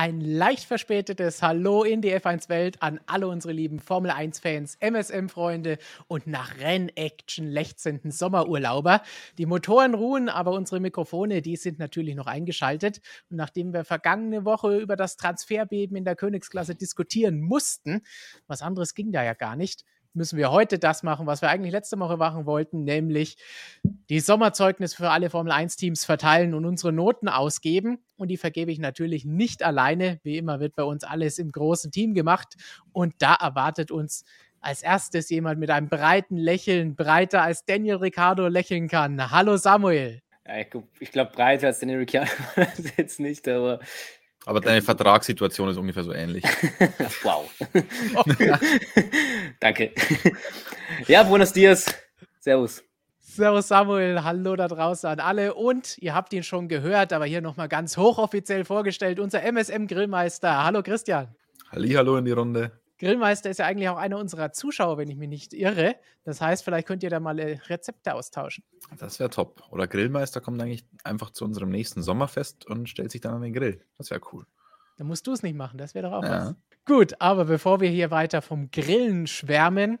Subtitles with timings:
[0.00, 5.76] ein leicht verspätetes Hallo in die F1-Welt an alle unsere lieben Formel 1-Fans, MSM-Freunde
[6.08, 9.02] und nach Rennaction lechzenden Sommerurlauber.
[9.36, 13.02] Die Motoren ruhen, aber unsere Mikrofone, die sind natürlich noch eingeschaltet.
[13.28, 18.00] Und nachdem wir vergangene Woche über das Transferbeben in der Königsklasse diskutieren mussten,
[18.46, 21.72] was anderes ging da ja gar nicht, müssen wir heute das machen, was wir eigentlich
[21.72, 23.36] letzte Woche machen wollten, nämlich
[24.08, 27.98] die Sommerzeugnisse für alle Formel 1-Teams verteilen und unsere Noten ausgeben.
[28.16, 30.20] Und die vergebe ich natürlich nicht alleine.
[30.22, 32.54] Wie immer wird bei uns alles im großen Team gemacht.
[32.92, 34.24] Und da erwartet uns
[34.60, 39.30] als erstes jemand mit einem breiten Lächeln, breiter als Daniel Ricciardo lächeln kann.
[39.30, 40.20] Hallo Samuel.
[40.46, 40.58] Ja,
[40.98, 42.30] ich glaube, breiter als Daniel Ricciardo
[42.76, 43.80] ist jetzt nicht, aber
[44.46, 46.44] aber deine Vertragssituation ist ungefähr so ähnlich.
[47.22, 47.50] wow.
[49.60, 49.92] Danke.
[51.06, 51.86] Ja, buenos dias.
[52.40, 52.82] Servus.
[53.18, 57.40] Servus Samuel, hallo da draußen an alle und ihr habt ihn schon gehört, aber hier
[57.40, 60.64] nochmal ganz hochoffiziell vorgestellt, unser MSM Grillmeister.
[60.64, 61.28] Hallo Christian.
[61.70, 62.72] Hallo in die Runde.
[63.00, 65.96] Grillmeister ist ja eigentlich auch einer unserer Zuschauer, wenn ich mich nicht irre.
[66.22, 68.62] Das heißt, vielleicht könnt ihr da mal äh, Rezepte austauschen.
[68.98, 69.62] Das wäre top.
[69.70, 73.54] Oder Grillmeister kommt eigentlich einfach zu unserem nächsten Sommerfest und stellt sich dann an den
[73.54, 73.82] Grill.
[73.96, 74.44] Das wäre cool.
[74.98, 76.30] Dann musst du es nicht machen, das wäre doch auch ja.
[76.30, 76.54] was.
[76.84, 79.98] Gut, aber bevor wir hier weiter vom Grillen schwärmen,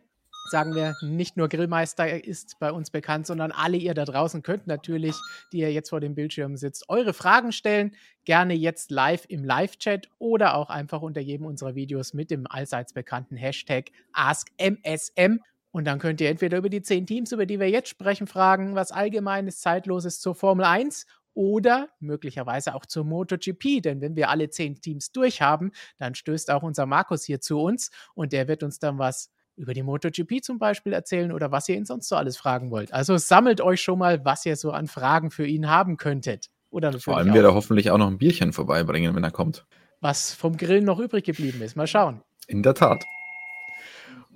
[0.48, 4.66] sagen wir, nicht nur Grillmeister ist bei uns bekannt, sondern alle ihr da draußen könnt
[4.66, 5.16] natürlich,
[5.52, 7.94] die ihr jetzt vor dem Bildschirm sitzt, eure Fragen stellen.
[8.24, 12.92] Gerne jetzt live im Live-Chat oder auch einfach unter jedem unserer Videos mit dem allseits
[12.92, 15.40] bekannten Hashtag AskMSM.
[15.72, 18.74] Und dann könnt ihr entweder über die zehn Teams, über die wir jetzt sprechen, fragen,
[18.74, 23.80] was allgemeines, zeitloses zur Formel 1 oder möglicherweise auch zur MotoGP.
[23.82, 27.90] Denn wenn wir alle zehn Teams durchhaben, dann stößt auch unser Markus hier zu uns
[28.14, 31.76] und der wird uns dann was über die MotoGP zum Beispiel erzählen oder was ihr
[31.76, 32.92] ihn sonst so alles fragen wollt.
[32.92, 36.48] Also sammelt euch schon mal, was ihr so an Fragen für ihn haben könntet.
[36.70, 39.66] Oder Vor allem wird er hoffentlich auch noch ein Bierchen vorbeibringen, wenn er kommt.
[40.00, 41.76] Was vom Grillen noch übrig geblieben ist.
[41.76, 42.22] Mal schauen.
[42.46, 43.04] In der Tat.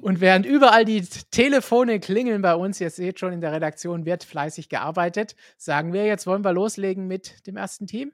[0.02, 4.24] Und während überall die Telefone klingeln bei uns, ihr seht schon, in der Redaktion wird
[4.24, 8.12] fleißig gearbeitet, sagen wir, jetzt wollen wir loslegen mit dem ersten Team.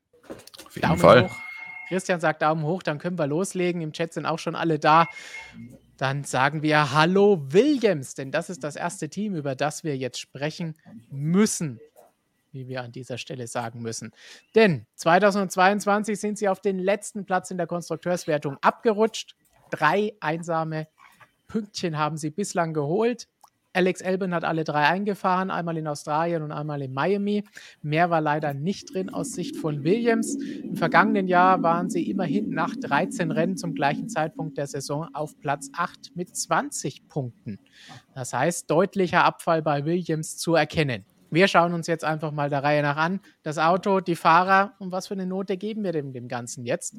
[0.64, 1.24] Auf jeden Daumen Fall.
[1.24, 1.36] Hoch.
[1.88, 3.80] Christian sagt Daumen hoch, dann können wir loslegen.
[3.80, 5.08] Im Chat sind auch schon alle da.
[6.00, 10.18] Dann sagen wir Hallo Williams, denn das ist das erste Team, über das wir jetzt
[10.18, 10.74] sprechen
[11.10, 11.78] müssen,
[12.52, 14.10] wie wir an dieser Stelle sagen müssen.
[14.54, 19.36] Denn 2022 sind sie auf den letzten Platz in der Konstrukteurswertung abgerutscht.
[19.70, 20.88] Drei einsame
[21.48, 23.28] Pünktchen haben sie bislang geholt.
[23.72, 27.44] Alex Elben hat alle drei eingefahren, einmal in Australien und einmal in Miami.
[27.82, 30.34] Mehr war leider nicht drin aus Sicht von Williams.
[30.34, 35.38] Im vergangenen Jahr waren sie immerhin nach 13 Rennen zum gleichen Zeitpunkt der Saison auf
[35.38, 37.60] Platz 8 mit 20 Punkten.
[38.12, 41.04] Das heißt, deutlicher Abfall bei Williams zu erkennen.
[41.30, 43.20] Wir schauen uns jetzt einfach mal der Reihe nach an.
[43.42, 46.96] Das Auto, die Fahrer und was für eine Note geben wir dem, dem Ganzen jetzt?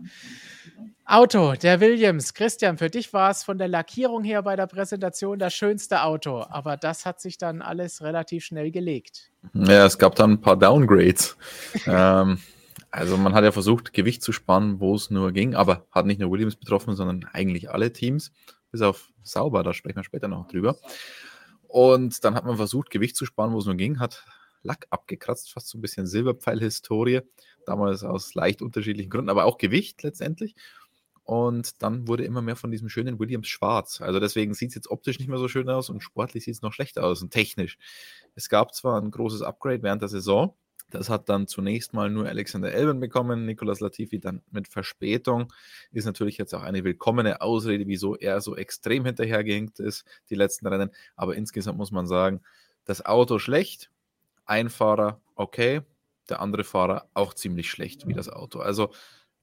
[1.05, 2.33] Auto, der Williams.
[2.33, 6.45] Christian, für dich war es von der Lackierung her bei der Präsentation das schönste Auto,
[6.49, 9.31] aber das hat sich dann alles relativ schnell gelegt.
[9.53, 11.37] Ja, es gab dann ein paar Downgrades.
[11.85, 12.39] ähm,
[12.91, 16.19] also man hat ja versucht, Gewicht zu sparen, wo es nur ging, aber hat nicht
[16.19, 18.31] nur Williams betroffen, sondern eigentlich alle Teams,
[18.71, 20.77] bis auf Sauber, da sprechen wir später noch drüber.
[21.71, 24.25] Und dann hat man versucht, Gewicht zu sparen, wo es nur ging, hat
[24.61, 27.21] Lack abgekratzt, fast so ein bisschen Silberpfeil-Historie,
[27.65, 30.53] damals aus leicht unterschiedlichen Gründen, aber auch Gewicht letztendlich.
[31.23, 34.01] Und dann wurde immer mehr von diesem schönen Williams schwarz.
[34.01, 36.61] Also deswegen sieht es jetzt optisch nicht mehr so schön aus und sportlich sieht es
[36.61, 37.77] noch schlechter aus und technisch.
[38.35, 40.53] Es gab zwar ein großes Upgrade während der Saison,
[40.91, 45.51] das hat dann zunächst mal nur Alexander Elben bekommen, Nicolas Latifi dann mit Verspätung.
[45.91, 50.67] Ist natürlich jetzt auch eine willkommene Ausrede, wieso er so extrem hinterhergehinkt ist, die letzten
[50.67, 50.91] Rennen.
[51.15, 52.41] Aber insgesamt muss man sagen,
[52.85, 53.89] das Auto schlecht,
[54.45, 55.81] ein Fahrer okay,
[56.29, 58.59] der andere Fahrer auch ziemlich schlecht wie das Auto.
[58.59, 58.91] Also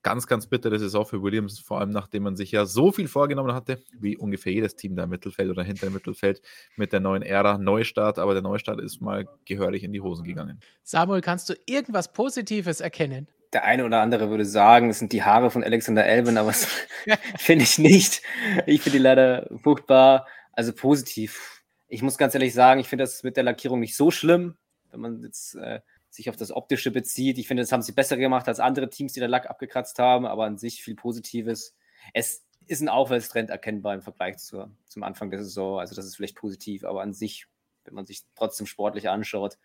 [0.03, 3.55] ganz, ganz bittere Saison für Williams, vor allem nachdem man sich ja so viel vorgenommen
[3.55, 6.41] hatte, wie ungefähr jedes Team da im Mittelfeld oder hinter dem Mittelfeld
[6.77, 10.61] mit der neuen Ära, Neustart, aber der Neustart ist mal gehörig in die Hosen gegangen.
[10.83, 13.29] Samuel, kannst du irgendwas Positives erkennen?
[13.53, 16.67] Der eine oder andere würde sagen, es sind die Haare von Alexander Elben, aber das
[17.39, 18.23] finde ich nicht.
[18.67, 21.62] Ich finde die leider furchtbar, also positiv.
[21.89, 24.56] Ich muss ganz ehrlich sagen, ich finde das mit der Lackierung nicht so schlimm,
[24.91, 25.81] wenn man jetzt äh,
[26.11, 27.39] sich auf das Optische bezieht.
[27.39, 30.27] Ich finde, das haben sie besser gemacht als andere Teams, die den Lack abgekratzt haben,
[30.27, 31.75] aber an sich viel Positives.
[32.15, 35.81] Es ist ein Aufwärtstrend erkennbar im Vergleich zur, zum Anfang der Saison.
[35.81, 37.47] Also das ist vielleicht positiv, aber an sich,
[37.85, 39.59] wenn man sich trotzdem sportlich anschaut,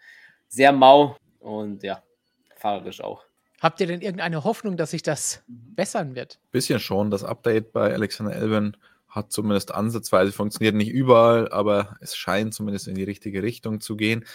[0.47, 2.03] sehr mau und ja,
[2.57, 3.23] fahrerisch auch.
[3.59, 6.39] Habt ihr denn irgendeine Hoffnung, dass sich das bessern wird?
[6.51, 7.11] Bisschen schon.
[7.11, 8.75] Das Update bei Alexander Elben
[9.07, 10.75] hat zumindest ansatzweise funktioniert.
[10.75, 14.25] Nicht überall, aber es scheint zumindest in die richtige Richtung zu gehen.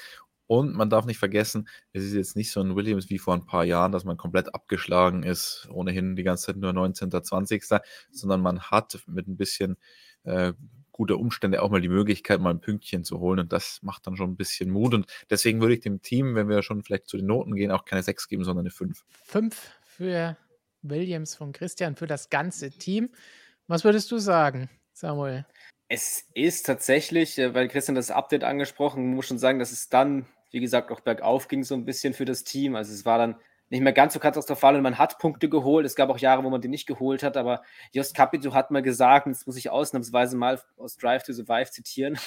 [0.49, 3.45] Und man darf nicht vergessen, es ist jetzt nicht so ein Williams wie vor ein
[3.45, 7.65] paar Jahren, dass man komplett abgeschlagen ist, ohnehin die ganze Zeit nur 19., 20.,
[8.11, 9.77] sondern man hat mit ein bisschen
[10.25, 10.55] äh,
[10.91, 13.41] guter Umstände auch mal die Möglichkeit, mal ein Pünktchen zu holen.
[13.41, 14.95] Und das macht dann schon ein bisschen Mut.
[14.95, 17.85] Und deswegen würde ich dem Team, wenn wir schon vielleicht zu den Noten gehen, auch
[17.85, 19.05] keine 6 geben, sondern eine 5.
[19.25, 20.37] 5 für
[20.81, 23.11] Williams von Christian, für das ganze Team.
[23.67, 25.45] Was würdest du sagen, Samuel?
[25.89, 30.27] Es ist tatsächlich, äh, weil Christian das Update angesprochen, muss schon sagen, dass es dann
[30.51, 32.77] wie gesagt, auch bergauf ging so ein bisschen für das Team.
[32.77, 33.37] Also es war dann
[33.71, 35.85] nicht mehr ganz so katastrophal und man hat Punkte geholt.
[35.85, 37.63] Es gab auch Jahre, wo man die nicht geholt hat, aber
[37.93, 41.71] Just Capito hat mal gesagt, und das muss ich ausnahmsweise mal aus Drive to Survive
[41.71, 42.19] zitieren,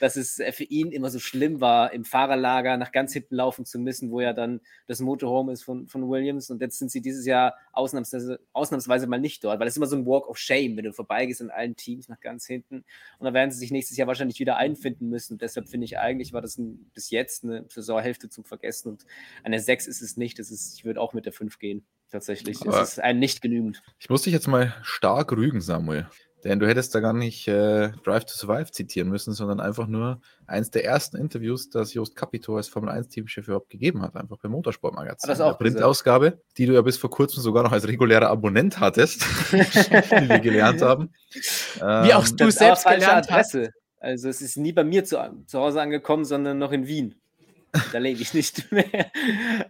[0.00, 3.78] dass es für ihn immer so schlimm war, im Fahrerlager nach ganz hinten laufen zu
[3.78, 6.50] müssen, wo ja dann das Motorhome ist von, von Williams.
[6.50, 9.86] Und jetzt sind sie dieses Jahr ausnahmsweise, ausnahmsweise mal nicht dort, weil es ist immer
[9.86, 12.84] so ein Walk of Shame, wenn du vorbeigehst in allen Teams nach ganz hinten.
[13.18, 15.34] Und dann werden sie sich nächstes Jahr wahrscheinlich wieder einfinden müssen.
[15.34, 18.90] Und deshalb finde ich eigentlich, war das ein, bis jetzt eine Saisonhälfte zum Vergessen.
[18.90, 19.06] Und
[19.44, 20.38] eine 6 ist es nicht.
[20.38, 21.84] Das ist, ich würde auch mit der 5 gehen.
[22.10, 22.60] Tatsächlich.
[22.62, 23.82] Aber es ist ein nicht genügend.
[23.98, 26.06] Ich muss dich jetzt mal stark rügen, Samuel.
[26.46, 30.20] Denn du hättest da gar nicht äh, Drive to Survive zitieren müssen, sondern einfach nur
[30.46, 34.52] eins der ersten Interviews, das Jost Capito als Formel 1-Teamchef überhaupt gegeben hat, einfach beim
[34.52, 35.28] Motorsportmagazin.
[35.28, 39.24] Das auch Printausgabe, die du ja bis vor kurzem sogar noch als regulärer Abonnent hattest,
[39.52, 41.10] wie wir gelernt haben.
[41.32, 43.62] Wie auch ähm, du selbst gelernt Adresse.
[43.62, 43.72] hast.
[43.98, 47.16] Also es ist nie bei mir zu, zu Hause angekommen, sondern noch in Wien.
[47.92, 49.10] Da lebe ich nicht mehr.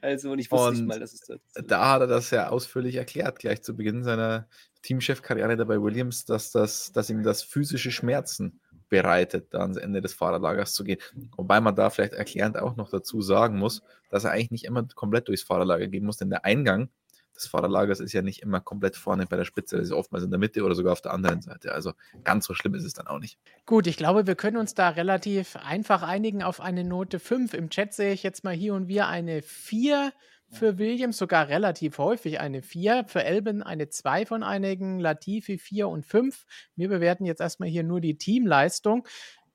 [0.01, 1.41] Also, und ich wusste und nicht mal, dass es das.
[1.67, 4.47] Da hat er das ja ausführlich erklärt, gleich zu Beginn seiner
[4.87, 10.15] Teamchefkarriere dabei Williams, dass, das, dass ihm das physische Schmerzen bereitet, da ans Ende des
[10.15, 11.01] Fahrerlagers zu gehen.
[11.37, 14.87] Wobei man da vielleicht erklärend auch noch dazu sagen muss, dass er eigentlich nicht immer
[14.95, 16.89] komplett durchs Fahrerlager gehen muss, denn der Eingang
[17.35, 20.31] des Fahrerlagers ist ja nicht immer komplett vorne bei der Spitze, das ist oftmals in
[20.31, 21.73] der Mitte oder sogar auf der anderen Seite.
[21.73, 21.93] Also
[22.23, 23.39] ganz so schlimm ist es dann auch nicht.
[23.67, 27.55] Gut, ich glaube, wir können uns da relativ einfach einigen auf eine Note 5.
[27.55, 30.13] Im Chat sehe ich jetzt mal hier und wir eine 4
[30.51, 33.05] für Williams, sogar relativ häufig eine 4.
[33.09, 36.45] Für Elben eine 2 von einigen, Latifi 4 und 5.
[36.77, 39.07] Wir bewerten jetzt erstmal hier nur die Teamleistung.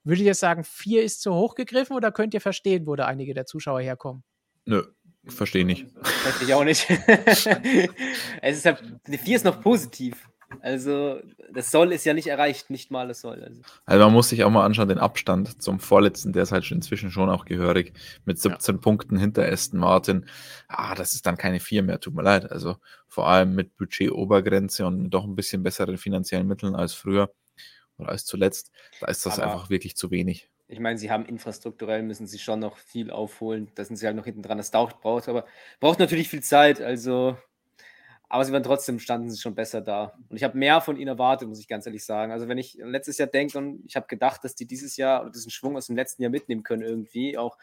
[0.04, 3.06] Würde ich jetzt sagen, 4 ist zu hoch gegriffen oder könnt ihr verstehen, wo da
[3.06, 4.24] einige der Zuschauer herkommen?
[4.64, 4.82] Nö,
[5.28, 5.86] verstehe nicht.
[6.02, 6.86] Verstehe ich auch nicht.
[8.42, 10.28] es ist ja, eine 4 ist noch positiv.
[10.60, 11.20] Also,
[11.52, 13.42] das Soll ist ja nicht erreicht, nicht mal das Soll.
[13.42, 13.62] Also.
[13.84, 14.04] also.
[14.04, 17.10] man muss sich auch mal anschauen, den Abstand zum Vorletzten, der ist halt schon inzwischen
[17.10, 17.92] schon auch gehörig,
[18.24, 18.80] mit 17 ja.
[18.80, 20.26] Punkten hinter Aston Martin.
[20.68, 22.50] Ah, das ist dann keine 4 mehr, tut mir leid.
[22.50, 22.76] Also,
[23.08, 27.32] vor allem mit Budget-Obergrenze und mit doch ein bisschen besseren finanziellen Mitteln als früher
[27.98, 28.70] oder als zuletzt,
[29.00, 30.48] da ist das Aber einfach wirklich zu wenig.
[30.68, 33.70] Ich meine, sie haben infrastrukturell, müssen sie schon noch viel aufholen.
[33.74, 34.56] Da sind sie halt noch hinten dran.
[34.56, 35.44] Das dauert, braucht, aber
[35.80, 36.80] braucht natürlich viel Zeit.
[36.80, 37.36] Also,
[38.32, 40.14] aber sie waren trotzdem, standen sie schon besser da.
[40.30, 42.32] Und ich habe mehr von ihnen erwartet, muss ich ganz ehrlich sagen.
[42.32, 45.30] Also wenn ich letztes Jahr denke und ich habe gedacht, dass die dieses Jahr oder
[45.30, 47.58] diesen Schwung aus dem letzten Jahr mitnehmen können irgendwie, auch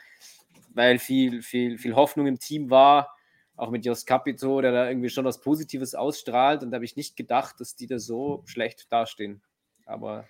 [0.76, 3.16] weil viel, viel, viel Hoffnung im Team war,
[3.56, 6.62] auch mit Jos Capito, der da irgendwie schon was Positives ausstrahlt.
[6.62, 9.42] Und da habe ich nicht gedacht, dass die da so schlecht dastehen.
[9.88, 10.28] Aber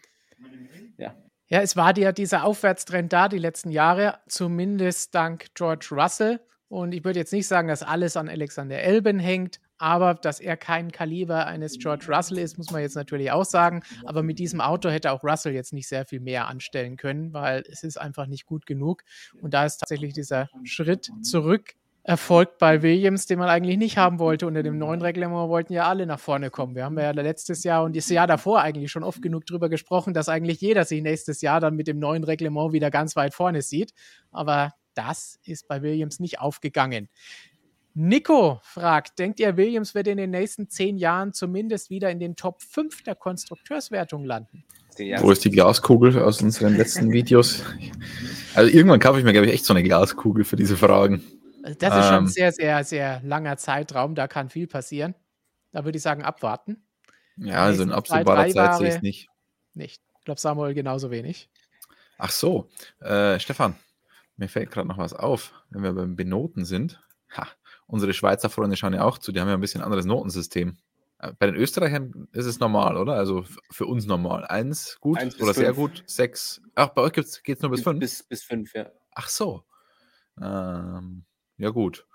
[0.97, 1.17] ja.
[1.49, 6.39] Ja, es war ja dieser Aufwärtstrend da die letzten Jahre, zumindest dank George Russell.
[6.69, 10.57] Und ich würde jetzt nicht sagen, dass alles an Alexander Elben hängt, aber dass er
[10.57, 13.81] kein Kaliber eines George Russell ist, muss man jetzt natürlich auch sagen.
[14.05, 17.63] Aber mit diesem Auto hätte auch Russell jetzt nicht sehr viel mehr anstellen können, weil
[17.69, 19.03] es ist einfach nicht gut genug.
[19.41, 24.17] Und da ist tatsächlich dieser Schritt zurück erfolgt bei Williams, den man eigentlich nicht haben
[24.19, 24.47] wollte.
[24.47, 26.75] Unter dem neuen Reglement wollten ja alle nach vorne kommen.
[26.75, 30.13] Wir haben ja letztes Jahr und das Jahr davor eigentlich schon oft genug drüber gesprochen,
[30.13, 33.61] dass eigentlich jeder sich nächstes Jahr dann mit dem neuen Reglement wieder ganz weit vorne
[33.61, 33.93] sieht.
[34.31, 37.09] Aber das ist bei Williams nicht aufgegangen.
[37.93, 42.35] Nico fragt, denkt ihr, Williams wird in den nächsten zehn Jahren zumindest wieder in den
[42.35, 44.63] Top 5 der Konstrukteurswertung landen?
[45.19, 47.63] Wo ist die Glaskugel aus unseren letzten Videos?
[48.53, 51.23] Also irgendwann kaufe ich mir, glaube ich, echt so eine Glaskugel für diese Fragen.
[51.63, 54.15] Also das ist ähm, schon ein sehr, sehr, sehr langer Zeitraum.
[54.15, 55.15] Da kann viel passieren.
[55.71, 56.83] Da würde ich sagen, abwarten.
[57.37, 59.29] Ja, also in absehbarer Zeit sehe ich es nicht.
[59.73, 60.01] Nicht.
[60.19, 61.49] Ich glaube, Samuel genauso wenig.
[62.17, 62.69] Ach so.
[62.99, 63.75] Äh, Stefan,
[64.35, 65.53] mir fällt gerade noch was auf.
[65.69, 67.47] Wenn wir beim Benoten sind, ha,
[67.89, 70.77] unsere Schweizer Freunde schauen ja auch zu, die haben ja ein bisschen anderes Notensystem.
[71.19, 73.13] Äh, bei den Österreichern ist es normal, oder?
[73.13, 74.45] Also für uns normal.
[74.45, 76.61] Eins gut Eins oder sehr gut, sechs.
[76.75, 77.99] Ach, bei euch geht es nur bis fünf?
[77.99, 78.89] Bis, bis fünf, ja.
[79.13, 79.63] Ach so.
[80.41, 81.25] Ähm,
[81.57, 82.05] ja, gut.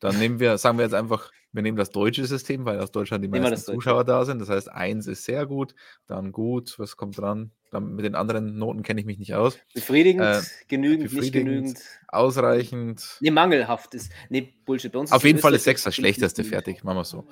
[0.00, 3.24] Dann nehmen wir, sagen wir jetzt einfach, wir nehmen das deutsche System, weil aus Deutschland
[3.24, 4.40] die meisten Zuschauer da sind.
[4.40, 5.74] Das heißt, eins ist sehr gut,
[6.06, 7.50] dann gut, was kommt dran?
[7.70, 9.58] Dann mit den anderen Noten kenne ich mich nicht aus.
[9.74, 11.80] Befriedigend, äh, genügend, befriedigend, nicht genügend.
[12.08, 13.16] Ausreichend.
[13.20, 14.12] Nee, mangelhaft ist.
[14.28, 14.94] Nee, Bullshit.
[14.94, 17.26] Auf jeden Fall ist sechs das schlechteste fertig, machen wir so.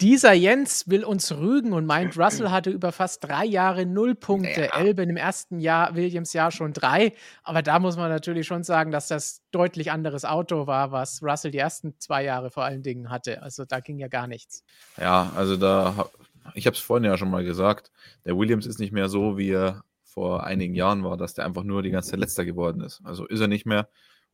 [0.00, 4.62] Dieser Jens will uns rügen und meint, Russell hatte über fast drei Jahre null Punkte.
[4.62, 4.78] Ja.
[4.78, 7.12] Elben im ersten Jahr, Williams Jahr schon drei.
[7.42, 11.50] Aber da muss man natürlich schon sagen, dass das deutlich anderes Auto war, was Russell
[11.50, 13.42] die ersten zwei Jahre vor allen Dingen hatte.
[13.42, 14.64] Also da ging ja gar nichts.
[14.98, 16.08] Ja, also da,
[16.54, 17.92] ich habe es vorhin ja schon mal gesagt,
[18.24, 21.62] der Williams ist nicht mehr so, wie er vor einigen Jahren war, dass der einfach
[21.62, 23.00] nur die ganze Zeit letzter geworden ist.
[23.04, 23.88] Also ist er nicht mehr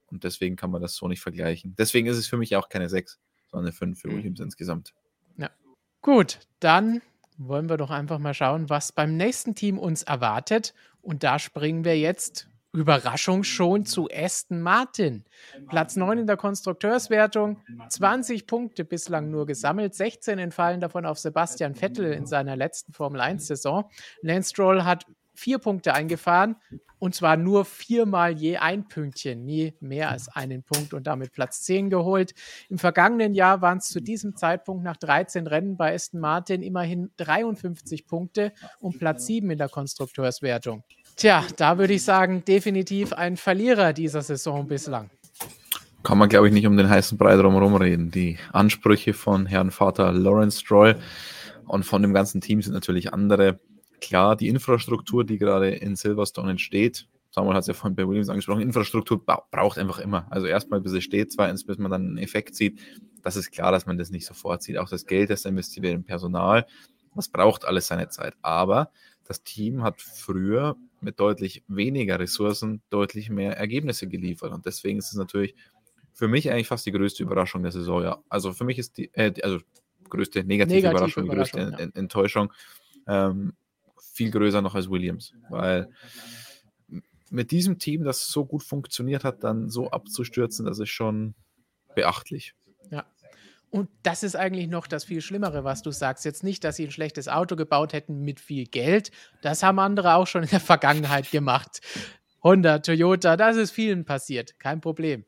[0.07, 1.75] und deswegen kann man das so nicht vergleichen.
[1.77, 3.19] Deswegen ist es für mich auch keine 6,
[3.51, 4.17] sondern eine 5 für mhm.
[4.17, 4.95] Williams insgesamt.
[6.07, 7.03] Gut, dann
[7.37, 10.73] wollen wir doch einfach mal schauen, was beim nächsten Team uns erwartet.
[11.03, 15.25] Und da springen wir jetzt, Überraschung schon, zu Aston Martin.
[15.69, 21.75] Platz 9 in der Konstrukteurswertung, 20 Punkte bislang nur gesammelt, 16 entfallen davon auf Sebastian
[21.75, 23.91] Vettel in seiner letzten Formel 1-Saison.
[24.23, 26.57] Lance Stroll hat vier Punkte eingefahren
[26.99, 31.63] und zwar nur viermal je ein Pünktchen, nie mehr als einen Punkt und damit Platz
[31.63, 32.33] 10 geholt.
[32.69, 37.11] Im vergangenen Jahr waren es zu diesem Zeitpunkt nach 13 Rennen bei Aston Martin immerhin
[37.19, 40.85] 53 Punkte und Platz 7 in der Konstrukteurswertung.
[41.17, 45.11] Tja, da würde ich sagen, definitiv ein Verlierer dieser Saison bislang.
[46.03, 48.11] Kann man, glaube ich, nicht um den heißen Brei drumherum reden.
[48.11, 50.97] Die Ansprüche von Herrn Vater Lawrence Stroll
[51.67, 53.59] und von dem ganzen Team sind natürlich andere
[54.01, 58.31] klar, die Infrastruktur, die gerade in Silverstone entsteht, Samuel hat es ja vorhin bei Williams
[58.31, 60.27] angesprochen, Infrastruktur braucht einfach immer.
[60.31, 62.81] Also erstmal, bis es steht, zweitens, bis man dann einen Effekt sieht.
[63.23, 64.79] Das ist klar, dass man das nicht sofort sieht.
[64.79, 66.67] Auch das Geld, das investiert wird im Personal,
[67.15, 68.35] das braucht alles seine Zeit.
[68.41, 68.91] Aber
[69.25, 74.53] das Team hat früher mit deutlich weniger Ressourcen deutlich mehr Ergebnisse geliefert.
[74.53, 75.55] Und deswegen ist es natürlich
[76.15, 78.03] für mich eigentlich fast die größte Überraschung der Saison.
[78.03, 78.19] Ja.
[78.31, 79.59] Also für mich ist die, äh, also
[80.09, 81.87] größte negative, negative Überraschung, die größte ja.
[81.95, 82.53] Enttäuschung.
[83.07, 83.53] Ähm,
[84.13, 85.91] viel größer noch als Williams, weil
[87.31, 91.35] mit diesem Team, das so gut funktioniert hat, dann so abzustürzen, das ist schon
[91.95, 92.55] beachtlich.
[92.91, 93.05] Ja.
[93.71, 96.25] Und das ist eigentlich noch das viel Schlimmere, was du sagst.
[96.25, 99.11] Jetzt nicht, dass sie ein schlechtes Auto gebaut hätten mit viel Geld.
[99.43, 101.81] Das haben andere auch schon in der Vergangenheit gemacht.
[102.43, 104.59] Honda, Toyota, das ist vielen passiert.
[104.61, 105.25] Kein Problem.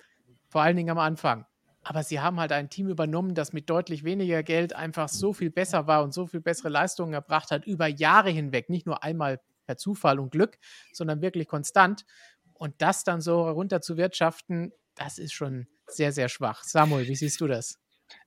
[0.48, 1.46] Vor allen Dingen am Anfang.
[1.88, 5.48] Aber sie haben halt ein Team übernommen, das mit deutlich weniger Geld einfach so viel
[5.48, 8.68] besser war und so viel bessere Leistungen erbracht hat über Jahre hinweg.
[8.68, 10.58] Nicht nur einmal per Zufall und Glück,
[10.92, 12.04] sondern wirklich konstant.
[12.52, 16.62] Und das dann so runter zu wirtschaften, das ist schon sehr, sehr schwach.
[16.62, 17.78] Samuel, wie siehst du das?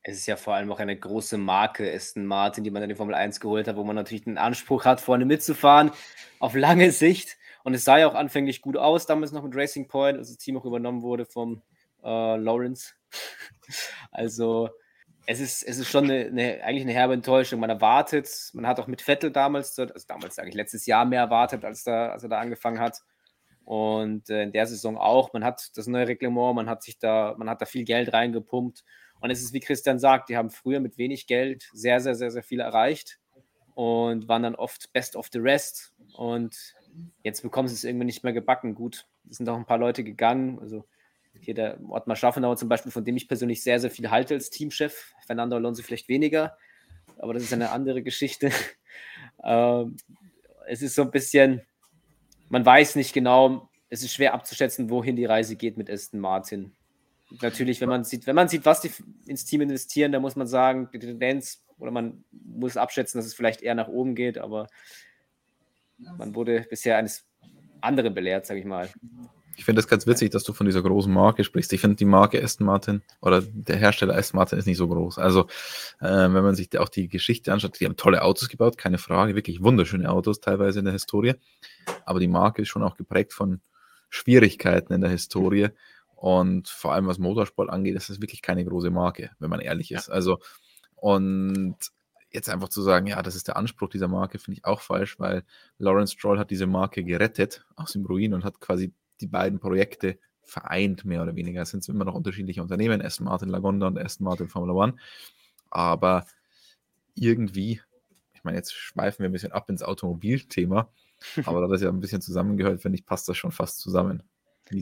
[0.02, 2.96] Es ist ja vor allem auch eine große Marke, Aston Martin, die man in die
[2.96, 5.92] Formel 1 geholt hat, wo man natürlich den Anspruch hat, vorne mitzufahren,
[6.40, 7.38] auf lange Sicht.
[7.64, 10.38] Und es sah ja auch anfänglich gut aus, damals noch mit Racing Point, als das
[10.40, 11.62] Team auch übernommen wurde vom
[12.04, 12.96] äh, Lawrence.
[14.12, 14.70] also
[15.26, 17.60] es ist, es ist schon eine, eine, eigentlich eine herbe Enttäuschung.
[17.60, 21.22] Man erwartet, man hat auch mit Vettel damals, also damals sage ich letztes Jahr mehr
[21.22, 23.00] erwartet, als, da, als er da angefangen hat.
[23.64, 25.34] Und äh, in der Saison auch.
[25.34, 28.84] Man hat das neue Reglement, man hat sich da, man hat da viel Geld reingepumpt.
[29.20, 32.32] Und es ist, wie Christian sagt, die haben früher mit wenig Geld sehr, sehr, sehr,
[32.32, 33.20] sehr viel erreicht
[33.76, 35.94] und waren dann oft best of the rest.
[36.14, 36.76] Und
[37.24, 38.74] jetzt bekommen sie es irgendwie nicht mehr gebacken.
[38.74, 40.60] Gut, es sind auch ein paar Leute gegangen.
[40.60, 40.86] Also
[41.40, 44.50] hier der Ottmar Schaffenauer zum Beispiel, von dem ich persönlich sehr, sehr viel halte als
[44.50, 45.14] Teamchef.
[45.26, 46.58] Fernando Alonso vielleicht weniger,
[47.18, 48.52] aber das ist eine andere Geschichte.
[49.44, 49.98] ähm,
[50.68, 51.62] es ist so ein bisschen,
[52.50, 56.74] man weiß nicht genau, es ist schwer abzuschätzen, wohin die Reise geht mit Aston Martin.
[57.42, 58.92] Natürlich, wenn man sieht, wenn man sieht, was die
[59.26, 63.34] ins Team investieren, dann muss man sagen, die Tendenz, oder man muss abschätzen, dass es
[63.34, 64.68] vielleicht eher nach oben geht, aber
[66.18, 67.26] man wurde bisher eines
[67.80, 68.90] anderen belehrt, sage ich mal.
[69.58, 71.74] Ich finde es ganz witzig, dass du von dieser großen Marke sprichst.
[71.74, 75.18] Ich finde die Marke Aston Martin oder der Hersteller Aston Martin ist nicht so groß.
[75.18, 75.48] Also,
[76.00, 79.36] äh, wenn man sich auch die Geschichte anschaut, die haben tolle Autos gebaut, keine Frage,
[79.36, 81.36] wirklich wunderschöne Autos teilweise in der Historie.
[82.06, 83.62] Aber die Marke ist schon auch geprägt von
[84.10, 85.70] Schwierigkeiten in der Historie.
[86.16, 89.92] Und vor allem was Motorsport angeht, ist es wirklich keine große Marke, wenn man ehrlich
[89.92, 90.08] ist.
[90.08, 90.14] Ja.
[90.14, 90.40] Also,
[90.96, 91.78] und
[92.32, 95.20] jetzt einfach zu sagen, ja, das ist der Anspruch dieser Marke, finde ich auch falsch,
[95.20, 95.44] weil
[95.78, 100.18] Lawrence Stroll hat diese Marke gerettet aus dem Ruin und hat quasi die beiden Projekte
[100.42, 101.62] vereint, mehr oder weniger.
[101.62, 104.96] Es sind immer noch unterschiedliche Unternehmen, Aston Martin Lagonda und Aston Martin Formula One.
[105.70, 106.26] Aber
[107.16, 107.82] irgendwie,
[108.34, 110.90] ich meine, jetzt schweifen wir ein bisschen ab ins Automobilthema,
[111.46, 114.24] aber da das ja ein bisschen zusammengehört, finde ich, passt das schon fast zusammen.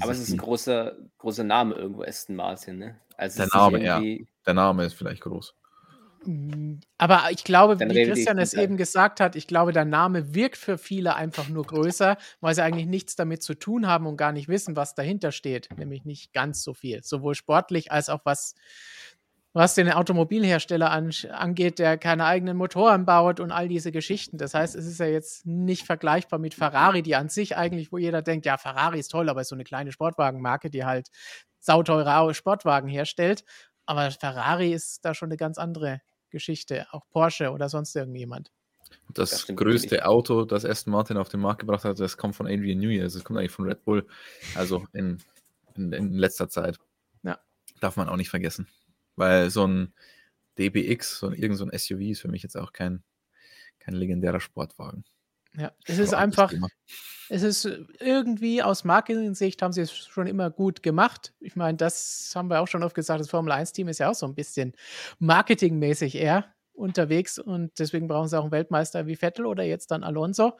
[0.01, 2.99] Aber es ist ein großer, großer Name irgendwo, Aston Martin, ne?
[3.17, 4.01] Also der Name, ja.
[4.45, 5.55] Der Name ist vielleicht groß.
[6.97, 10.57] Aber ich glaube, Dann wie Christian es eben gesagt hat, ich glaube, der Name wirkt
[10.57, 14.31] für viele einfach nur größer, weil sie eigentlich nichts damit zu tun haben und gar
[14.31, 15.69] nicht wissen, was dahinter steht.
[15.77, 17.03] Nämlich nicht ganz so viel.
[17.03, 18.53] Sowohl sportlich als auch was,
[19.53, 24.37] was den Automobilhersteller an, angeht, der keine eigenen Motoren baut und all diese Geschichten.
[24.37, 27.97] Das heißt, es ist ja jetzt nicht vergleichbar mit Ferrari, die an sich eigentlich, wo
[27.97, 31.07] jeder denkt, ja, Ferrari ist toll, aber ist so eine kleine Sportwagenmarke, die halt
[31.59, 33.43] sauteure Sportwagen herstellt.
[33.89, 38.51] Aber Ferrari ist da schon eine ganz andere Geschichte, auch Porsche oder sonst irgendjemand.
[39.15, 40.03] Das, das größte natürlich.
[40.03, 43.17] Auto, das Aston Martin auf den Markt gebracht hat, das kommt von Adrian Newey, also
[43.17, 44.05] das kommt eigentlich von Red Bull,
[44.53, 45.17] also in,
[45.73, 46.77] in, in letzter Zeit.
[47.23, 47.39] Ja.
[47.79, 48.67] Darf man auch nicht vergessen.
[49.15, 49.91] Weil so ein
[50.59, 53.03] DBX, so irgend so ein SUV ist für mich jetzt auch kein,
[53.79, 55.03] kein legendärer Sportwagen.
[55.57, 56.53] Ja, es ist einfach,
[57.29, 57.65] es ist
[57.99, 61.33] irgendwie aus Marketing-Sicht haben sie es schon immer gut gemacht.
[61.39, 64.25] Ich meine, das haben wir auch schon oft gesagt, das Formel-1-Team ist ja auch so
[64.25, 64.73] ein bisschen
[65.19, 70.03] marketingmäßig eher unterwegs und deswegen brauchen sie auch einen Weltmeister wie Vettel oder jetzt dann
[70.03, 70.57] Alonso.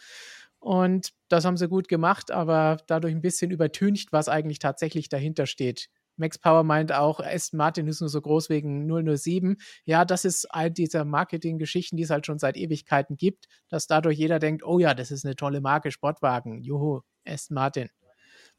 [0.60, 5.46] Und das haben sie gut gemacht, aber dadurch ein bisschen übertüncht, was eigentlich tatsächlich dahinter
[5.46, 5.90] steht.
[6.20, 9.58] Max Power meint auch, Aston Martin ist nur so groß wegen 007.
[9.86, 14.18] Ja, das ist all dieser Marketing-Geschichten, die es halt schon seit Ewigkeiten gibt, dass dadurch
[14.18, 16.62] jeder denkt, oh ja, das ist eine tolle Marke, Sportwagen.
[16.62, 17.90] Juhu, Aston Martin.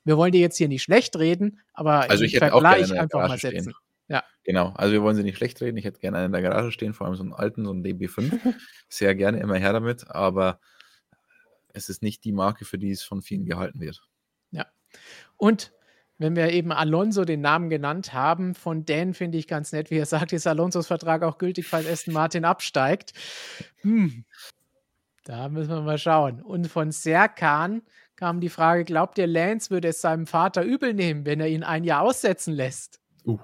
[0.04, 3.28] Wir wollen dir jetzt hier nicht schlecht reden, aber also ich hätte Vergleich auch einfach
[3.28, 3.62] mal setzen.
[3.62, 3.74] Stehen.
[4.08, 4.24] Ja.
[4.42, 5.76] Genau, also wir wollen sie nicht schlecht reden.
[5.76, 7.84] Ich hätte gerne einen in der Garage stehen, vor allem so einen alten, so einen
[7.84, 8.40] DB5.
[8.88, 10.58] Sehr gerne immer her damit, aber
[11.72, 14.02] es ist nicht die Marke, für die es von vielen gehalten wird.
[14.50, 14.66] Ja.
[15.36, 15.72] Und
[16.20, 19.96] wenn wir eben Alonso den Namen genannt haben, von Dan finde ich ganz nett, wie
[19.96, 23.14] er sagt, ist Alonsos Vertrag auch gültig, falls Aston Martin absteigt.
[23.80, 24.26] Hm.
[25.24, 26.42] Da müssen wir mal schauen.
[26.42, 27.80] Und von Serkan
[28.16, 31.62] kam die Frage: Glaubt ihr, Lance würde es seinem Vater übel nehmen, wenn er ihn
[31.62, 33.00] ein Jahr aussetzen lässt?
[33.24, 33.38] Uh,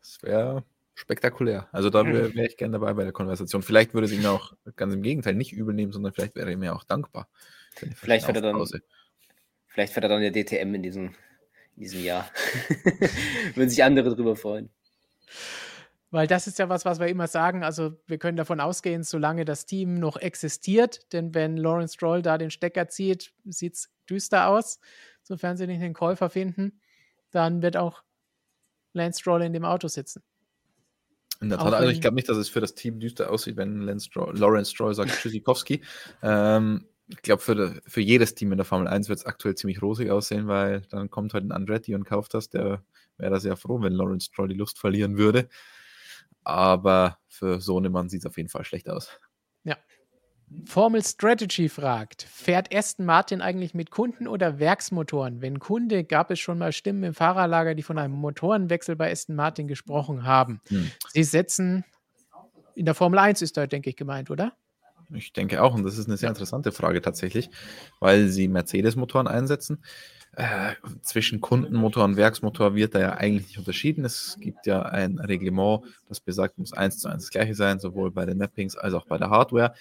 [0.00, 1.66] das wäre spektakulär.
[1.72, 3.62] Also da wäre wär ich gerne dabei bei der Konversation.
[3.62, 6.56] Vielleicht würde es ihn auch ganz im Gegenteil nicht übel nehmen, sondern vielleicht wäre er
[6.58, 7.28] mir auch dankbar.
[7.72, 8.66] Vielleicht fährt, er dann,
[9.66, 11.14] vielleicht fährt er dann der DTM in diesem
[11.76, 12.30] in diesem Jahr.
[13.54, 14.70] Würden sich andere darüber freuen.
[16.10, 17.62] Weil das ist ja was, was wir immer sagen.
[17.64, 22.38] Also, wir können davon ausgehen, solange das Team noch existiert, denn wenn Lawrence Stroll da
[22.38, 24.78] den Stecker zieht, sieht es düster aus.
[25.22, 26.80] Sofern sie nicht den Käufer finden,
[27.32, 28.02] dann wird auch
[28.92, 30.22] Lance Stroll in dem Auto sitzen.
[31.40, 33.82] In der Tat, also ich glaube nicht, dass es für das Team düster aussieht, wenn
[33.82, 35.82] Lance Stroll, Lawrence Stroll sagt Tschüssikowski.
[36.22, 39.80] ähm, ich glaube, für, für jedes Team in der Formel 1 wird es aktuell ziemlich
[39.80, 42.48] rosig aussehen, weil dann kommt halt ein Andretti und kauft das.
[42.48, 42.82] Der
[43.16, 45.48] wäre da sehr froh, wenn Lawrence Stroll die Lust verlieren würde.
[46.42, 49.10] Aber für Sohnemann sieht es auf jeden Fall schlecht aus.
[49.64, 49.76] Ja.
[50.64, 55.42] Formel Strategy fragt: Fährt Aston Martin eigentlich mit Kunden oder Werksmotoren?
[55.42, 59.36] Wenn Kunde, gab es schon mal Stimmen im Fahrerlager, die von einem Motorenwechsel bei Aston
[59.36, 60.60] Martin gesprochen haben.
[60.68, 60.90] Hm.
[61.12, 61.84] Sie setzen
[62.76, 64.52] in der Formel 1 ist da, denke ich, gemeint, oder?
[65.14, 67.50] Ich denke auch, und das ist eine sehr interessante Frage tatsächlich,
[68.00, 69.82] weil sie Mercedes-Motoren einsetzen.
[70.32, 74.04] Äh, zwischen Kundenmotor und Werksmotor wird da ja eigentlich nicht unterschieden.
[74.04, 78.10] Es gibt ja ein Reglement, das besagt, muss eins zu eins das gleiche sein, sowohl
[78.10, 79.74] bei den Mappings als auch bei der Hardware.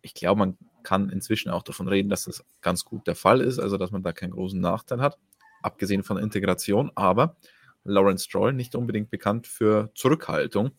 [0.00, 3.58] Ich glaube, man kann inzwischen auch davon reden, dass das ganz gut der Fall ist,
[3.58, 5.18] also dass man da keinen großen Nachteil hat,
[5.62, 6.90] abgesehen von Integration.
[6.94, 7.36] Aber
[7.84, 10.70] Lawrence Stroll nicht unbedingt bekannt für Zurückhaltung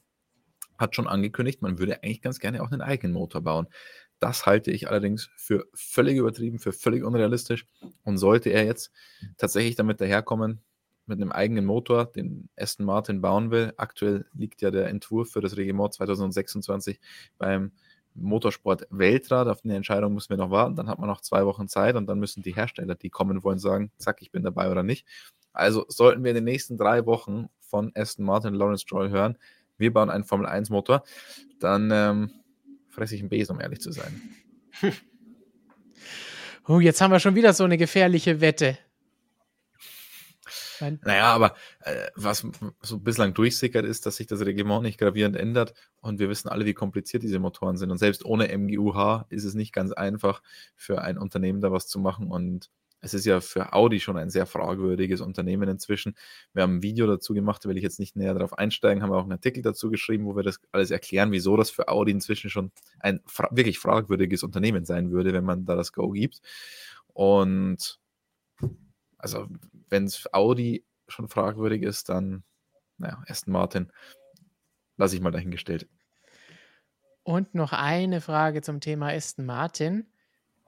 [0.78, 3.68] hat schon angekündigt, man würde eigentlich ganz gerne auch einen eigenen Motor bauen.
[4.20, 7.66] Das halte ich allerdings für völlig übertrieben, für völlig unrealistisch.
[8.04, 8.92] Und sollte er jetzt
[9.38, 10.62] tatsächlich damit daherkommen,
[11.08, 15.42] mit einem eigenen Motor, den Aston Martin bauen will, aktuell liegt ja der Entwurf für
[15.42, 17.00] das Regiment 2026
[17.38, 17.72] beim
[18.16, 19.48] Motorsport Weltrat.
[19.48, 20.76] Auf eine Entscheidung müssen wir noch warten.
[20.76, 23.60] Dann hat man noch zwei Wochen Zeit und dann müssen die Hersteller, die kommen wollen,
[23.60, 25.06] sagen, zack, ich bin dabei oder nicht.
[25.54, 29.38] Also sollten wir in den nächsten drei Wochen von Aston Martin Lawrence Stroll hören,
[29.78, 31.04] wir bauen einen Formel-1-Motor,
[31.60, 32.32] dann ähm,
[32.90, 34.22] fresse ich einen Besen, um ehrlich zu sein.
[36.68, 38.80] Oh, jetzt haben wir schon wieder so eine gefährliche Wette.
[40.82, 41.00] Nein.
[41.04, 42.46] Naja, aber äh, was
[42.82, 46.66] so bislang durchsickert ist, dass sich das Reglement nicht gravierend ändert und wir wissen alle,
[46.66, 47.92] wie kompliziert diese Motoren sind.
[47.92, 50.42] Und selbst ohne MGUH ist es nicht ganz einfach
[50.76, 52.72] für ein Unternehmen da was zu machen und
[53.06, 56.16] es ist ja für Audi schon ein sehr fragwürdiges Unternehmen inzwischen.
[56.54, 59.14] Wir haben ein Video dazu gemacht, da will ich jetzt nicht näher darauf einsteigen, haben
[59.14, 62.50] auch einen Artikel dazu geschrieben, wo wir das alles erklären, wieso das für Audi inzwischen
[62.50, 66.42] schon ein fra wirklich fragwürdiges Unternehmen sein würde, wenn man da das Go gibt.
[67.14, 68.00] Und
[69.20, 69.48] also,
[69.90, 72.44] wenn es Audi schon fragwürdig ist, dann,
[72.98, 73.92] naja, Aston Martin
[74.98, 75.88] lasse ich mal dahingestellt.
[77.22, 80.08] Und noch eine Frage zum Thema Aston Martin.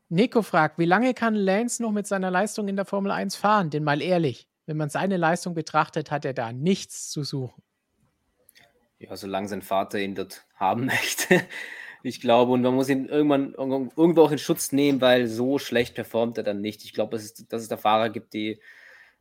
[0.10, 3.70] Nico fragt, wie lange kann Lance noch mit seiner Leistung in der Formel 1 fahren?
[3.70, 7.62] Denn mal ehrlich, wenn man seine Leistung betrachtet, hat er da nichts zu suchen.
[9.00, 11.42] Ja, solange sein Vater ihn dort haben möchte.
[12.04, 15.96] Ich glaube, und man muss ihn irgendwann irgendwo auch in Schutz nehmen, weil so schlecht
[15.96, 16.86] performt er dann nicht.
[16.86, 18.62] Ich glaube, dass es, dass es da Fahrer gibt, die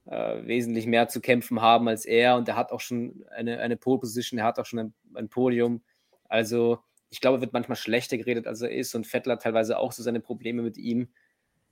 [0.04, 2.36] äh, wesentlich mehr zu kämpfen haben als er.
[2.36, 5.28] Und er hat auch schon eine, eine Pole Position, er hat auch schon ein, ein
[5.28, 5.82] Podium.
[6.28, 6.78] Also
[7.16, 8.94] ich glaube, wird manchmal schlechter geredet, als er ist.
[8.94, 11.08] Und Vettel hat teilweise auch so seine Probleme mit ihm,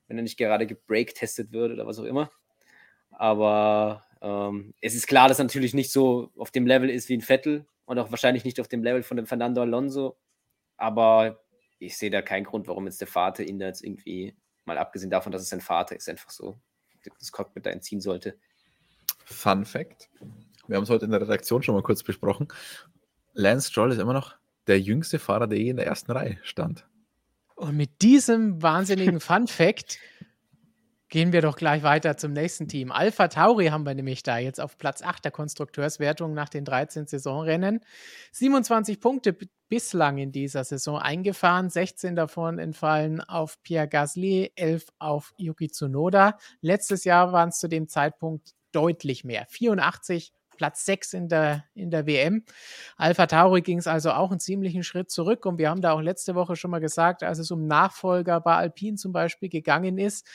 [0.08, 2.30] wenn er nicht gerade gebreak-testet wird oder was auch immer.
[3.10, 7.18] Aber ähm, es ist klar, dass er natürlich nicht so auf dem Level ist wie
[7.18, 7.66] ein Vettel.
[7.84, 10.16] und auch wahrscheinlich nicht auf dem Level von dem Fernando Alonso.
[10.78, 11.44] Aber
[11.78, 15.10] ich sehe da keinen Grund, warum jetzt der Vater ihn da jetzt irgendwie, mal abgesehen
[15.10, 16.58] davon, dass es sein Vater ist, einfach so
[17.18, 18.38] das Cockpit da entziehen sollte.
[19.26, 20.08] Fun Fact:
[20.68, 22.48] Wir haben es heute in der Redaktion schon mal kurz besprochen.
[23.34, 26.86] Lance Stroll ist immer noch der jüngste Fahrer, der je in der ersten Reihe stand.
[27.54, 29.98] Und mit diesem wahnsinnigen Fun Fact
[31.14, 32.90] Gehen wir doch gleich weiter zum nächsten Team.
[32.90, 37.06] Alpha Tauri haben wir nämlich da jetzt auf Platz 8 der Konstrukteurswertung nach den 13
[37.06, 37.82] Saisonrennen.
[38.32, 39.36] 27 Punkte
[39.68, 46.36] bislang in dieser Saison eingefahren, 16 davon entfallen auf Pierre Gasly, 11 auf Yuki Tsunoda.
[46.62, 51.90] Letztes Jahr waren es zu dem Zeitpunkt deutlich mehr, 84 Platz 6 in der, in
[51.90, 52.44] der WM.
[52.96, 56.00] Alpha Tauri ging es also auch einen ziemlichen Schritt zurück und wir haben da auch
[56.00, 60.26] letzte Woche schon mal gesagt, als es um Nachfolger bei Alpine zum Beispiel gegangen ist,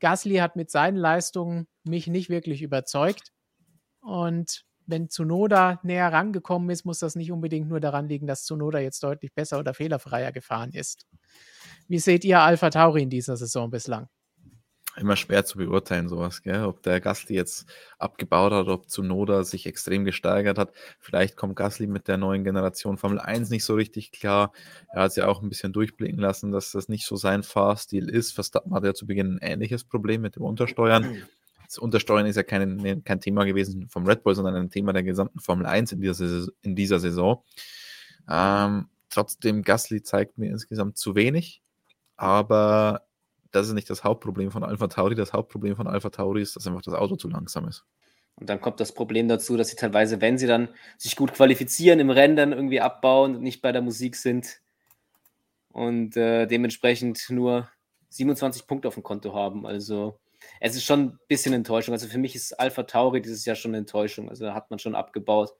[0.00, 3.32] Gasly hat mit seinen Leistungen mich nicht wirklich überzeugt.
[4.00, 8.78] Und wenn Tsunoda näher rangekommen ist, muss das nicht unbedingt nur daran liegen, dass Tsunoda
[8.78, 11.06] jetzt deutlich besser oder fehlerfreier gefahren ist.
[11.86, 14.08] Wie seht ihr Alpha Tauri in dieser Saison bislang?
[14.96, 16.64] Immer schwer zu beurteilen, sowas, gell?
[16.64, 17.66] Ob der Gasly jetzt
[17.98, 20.72] abgebaut hat, ob Zunoda sich extrem gesteigert hat.
[20.98, 24.52] Vielleicht kommt Gasly mit der neuen Generation Formel 1 nicht so richtig klar.
[24.92, 28.08] Er hat es ja auch ein bisschen durchblicken lassen, dass das nicht so sein Fahrstil
[28.08, 28.32] ist.
[28.32, 31.22] Verstappen hatte ja zu Beginn ein ähnliches Problem mit dem Untersteuern.
[31.66, 35.04] Das Untersteuern ist ja kein, kein Thema gewesen vom Red Bull, sondern ein Thema der
[35.04, 37.44] gesamten Formel 1 in dieser, in dieser Saison.
[38.28, 41.62] Ähm, trotzdem, Gasly zeigt mir insgesamt zu wenig,
[42.16, 43.02] aber
[43.50, 45.14] das ist nicht das Hauptproblem von Alpha Tauri.
[45.14, 47.84] Das Hauptproblem von Alpha Tauri ist, dass einfach das Auto zu langsam ist.
[48.36, 52.00] Und dann kommt das Problem dazu, dass sie teilweise, wenn sie dann sich gut qualifizieren,
[52.00, 54.60] im Rennen dann irgendwie abbauen und nicht bei der Musik sind
[55.68, 57.68] und äh, dementsprechend nur
[58.08, 59.66] 27 Punkte auf dem Konto haben.
[59.66, 60.18] Also
[60.58, 61.92] es ist schon ein bisschen Enttäuschung.
[61.92, 64.30] Also für mich ist Alpha Tauri dieses Jahr schon eine Enttäuschung.
[64.30, 65.50] Also da hat man schon abgebaut,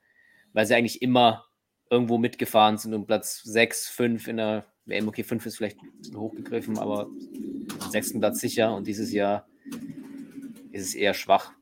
[0.52, 1.44] weil sie eigentlich immer
[1.90, 5.08] irgendwo mitgefahren sind um Platz 6, 5 in der WM.
[5.08, 5.78] Okay, 5 ist vielleicht
[6.14, 7.08] hochgegriffen, aber
[7.90, 9.46] sechsten Platz sicher und dieses Jahr
[10.72, 11.52] ist es eher schwach.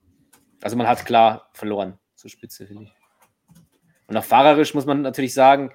[0.61, 2.93] Also man hat klar verloren zur Spitze, finde ich.
[4.09, 5.71] Und auch fahrerisch muss man natürlich sagen,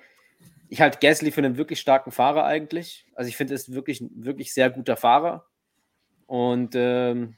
[0.70, 3.06] ich halte Gasly für einen wirklich starken Fahrer eigentlich.
[3.14, 5.46] Also ich finde, er ist wirklich, wirklich sehr guter Fahrer.
[6.26, 7.38] Und ähm,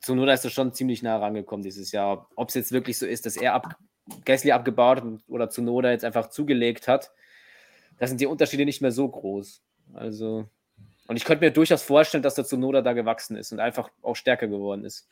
[0.00, 2.28] Zunoda ist er schon ziemlich nah rangekommen dieses Jahr.
[2.34, 3.76] Ob es jetzt wirklich so ist, dass er ab,
[4.24, 7.12] Gasly abgebaut oder Zunoda jetzt einfach zugelegt hat,
[7.98, 9.62] da sind die Unterschiede nicht mehr so groß.
[9.94, 10.48] Also
[11.08, 14.16] und ich könnte mir durchaus vorstellen, dass der Zunoda da gewachsen ist und einfach auch
[14.16, 15.08] stärker geworden ist.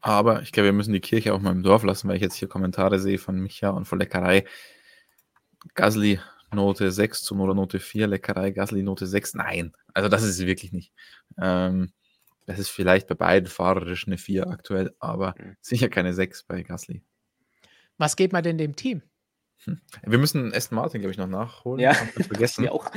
[0.00, 2.34] Aber ich glaube, wir müssen die Kirche auch mal im Dorf lassen, weil ich jetzt
[2.34, 4.44] hier Kommentare sehe von Micha und von Leckerei.
[5.74, 6.18] Gasly
[6.52, 9.34] Note 6, Zunoda Note 4, Leckerei, Gasly Note 6.
[9.34, 10.92] Nein, also das ist es wirklich nicht.
[11.40, 11.92] Ähm,
[12.46, 15.56] das ist vielleicht bei beiden fahrerisch eine 4 aktuell, aber mhm.
[15.60, 17.04] sicher keine 6 bei Gasly.
[17.96, 19.02] Was geht man denn dem Team?
[19.64, 19.80] Hm.
[20.04, 21.80] Wir müssen Aston Martin, glaube ich, noch nachholen.
[21.80, 22.68] Ja, vergessen.
[22.70, 22.90] auch.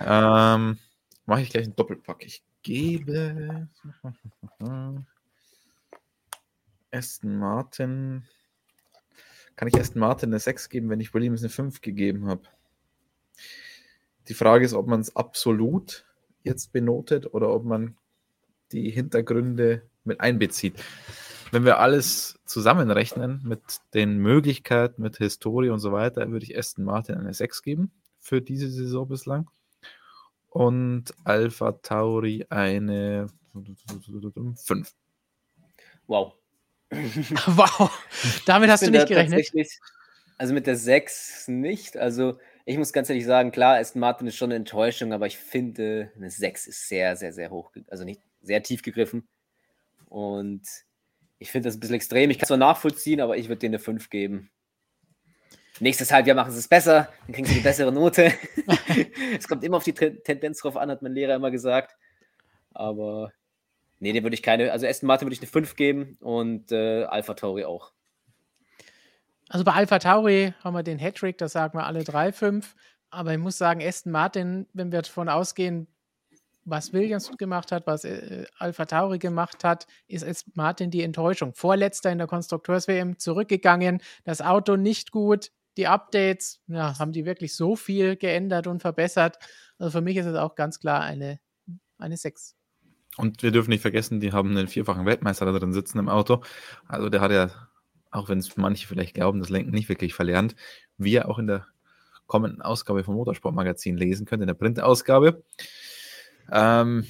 [0.00, 0.78] ähm,
[1.26, 2.24] mache ich gleich einen Doppelpack.
[2.24, 3.68] Ich gebe
[6.90, 8.24] Aston Martin.
[9.56, 12.42] Kann ich Aston Martin eine 6 geben, wenn ich Williams eine 5 gegeben habe?
[14.28, 16.04] Die Frage ist, ob man es absolut
[16.42, 17.96] jetzt benotet oder ob man
[18.72, 20.74] die Hintergründe mit einbezieht.
[21.50, 23.60] Wenn wir alles zusammenrechnen mit
[23.94, 28.42] den Möglichkeiten, mit Historie und so weiter, würde ich Aston Martin eine 6 geben für
[28.42, 29.50] diese Saison bislang
[30.50, 34.94] und Alpha Tauri eine 5.
[36.06, 36.34] Wow.
[36.90, 37.90] wow.
[38.46, 39.50] Damit hast du nicht gerechnet.
[40.38, 41.96] Also mit der 6 nicht.
[41.96, 45.38] Also ich muss ganz ehrlich sagen, klar, Aston Martin ist schon eine Enttäuschung, aber ich
[45.38, 49.26] finde, eine 6 ist sehr, sehr, sehr hoch, also nicht sehr tief gegriffen.
[50.06, 50.62] Und
[51.38, 52.30] ich finde das ein bisschen extrem.
[52.30, 54.50] Ich kann es zwar nachvollziehen, aber ich würde denen eine 5 geben.
[55.80, 58.32] Nächstes Halbjahr machen sie es besser, dann kriegen sie eine bessere Note.
[59.38, 61.96] es kommt immer auf die Tendenz drauf an, hat mein Lehrer immer gesagt.
[62.72, 63.32] Aber
[64.00, 67.04] nee, dem würde ich keine, also Aston Martin würde ich eine 5 geben und äh,
[67.04, 67.92] Alpha Tauri auch.
[69.48, 72.74] Also bei Alpha Tauri haben wir den Hattrick, da sagen wir alle 3, 5.
[73.10, 75.86] Aber ich muss sagen, Aston Martin, wenn wir davon ausgehen,
[76.68, 81.54] was Williams gemacht hat, was äh, Alpha Tauri gemacht hat, ist Aston Martin die Enttäuschung.
[81.54, 87.54] Vorletzter in der Konstrukteurs-WM zurückgegangen, das Auto nicht gut, die Updates, ja, haben die wirklich
[87.54, 89.38] so viel geändert und verbessert.
[89.78, 91.38] Also für mich ist es auch ganz klar eine,
[91.98, 92.56] eine 6.
[93.16, 96.42] Und wir dürfen nicht vergessen, die haben einen vierfachen Weltmeister da drin sitzen im Auto.
[96.86, 97.50] Also der hat ja,
[98.10, 100.54] auch wenn es manche vielleicht glauben, das Lenken nicht wirklich verlernt,
[100.98, 101.66] wie ihr auch in der
[102.26, 105.42] kommenden Ausgabe vom Motorsportmagazin lesen könnt, in der Printausgabe.
[106.50, 107.06] Ähm,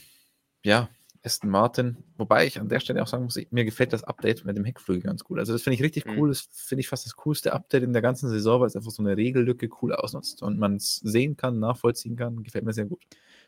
[0.65, 0.89] ja,
[1.25, 4.57] Aston Martin, wobei ich an der Stelle auch sagen muss, mir gefällt das Update mit
[4.57, 5.39] dem Heckflügel ganz gut.
[5.39, 6.19] Also das finde ich richtig mhm.
[6.19, 6.29] cool.
[6.29, 9.03] Das finde ich fast das coolste Update in der ganzen Saison, weil es einfach so
[9.03, 12.43] eine Regellücke cool ausnutzt und man es sehen kann, nachvollziehen kann.
[12.43, 13.03] Gefällt mir sehr gut.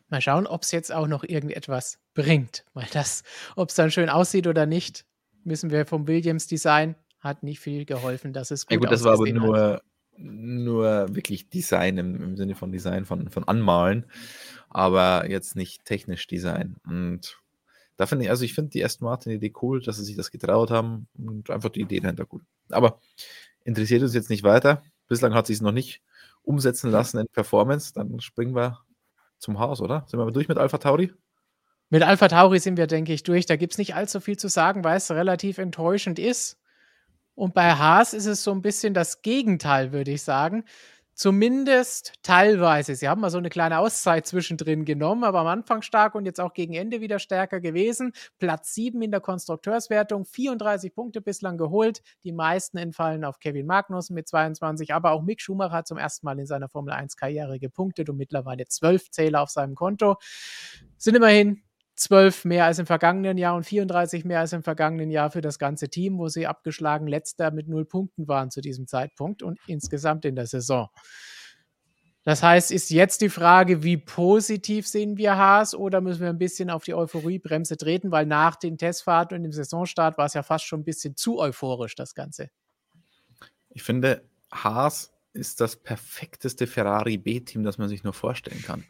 [0.09, 2.65] Mal schauen, ob es jetzt auch noch irgendetwas bringt.
[2.73, 3.23] Weil das,
[3.55, 5.05] ob es dann schön aussieht oder nicht,
[5.43, 9.03] müssen wir vom Williams Design, hat nicht viel geholfen, dass es gut Ja gut, das
[9.03, 9.81] war aber nur,
[10.21, 14.05] nur wirklich Design im, Sinne von Design, von, von Anmalen,
[14.69, 16.75] aber jetzt nicht technisch Design.
[16.85, 17.41] Und
[17.97, 20.31] da finde ich, also ich finde die Aston Martin Idee cool, dass sie sich das
[20.31, 22.41] getraut haben und einfach die Idee dahinter gut.
[22.69, 22.99] Aber
[23.63, 24.83] interessiert uns jetzt nicht weiter.
[25.07, 26.01] Bislang hat sie es noch nicht
[26.43, 27.93] umsetzen lassen in Performance.
[27.93, 28.79] Dann springen wir
[29.37, 30.05] zum Haus, oder?
[30.07, 31.11] Sind wir durch mit Alpha Tauri?
[31.89, 33.45] Mit Alpha Tauri sind wir, denke ich, durch.
[33.45, 36.57] Da gibt es nicht allzu viel zu sagen, weil es relativ enttäuschend ist.
[37.35, 40.63] Und bei Haas ist es so ein bisschen das Gegenteil, würde ich sagen.
[41.13, 42.95] Zumindest teilweise.
[42.95, 46.39] Sie haben mal so eine kleine Auszeit zwischendrin genommen, aber am Anfang stark und jetzt
[46.39, 48.13] auch gegen Ende wieder stärker gewesen.
[48.39, 52.01] Platz 7 in der Konstrukteurswertung, 34 Punkte bislang geholt.
[52.23, 56.25] Die meisten entfallen auf Kevin Magnussen mit 22, aber auch Mick Schumacher hat zum ersten
[56.25, 60.15] Mal in seiner Formel 1 Karriere gepunktet und mittlerweile 12 Zähler auf seinem Konto.
[60.97, 61.61] Sind immerhin
[62.01, 65.59] 12 mehr als im vergangenen Jahr und 34 mehr als im vergangenen Jahr für das
[65.59, 70.25] ganze Team, wo sie abgeschlagen letzter mit null Punkten waren zu diesem Zeitpunkt und insgesamt
[70.25, 70.89] in der Saison.
[72.23, 76.37] Das heißt, ist jetzt die Frage, wie positiv sehen wir Haas oder müssen wir ein
[76.37, 80.43] bisschen auf die Euphoriebremse treten, weil nach den Testfahrten und dem Saisonstart war es ja
[80.43, 82.49] fast schon ein bisschen zu euphorisch, das Ganze.
[83.69, 88.85] Ich finde, Haas ist das perfekteste Ferrari B-Team, das man sich nur vorstellen kann.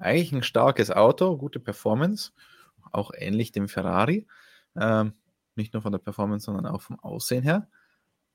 [0.00, 2.32] Eigentlich ein starkes Auto, gute Performance,
[2.90, 4.26] auch ähnlich dem Ferrari.
[4.74, 5.12] Ähm,
[5.56, 7.68] nicht nur von der Performance, sondern auch vom Aussehen her.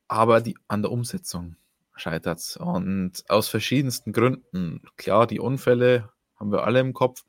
[0.07, 1.55] Aber die, an der Umsetzung
[1.95, 2.57] scheitert es.
[2.57, 4.83] Und aus verschiedensten Gründen.
[4.95, 7.25] Klar, die Unfälle haben wir alle im Kopf.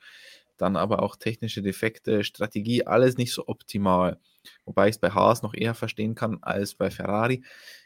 [0.58, 4.20] Dann aber auch technische Defekte, Strategie, alles nicht so optimal.
[4.66, 7.42] Wobei ich es bei Haas noch eher verstehen kann als bei Ferrari.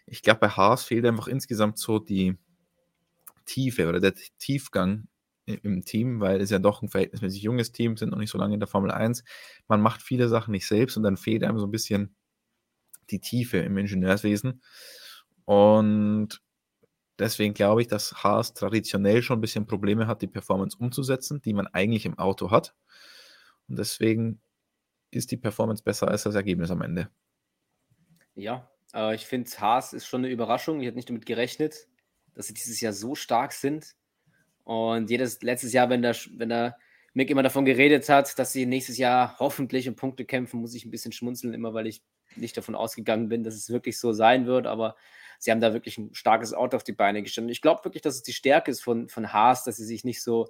[0.07, 2.37] Ich glaube, bei Haas fehlt einfach insgesamt so die
[3.45, 5.09] Tiefe oder der Tiefgang
[5.55, 8.55] im Team, weil es ja doch ein verhältnismäßig junges Team sind, noch nicht so lange
[8.55, 9.25] in der Formel 1.
[9.69, 12.15] Man macht viele Sachen nicht selbst und dann fehlt einem so ein bisschen
[13.11, 14.63] die Tiefe im Ingenieurswesen.
[15.45, 16.41] Und
[17.19, 21.55] deswegen glaube ich, dass Haas traditionell schon ein bisschen Probleme hat, die Performance umzusetzen, die
[21.55, 22.75] man eigentlich im Auto hat.
[23.69, 24.41] Und deswegen
[25.11, 27.11] ist die Performance besser als das Ergebnis am Ende.
[28.35, 30.81] Ja, äh, ich finde, Haas ist schon eine Überraschung.
[30.81, 31.89] Ich hätte nicht damit gerechnet,
[32.35, 33.97] dass sie dieses Jahr so stark sind.
[34.71, 36.77] Und jedes letztes Jahr, wenn der, wenn der
[37.13, 40.85] Mick immer davon geredet hat, dass sie nächstes Jahr hoffentlich um Punkte kämpfen, muss ich
[40.85, 42.05] ein bisschen schmunzeln, immer weil ich
[42.37, 44.69] nicht davon ausgegangen bin, dass es wirklich so sein wird.
[44.69, 44.95] Aber
[45.41, 47.51] sie haben da wirklich ein starkes Auto auf die Beine gestellt.
[47.51, 50.23] ich glaube wirklich, dass es die Stärke ist von, von Haas, dass sie sich nicht
[50.23, 50.47] so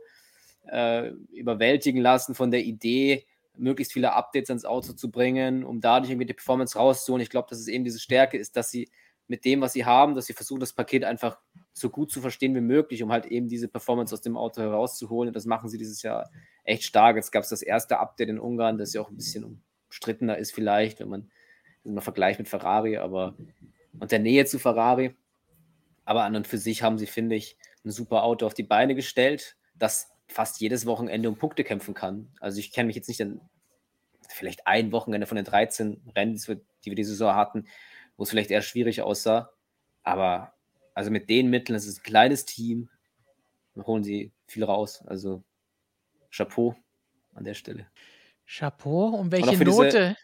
[0.71, 3.25] äh, überwältigen lassen von der Idee,
[3.57, 7.23] möglichst viele Updates ans Auto zu bringen, um dadurch irgendwie die Performance rauszuholen.
[7.23, 8.91] Ich glaube, dass es eben diese Stärke ist, dass sie
[9.31, 11.39] mit dem, was sie haben, dass sie versuchen, das Paket einfach
[11.73, 15.29] so gut zu verstehen wie möglich, um halt eben diese Performance aus dem Auto herauszuholen.
[15.29, 16.29] Und das machen sie dieses Jahr
[16.65, 17.15] echt stark.
[17.15, 20.51] Jetzt gab es das erste Update in Ungarn, das ja auch ein bisschen umstrittener ist,
[20.51, 21.31] vielleicht, wenn man,
[21.85, 23.37] man vergleicht mit Ferrari, aber
[24.01, 25.15] und der Nähe zu Ferrari.
[26.05, 28.97] Aber an und für sich haben sie, finde ich, ein super Auto auf die Beine
[28.97, 32.33] gestellt, das fast jedes Wochenende um Punkte kämpfen kann.
[32.41, 33.41] Also ich kenne mich jetzt nicht an
[34.29, 37.67] vielleicht ein Wochenende von den 13 Rennen, die wir die Saison hatten,
[38.21, 39.51] wo es vielleicht eher schwierig aussah.
[40.03, 40.53] Aber
[40.93, 42.91] also mit den Mitteln, es ist ein kleines Team,
[43.79, 45.03] holen sie viel raus.
[45.07, 45.43] Also
[46.31, 46.77] Chapeau
[47.33, 47.87] an der Stelle.
[48.47, 49.87] Chapeau, und welche und Note?
[49.87, 50.17] Diese,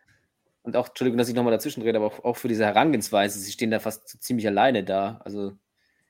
[0.62, 3.50] und auch, Entschuldigung, dass ich nochmal dazwischen rede, aber auch, auch, für diese Herangehensweise, sie
[3.50, 5.22] stehen da fast ziemlich alleine da.
[5.24, 5.56] Also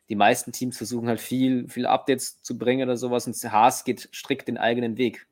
[0.08, 4.08] die meisten Teams versuchen halt viel, viel Updates zu bringen oder sowas und Haas geht
[4.12, 5.28] strikt den eigenen Weg.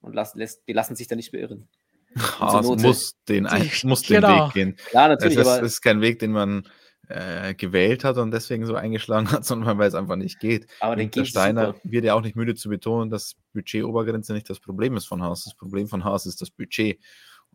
[0.00, 1.68] Und las, lässt, die lassen sich da nicht beirren.
[2.16, 4.46] Haas muss den, ein, muss den genau.
[4.46, 4.76] Weg gehen.
[4.92, 5.36] Ja, natürlich.
[5.36, 6.64] Es ist, aber, ist kein Weg, den man
[7.08, 10.66] äh, gewählt hat und deswegen so eingeschlagen hat, sondern weil es einfach nicht geht.
[10.80, 11.80] Aber den der Steiner super.
[11.84, 15.44] wird ja auch nicht müde zu betonen, dass Budget-Obergrenze nicht das Problem ist von Haas.
[15.44, 17.00] Das Problem von Haas ist das Budget.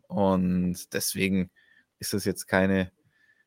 [0.08, 1.50] Und deswegen
[1.98, 2.90] ist das jetzt keine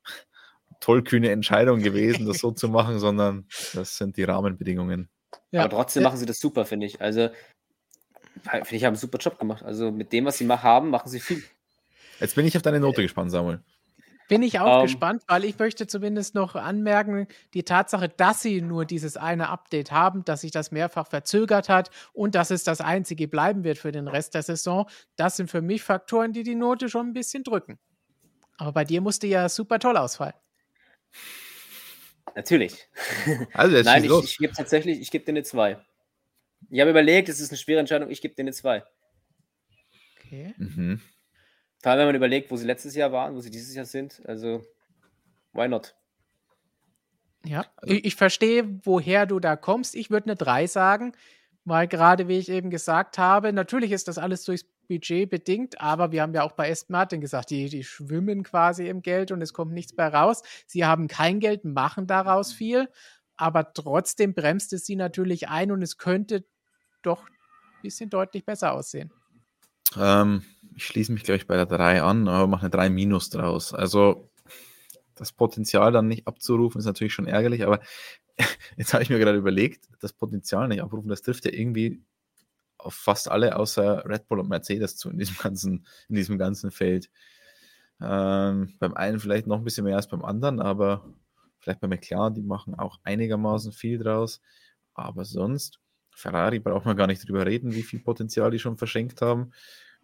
[0.80, 5.10] tollkühne Entscheidung gewesen, das so zu machen, sondern das sind die Rahmenbedingungen.
[5.52, 5.62] Ja.
[5.62, 7.02] Aber trotzdem machen sie das super, finde ich.
[7.02, 7.30] Also,
[8.41, 9.63] finde ich, haben einen super Job gemacht.
[9.63, 11.43] Also mit dem, was sie haben, machen sie viel.
[12.19, 13.62] Jetzt bin ich auf deine Note gespannt, Samuel.
[14.28, 14.86] Bin ich auch um, ähm.
[14.88, 19.91] gespannt, weil ich möchte zumindest noch anmerken, die Tatsache, dass sie nur dieses eine Update
[19.91, 23.91] haben, dass sich das mehrfach verzögert hat und dass es das einzige bleiben wird für
[23.91, 27.43] den Rest der Saison, das sind für mich Faktoren, die die Note schon ein bisschen
[27.43, 27.80] drücken.
[28.58, 30.34] Aber bei dir musste ja super toll ausfallen.
[32.36, 32.88] Natürlich.
[33.54, 35.78] Also Nein, ich, ich gebe tatsächlich, ich gebe dir eine 2.
[36.70, 38.84] Ich habe überlegt, es ist eine schwere Entscheidung, ich gebe dir eine 2.
[40.17, 40.54] Okay.
[40.58, 41.02] Mhm.
[41.82, 44.22] Vor allem, wenn man überlegt, wo sie letztes Jahr waren, wo sie dieses Jahr sind.
[44.26, 44.65] Also,
[45.54, 45.96] why not?
[47.46, 49.96] Ja, also, ich, ich verstehe, woher du da kommst.
[49.96, 51.13] Ich würde eine 3 sagen,
[51.65, 56.12] weil gerade, wie ich eben gesagt habe, natürlich ist das alles durchs Budget bedingt, aber
[56.12, 59.41] wir haben ja auch bei Aston Martin gesagt, die, die schwimmen quasi im Geld und
[59.41, 60.43] es kommt nichts mehr raus.
[60.65, 62.89] Sie haben kein Geld, machen daraus viel,
[63.38, 66.45] aber trotzdem bremst es sie natürlich ein und es könnte
[67.02, 69.12] doch ein bisschen deutlich besser aussehen.
[69.95, 70.43] Ähm,
[70.76, 73.73] ich schließe mich, glaube ich, bei der 3 an, aber mache eine 3 minus draus.
[73.73, 74.30] Also
[75.15, 77.80] das Potenzial dann nicht abzurufen, ist natürlich schon ärgerlich, aber
[78.78, 82.04] jetzt habe ich mir gerade überlegt, das Potenzial nicht abrufen, das trifft ja irgendwie
[82.78, 86.71] auf fast alle außer Red Bull und Mercedes zu in diesem ganzen, in diesem ganzen
[86.71, 87.10] Feld.
[88.00, 91.12] Ähm, beim einen vielleicht noch ein bisschen mehr als beim anderen, aber
[91.67, 94.41] vielleicht bei McLaren, die machen auch einigermaßen viel draus.
[94.93, 95.80] Aber sonst,
[96.12, 99.51] Ferrari braucht man gar nicht drüber reden, wie viel Potenzial die schon verschenkt haben.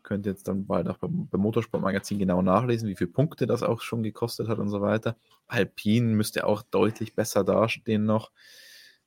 [0.04, 3.82] Könnt jetzt dann bald auch beim, beim Motorsportmagazin genau nachlesen, wie viele Punkte das auch
[3.82, 5.16] schon gekostet hat und so weiter.
[5.48, 8.32] Alpine müsste auch deutlich besser dastehen noch.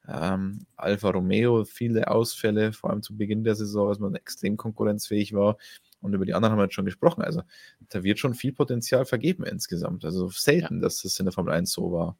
[0.08, 5.34] Ähm, Alfa Romeo, viele Ausfälle, vor allem zu Beginn der Saison, als man extrem konkurrenzfähig
[5.34, 5.58] war.
[6.00, 7.22] Und über die anderen haben wir jetzt schon gesprochen.
[7.22, 7.42] Also
[7.90, 10.04] da wird schon viel Potenzial vergeben insgesamt.
[10.06, 10.82] Also selten, ja.
[10.82, 12.16] dass das in der Formel 1 so war.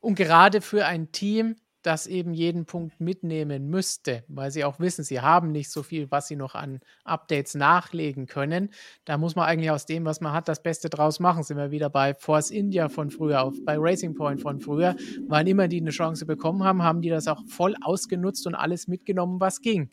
[0.00, 5.02] Und gerade für ein Team, das eben jeden Punkt mitnehmen müsste, weil sie auch wissen,
[5.02, 8.70] sie haben nicht so viel, was sie noch an Updates nachlegen können.
[9.04, 11.42] Da muss man eigentlich aus dem, was man hat, das Beste draus machen.
[11.42, 14.94] Sind wir wieder bei Force India von früher, auf, bei Racing Point von früher.
[15.26, 18.86] Wann immer die eine Chance bekommen haben, haben die das auch voll ausgenutzt und alles
[18.86, 19.90] mitgenommen, was ging.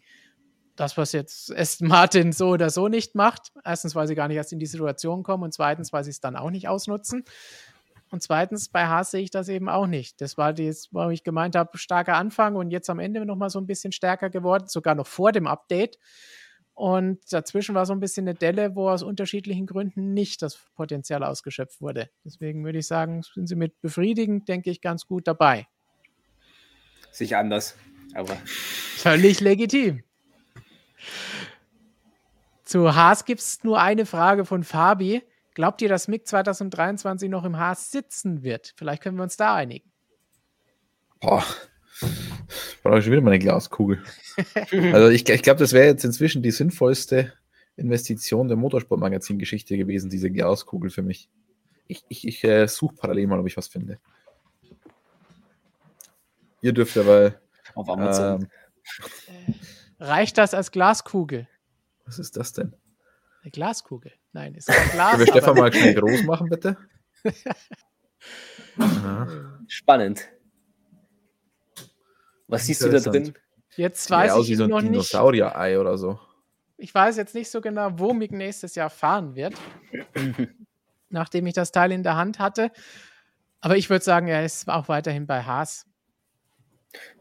[0.76, 4.38] Das, was jetzt Aston Martin so oder so nicht macht, erstens, weil sie gar nicht
[4.38, 7.24] erst in die Situation kommen und zweitens, weil sie es dann auch nicht ausnutzen.
[8.10, 10.22] Und zweitens, bei Haas sehe ich das eben auch nicht.
[10.22, 13.60] Das war das, wo ich gemeint habe, starker Anfang und jetzt am Ende nochmal so
[13.60, 16.00] ein bisschen stärker geworden, sogar noch vor dem Update.
[16.74, 21.24] Und dazwischen war so ein bisschen eine Delle, wo aus unterschiedlichen Gründen nicht das Potenzial
[21.24, 22.10] ausgeschöpft wurde.
[22.24, 25.68] Deswegen würde ich sagen, sind sie mit befriedigend, denke ich, ganz gut dabei.
[27.12, 27.76] Sich anders,
[28.14, 28.36] aber.
[28.46, 30.04] Völlig legitim.
[32.64, 35.24] Zu Haas gibt es nur eine Frage von Fabi.
[35.58, 38.76] Glaubt ihr, dass Mick 2023 noch im Haas sitzen wird?
[38.76, 39.92] Vielleicht können wir uns da einigen.
[41.20, 41.44] Boah,
[42.84, 44.04] brauche ich schon wieder meine Glaskugel.
[44.72, 47.34] also ich, ich glaube, das wäre jetzt inzwischen die sinnvollste
[47.76, 51.28] Investition der Motorsportmagazin-Geschichte gewesen, diese Glaskugel für mich.
[51.88, 53.98] Ich, ich, ich äh, suche parallel mal, ob ich was finde.
[56.62, 57.34] Ihr dürft aber.
[57.74, 58.48] Auf Amazon.
[59.48, 59.56] Ähm,
[60.00, 61.48] Reicht das als Glaskugel?
[62.06, 62.76] Was ist das denn?
[63.48, 64.12] Eine Glaskugel.
[64.34, 65.12] Nein, ist kein Glas.
[65.12, 66.76] Können wir Stefan mal schnell groß machen, bitte?
[69.70, 70.28] Spannend.
[72.48, 73.34] Was siehst du da drin?
[73.78, 76.20] Jetzt weiß aus ich wie so ein noch Dinosaurier-Ei oder so.
[76.76, 79.56] Ich weiß jetzt nicht so genau, wo Mick nächstes Jahr fahren wird,
[81.10, 82.70] nachdem ich das Teil in der Hand hatte.
[83.62, 85.86] Aber ich würde sagen, er ist auch weiterhin bei Haas.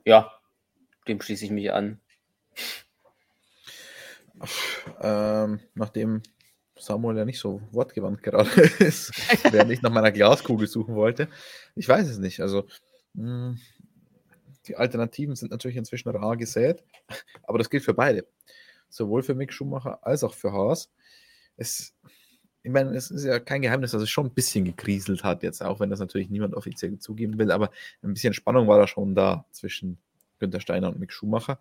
[0.04, 0.32] Ja,
[1.06, 2.00] dem schließe ich mich an.
[5.00, 6.22] Ähm, nachdem
[6.78, 9.12] Samuel ja nicht so wortgewandt gerade ist,
[9.50, 11.28] während ich nach meiner Glaskugel suchen wollte.
[11.74, 12.40] Ich weiß es nicht.
[12.40, 12.66] Also,
[13.14, 13.60] mh, hm,
[14.68, 16.82] die Alternativen sind natürlich inzwischen rar gesät,
[17.44, 18.26] aber das gilt für beide.
[18.88, 20.90] Sowohl für Mick Schumacher als auch für Haas.
[21.56, 21.94] Es,
[22.62, 25.62] ich meine, es ist ja kein Geheimnis, dass es schon ein bisschen gekriselt hat jetzt,
[25.62, 27.70] auch wenn das natürlich niemand offiziell zugeben will, aber
[28.02, 29.98] ein bisschen Spannung war da schon da zwischen
[30.38, 31.60] Günther Steiner und Mick Schumacher.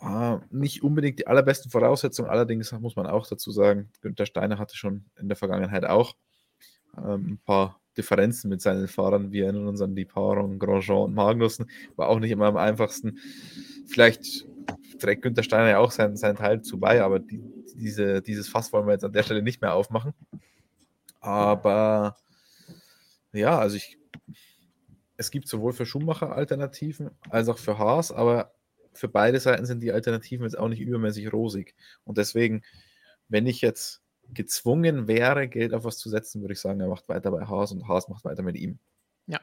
[0.00, 4.76] Ah, nicht unbedingt die allerbesten Voraussetzungen, allerdings muss man auch dazu sagen, Günther Steiner hatte
[4.76, 6.14] schon in der Vergangenheit auch
[6.96, 9.32] ähm, ein paar Differenzen mit seinen Fahrern.
[9.32, 13.18] Wir erinnern uns an die Paarung Grosjean und Magnussen, war auch nicht immer am einfachsten.
[13.88, 14.46] Vielleicht
[15.00, 17.42] trägt Günther Steiner ja auch seinen, seinen Teil zu bei, aber die,
[17.74, 20.14] diese, dieses Fass wollen wir jetzt an der Stelle nicht mehr aufmachen.
[21.20, 22.16] Aber
[23.32, 23.98] ja, also ich,
[25.16, 28.52] es gibt sowohl für Schumacher Alternativen als auch für Haas, aber
[28.98, 31.74] für beide Seiten sind die Alternativen jetzt auch nicht übermäßig rosig.
[32.04, 32.62] Und deswegen,
[33.28, 34.02] wenn ich jetzt
[34.34, 37.72] gezwungen wäre, Geld auf was zu setzen, würde ich sagen, er macht weiter bei Haas
[37.72, 38.78] und Haas macht weiter mit ihm.
[39.26, 39.40] Ja.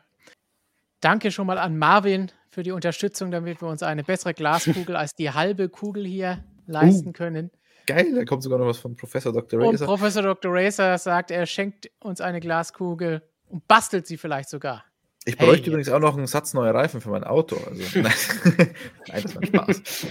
[1.00, 5.16] Danke schon mal an Marvin für die Unterstützung, damit wir uns eine bessere Glaskugel als
[5.16, 7.52] die halbe Kugel hier leisten uh, können.
[7.88, 9.60] Geil, da kommt sogar noch was von Professor Dr.
[9.60, 9.82] Racer.
[9.82, 10.52] Und Professor Dr.
[10.54, 14.86] Racer sagt, er schenkt uns eine Glaskugel und bastelt sie vielleicht sogar.
[15.26, 17.58] Ich bräuchte hey, übrigens auch noch einen Satz neue Reifen für mein Auto.
[17.58, 20.08] Also, nein, das war Spaß.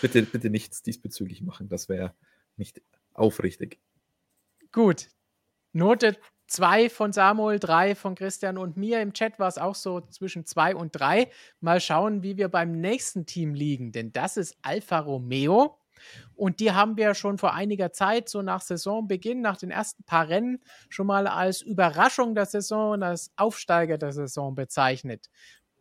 [0.00, 1.68] bitte, bitte nichts diesbezüglich machen.
[1.68, 2.14] Das wäre
[2.56, 2.82] nicht
[3.14, 3.80] aufrichtig.
[4.72, 5.08] Gut.
[5.72, 6.16] Note
[6.48, 9.00] 2 von Samuel, 3 von Christian und mir.
[9.00, 11.30] Im Chat war es auch so zwischen 2 und 3.
[11.60, 15.78] Mal schauen, wie wir beim nächsten Team liegen, denn das ist Alfa Romeo.
[16.34, 20.28] Und die haben wir schon vor einiger Zeit, so nach Saisonbeginn, nach den ersten paar
[20.28, 25.28] Rennen, schon mal als Überraschung der Saison und als Aufsteiger der Saison bezeichnet.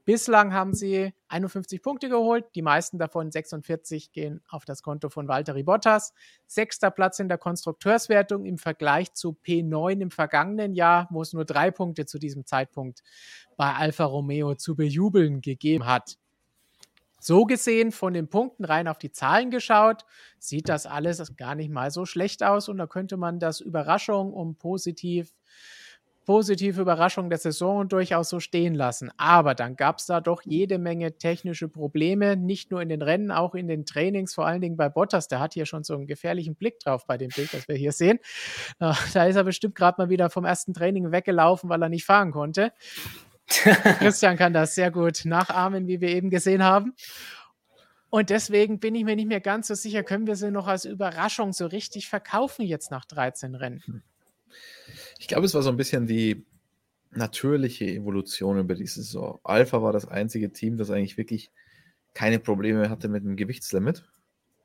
[0.03, 5.27] Bislang haben sie 51 Punkte geholt, die meisten davon 46 gehen auf das Konto von
[5.27, 6.13] Valtteri Bottas.
[6.47, 11.45] Sechster Platz in der Konstrukteurswertung im Vergleich zu P9 im vergangenen Jahr, wo es nur
[11.45, 13.03] drei Punkte zu diesem Zeitpunkt
[13.57, 16.17] bei Alfa Romeo zu bejubeln gegeben hat.
[17.21, 20.05] So gesehen, von den Punkten rein auf die Zahlen geschaut,
[20.39, 24.33] sieht das alles gar nicht mal so schlecht aus und da könnte man das Überraschung
[24.33, 25.31] um positiv
[26.25, 29.11] positive Überraschung der Saison durchaus so stehen lassen.
[29.17, 33.31] Aber dann gab es da doch jede Menge technische Probleme, nicht nur in den Rennen,
[33.31, 35.27] auch in den Trainings, vor allen Dingen bei Bottas.
[35.27, 37.91] Der hat hier schon so einen gefährlichen Blick drauf bei dem Bild, das wir hier
[37.91, 38.19] sehen.
[38.79, 42.31] Da ist er bestimmt gerade mal wieder vom ersten Training weggelaufen, weil er nicht fahren
[42.31, 42.71] konnte.
[43.99, 46.93] Christian kann das sehr gut nachahmen, wie wir eben gesehen haben.
[48.09, 50.85] Und deswegen bin ich mir nicht mehr ganz so sicher, können wir sie noch als
[50.85, 53.81] Überraschung so richtig verkaufen jetzt nach 13 Rennen?
[53.85, 54.01] Hm.
[55.17, 56.45] Ich glaube, es war so ein bisschen die
[57.11, 59.39] natürliche Evolution über die Saison.
[59.43, 61.51] Alpha war das einzige Team, das eigentlich wirklich
[62.13, 64.03] keine Probleme hatte mit dem Gewichtslimit.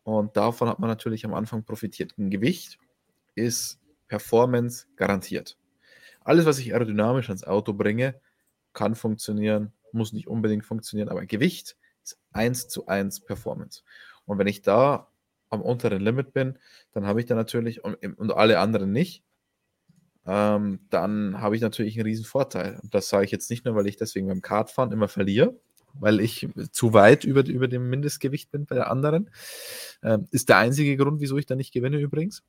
[0.02, 2.16] Und davon hat man natürlich am Anfang profitiert.
[2.18, 2.78] Ein Gewicht
[3.34, 5.56] ist Performance garantiert.
[6.24, 8.20] Alles, was ich aerodynamisch ans Auto bringe,
[8.76, 13.82] kann funktionieren, muss nicht unbedingt funktionieren, aber Gewicht ist 1 zu 1 Performance.
[14.26, 15.08] Und wenn ich da
[15.48, 16.58] am unteren Limit bin,
[16.92, 19.24] dann habe ich da natürlich, und, und alle anderen nicht,
[20.26, 22.78] ähm, dann habe ich natürlich einen riesen Vorteil.
[22.82, 25.58] Und das sage ich jetzt nicht nur, weil ich deswegen beim Kartfahren immer verliere,
[25.94, 29.30] weil ich zu weit über, über dem Mindestgewicht bin bei der anderen.
[30.02, 32.42] Ähm, ist der einzige Grund, wieso ich da nicht gewinne übrigens.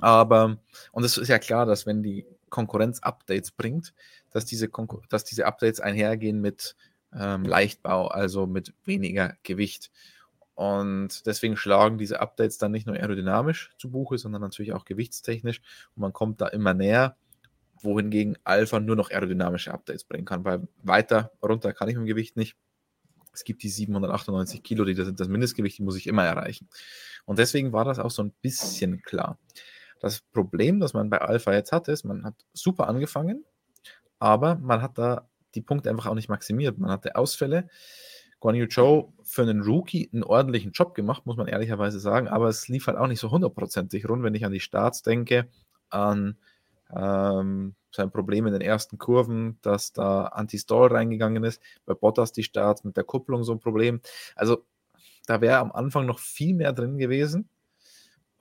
[0.00, 0.58] Aber,
[0.92, 3.94] und es ist ja klar, dass wenn die Konkurrenz Updates bringt,
[4.30, 6.76] dass diese, Konkur dass diese Updates einhergehen mit
[7.12, 9.90] ähm, Leichtbau, also mit weniger Gewicht.
[10.54, 15.62] Und deswegen schlagen diese Updates dann nicht nur aerodynamisch zu Buche, sondern natürlich auch gewichtstechnisch.
[15.96, 17.16] Und man kommt da immer näher,
[17.80, 22.06] wohingegen Alpha nur noch aerodynamische Updates bringen kann, weil weiter runter kann ich mit dem
[22.06, 22.54] Gewicht nicht.
[23.32, 26.68] Es gibt die 798 Kilo, die sind das Mindestgewicht, die muss ich immer erreichen.
[27.24, 29.38] Und deswegen war das auch so ein bisschen klar.
[30.02, 33.44] Das Problem, das man bei Alpha jetzt hat, ist, man hat super angefangen,
[34.18, 36.76] aber man hat da die Punkte einfach auch nicht maximiert.
[36.76, 37.68] Man hatte Ausfälle.
[38.40, 42.48] Guan Yu Zhou für einen Rookie einen ordentlichen Job gemacht, muss man ehrlicherweise sagen, aber
[42.48, 45.46] es lief halt auch nicht so hundertprozentig rund, wenn ich an die Starts denke,
[45.88, 46.36] an
[46.92, 52.42] ähm, sein Problem in den ersten Kurven, dass da Anti-Stall reingegangen ist, bei Bottas die
[52.42, 54.00] Starts mit der Kupplung so ein Problem.
[54.34, 54.64] Also
[55.26, 57.48] da wäre am Anfang noch viel mehr drin gewesen.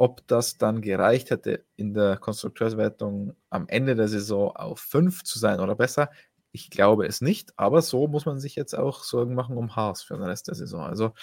[0.02, 5.38] Ob das dann gereicht hätte, in der Konstrukteurswertung am Ende der Saison auf 5 zu
[5.38, 6.10] sein oder besser,
[6.52, 7.54] ich glaube es nicht.
[7.56, 10.56] Aber so muss man sich jetzt auch Sorgen machen um Haas für den Rest der
[10.56, 10.82] Saison.
[10.82, 11.14] Also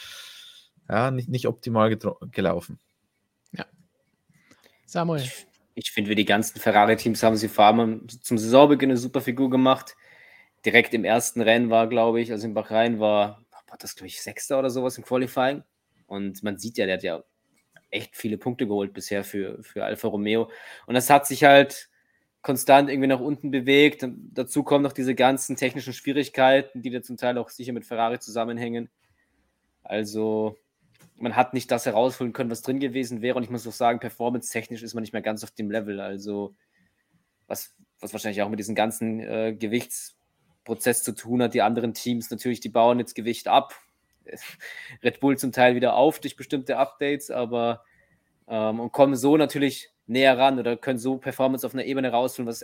[0.88, 1.98] ja, nicht, nicht optimal
[2.30, 2.78] gelaufen.
[3.50, 3.66] Ja.
[4.86, 5.22] Samuel.
[5.22, 9.22] Ich, ich finde, wie die ganzen Ferrari-Teams haben sie vor allem zum Saisonbeginn eine super
[9.22, 9.96] Figur gemacht.
[10.64, 14.22] Direkt im ersten Rennen war, glaube ich, also in Bahrain war, war das, glaube ich,
[14.22, 15.64] Sechster oder sowas im Qualifying.
[16.06, 17.24] Und man sieht ja, der hat ja
[17.90, 20.50] echt viele Punkte geholt bisher für, für Alfa Romeo.
[20.86, 21.88] Und das hat sich halt
[22.42, 24.02] konstant irgendwie nach unten bewegt.
[24.02, 27.84] Und dazu kommen noch diese ganzen technischen Schwierigkeiten, die da zum Teil auch sicher mit
[27.84, 28.88] Ferrari zusammenhängen.
[29.82, 30.56] Also
[31.16, 33.36] man hat nicht das herausholen können, was drin gewesen wäre.
[33.36, 36.00] Und ich muss auch sagen, performance-technisch ist man nicht mehr ganz auf dem Level.
[36.00, 36.54] Also
[37.46, 41.54] was, was wahrscheinlich auch mit diesem ganzen äh, Gewichtsprozess zu tun hat.
[41.54, 43.74] Die anderen Teams natürlich, die bauen jetzt Gewicht ab
[45.02, 47.84] Red Bull zum Teil wieder auf durch bestimmte Updates, aber
[48.46, 52.54] ähm, und kommen so natürlich näher ran oder können so Performance auf einer Ebene rausholen,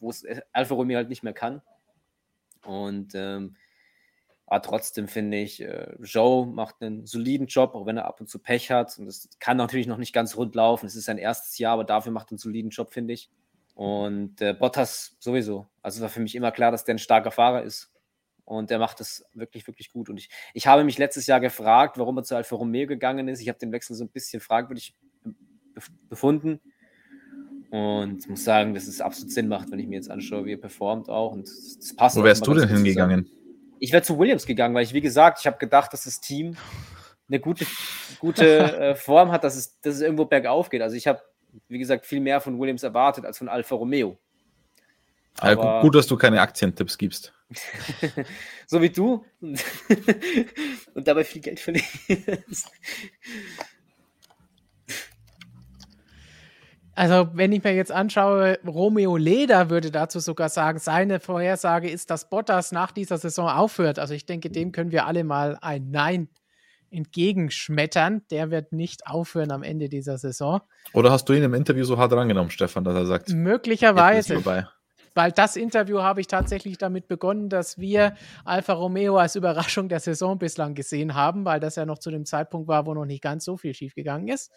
[0.00, 1.62] wo es Alfa Romeo halt nicht mehr kann.
[2.64, 3.56] Und ähm,
[4.46, 8.28] aber trotzdem finde ich, äh, Joe macht einen soliden Job, auch wenn er ab und
[8.28, 8.98] zu Pech hat.
[8.98, 10.86] Und es kann natürlich noch nicht ganz rund laufen.
[10.86, 13.30] Es ist sein erstes Jahr, aber dafür macht er einen soliden Job, finde ich.
[13.74, 15.66] Und äh, Bottas sowieso.
[15.82, 17.93] Also war für mich immer klar, dass der ein starker Fahrer ist.
[18.44, 20.10] Und er macht das wirklich, wirklich gut.
[20.10, 23.40] Und ich, ich habe mich letztes Jahr gefragt, warum er zu Alfa Romeo gegangen ist.
[23.40, 24.94] Ich habe den Wechsel so ein bisschen fragwürdig
[26.08, 26.60] befunden.
[27.70, 30.58] Und muss sagen, dass es absolut Sinn macht, wenn ich mir jetzt anschaue, wie er
[30.58, 31.32] performt auch.
[31.32, 32.16] Und das passt.
[32.16, 33.28] Wo wärst du denn hingegangen?
[33.80, 36.56] Ich wäre zu Williams gegangen, weil ich, wie gesagt, ich habe gedacht, dass das Team
[37.28, 37.66] eine gute,
[38.20, 40.82] gute äh, Form hat, dass es, dass es irgendwo bergauf geht.
[40.82, 41.20] Also ich habe,
[41.68, 44.18] wie gesagt, viel mehr von Williams erwartet als von Alfa Romeo.
[45.40, 47.32] Aber, ja, gut, dass du keine Aktientipps gibst.
[48.66, 49.24] so wie du.
[50.94, 52.70] Und dabei viel Geld verlierst.
[56.96, 62.10] Also, wenn ich mir jetzt anschaue, Romeo Leder würde dazu sogar sagen, seine Vorhersage ist,
[62.10, 63.98] dass Bottas nach dieser Saison aufhört.
[63.98, 66.28] Also, ich denke, dem können wir alle mal ein Nein
[66.90, 68.22] entgegenschmettern.
[68.30, 70.60] Der wird nicht aufhören am Ende dieser Saison.
[70.92, 74.40] Oder hast du ihn im Interview so hart rangenommen, Stefan, dass er sagt, möglicherweise.
[75.14, 80.00] Weil das Interview habe ich tatsächlich damit begonnen, dass wir Alfa Romeo als Überraschung der
[80.00, 83.22] Saison bislang gesehen haben, weil das ja noch zu dem Zeitpunkt war, wo noch nicht
[83.22, 84.52] ganz so viel schiefgegangen ist.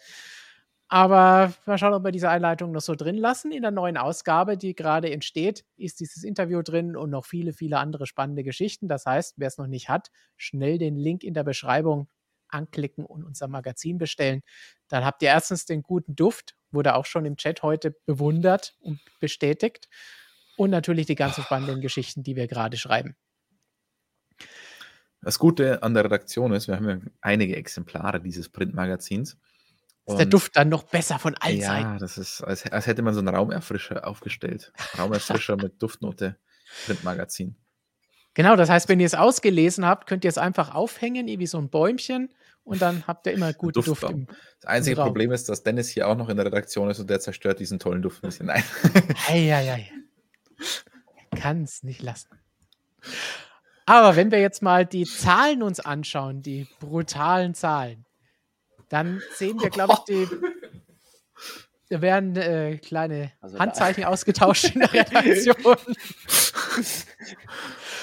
[0.90, 3.52] Aber mal schauen, ob wir diese Einleitung noch so drin lassen.
[3.52, 7.78] In der neuen Ausgabe, die gerade entsteht, ist dieses Interview drin und noch viele, viele
[7.78, 8.88] andere spannende Geschichten.
[8.88, 12.08] Das heißt, wer es noch nicht hat, schnell den Link in der Beschreibung
[12.48, 14.40] anklicken und unser Magazin bestellen.
[14.88, 18.98] Dann habt ihr erstens den guten Duft, wurde auch schon im Chat heute bewundert und
[19.20, 19.88] bestätigt.
[20.58, 23.14] Und natürlich die ganzen spannenden Geschichten, die wir gerade schreiben.
[25.22, 29.36] Das Gute an der Redaktion ist, wir haben ja einige Exemplare dieses Printmagazins.
[30.06, 31.92] Ist der Duft dann noch besser von allen ja, Seiten?
[31.92, 34.72] Ja, das ist, als, als, hätte man so einen Raumerfrischer aufgestellt.
[34.98, 36.36] Raumerfrischer mit Duftnote,
[36.86, 37.54] Printmagazin.
[38.34, 41.58] Genau, das heißt, wenn ihr es ausgelesen habt, könnt ihr es einfach aufhängen, wie so
[41.58, 42.34] ein Bäumchen,
[42.64, 43.88] und dann habt ihr immer guten Duft.
[43.88, 44.26] Duft im,
[44.60, 47.20] das einzige Problem ist, dass Dennis hier auch noch in der Redaktion ist und der
[47.20, 48.46] zerstört diesen tollen Duft ein bisschen.
[48.46, 48.62] Nein.
[49.28, 49.97] Ei, ei, ei.
[51.36, 52.28] Kann es nicht lassen.
[53.86, 58.04] Aber wenn wir jetzt mal die Zahlen uns anschauen, die brutalen Zahlen,
[58.88, 60.28] dann sehen wir, glaube ich, die.
[61.90, 65.56] Da werden äh, kleine also Handzeichen ausgetauscht in der Redaktion.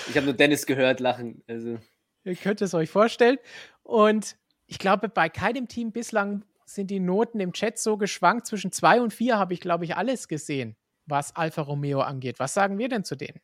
[0.08, 1.44] Ich habe nur Dennis gehört lachen.
[1.48, 1.78] Also.
[2.24, 3.38] Ihr könnt es euch vorstellen.
[3.84, 8.48] Und ich glaube, bei keinem Team bislang sind die Noten im Chat so geschwankt.
[8.48, 10.76] Zwischen zwei und vier habe ich, glaube ich, alles gesehen,
[11.06, 12.40] was Alfa Romeo angeht.
[12.40, 13.40] Was sagen wir denn zu denen?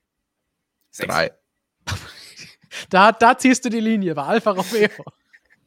[0.98, 1.32] Drei.
[2.90, 4.90] da, da ziehst du die Linie bei Alfa Romeo.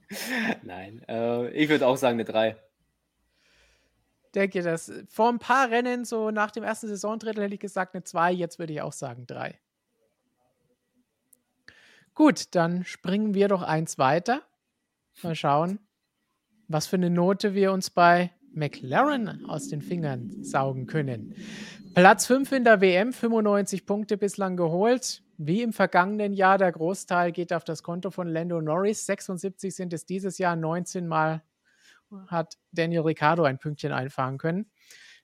[0.63, 2.57] Nein, äh, ich würde auch sagen eine 3.
[4.35, 8.03] Denke, dass vor ein paar Rennen, so nach dem ersten Saisondrittel, hätte ich gesagt eine
[8.03, 9.59] 2, jetzt würde ich auch sagen 3.
[12.15, 14.43] Gut, dann springen wir doch eins weiter.
[15.23, 15.79] Mal schauen,
[16.69, 21.35] was für eine Note wir uns bei McLaren aus den Fingern saugen können.
[21.95, 25.23] Platz 5 in der WM, 95 Punkte bislang geholt.
[25.39, 29.07] Wie im vergangenen Jahr, der Großteil geht auf das Konto von Lando Norris.
[29.07, 31.45] 76 sind es dieses Jahr, 19 Mal
[32.27, 34.73] hat Daniel Ricciardo ein Pünktchen einfahren können.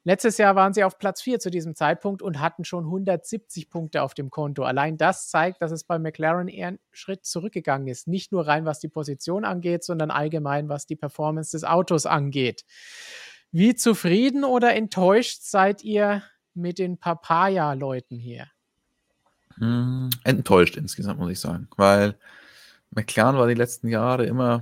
[0.05, 4.03] Letztes Jahr waren sie auf Platz 4 zu diesem Zeitpunkt und hatten schon 170 Punkte
[4.03, 4.63] auf dem Konto.
[4.63, 8.07] Allein das zeigt, dass es bei McLaren eher einen Schritt zurückgegangen ist.
[8.07, 12.65] Nicht nur rein, was die Position angeht, sondern allgemein, was die Performance des Autos angeht.
[13.51, 16.23] Wie zufrieden oder enttäuscht seid ihr
[16.55, 18.47] mit den Papaya-Leuten hier?
[19.57, 22.19] Hm, enttäuscht insgesamt, muss ich sagen, weil
[22.91, 24.61] McLaren war die letzten Jahre immer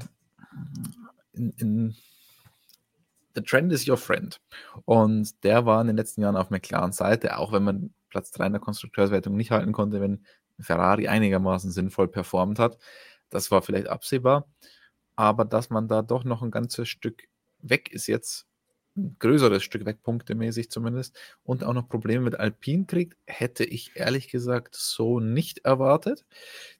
[1.32, 1.96] in, in
[3.34, 4.40] The Trend is your friend.
[4.84, 8.46] Und der war in den letzten Jahren auf McLaren Seite, auch wenn man Platz 3
[8.46, 10.24] in der Konstrukteurswertung nicht halten konnte, wenn
[10.58, 12.78] Ferrari einigermaßen sinnvoll performt hat.
[13.30, 14.48] Das war vielleicht absehbar.
[15.14, 17.28] Aber dass man da doch noch ein ganzes Stück
[17.60, 18.47] weg ist jetzt,
[19.18, 24.28] größeres Stück weg, punktemäßig zumindest, und auch noch Probleme mit Alpine kriegt, hätte ich ehrlich
[24.28, 26.24] gesagt so nicht erwartet.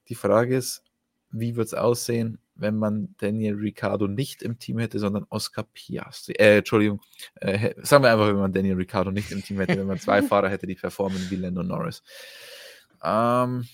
[0.07, 0.83] Die Frage ist,
[1.31, 6.33] wie wird es aussehen, wenn man Daniel Ricciardo nicht im Team hätte, sondern Oscar Piastri.
[6.33, 7.01] Äh, Entschuldigung,
[7.35, 10.21] äh, sagen wir einfach, wenn man Daniel Ricciardo nicht im Team hätte, wenn man zwei
[10.23, 12.03] Fahrer hätte, die performen wie Lando Norris.
[13.03, 13.65] Ähm,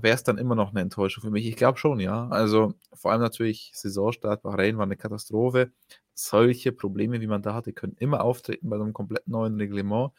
[0.00, 1.46] Wäre es dann immer noch eine Enttäuschung für mich?
[1.46, 2.26] Ich glaube schon, ja.
[2.28, 5.70] Also vor allem natürlich Saisonstart Bahrain war eine Katastrophe.
[6.14, 10.12] Solche Probleme, wie man da hatte, können immer auftreten bei einem komplett neuen Reglement.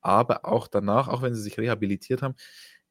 [0.00, 2.34] Aber auch danach, auch wenn sie sich rehabilitiert haben,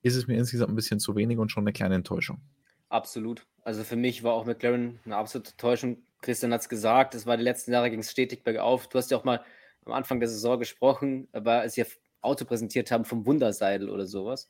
[0.01, 2.41] ist es mir insgesamt ein bisschen zu wenig und schon eine kleine Enttäuschung.
[2.89, 3.45] Absolut.
[3.63, 5.97] Also für mich war auch McLaren eine absolute Täuschung.
[6.21, 8.88] Christian hat es gesagt, es war die letzten Jahre ging es stetig bergauf.
[8.88, 9.43] Du hast ja auch mal
[9.86, 11.86] am Anfang der Saison gesprochen, aber als sie
[12.21, 14.49] Auto präsentiert haben vom Wunderseidel oder sowas.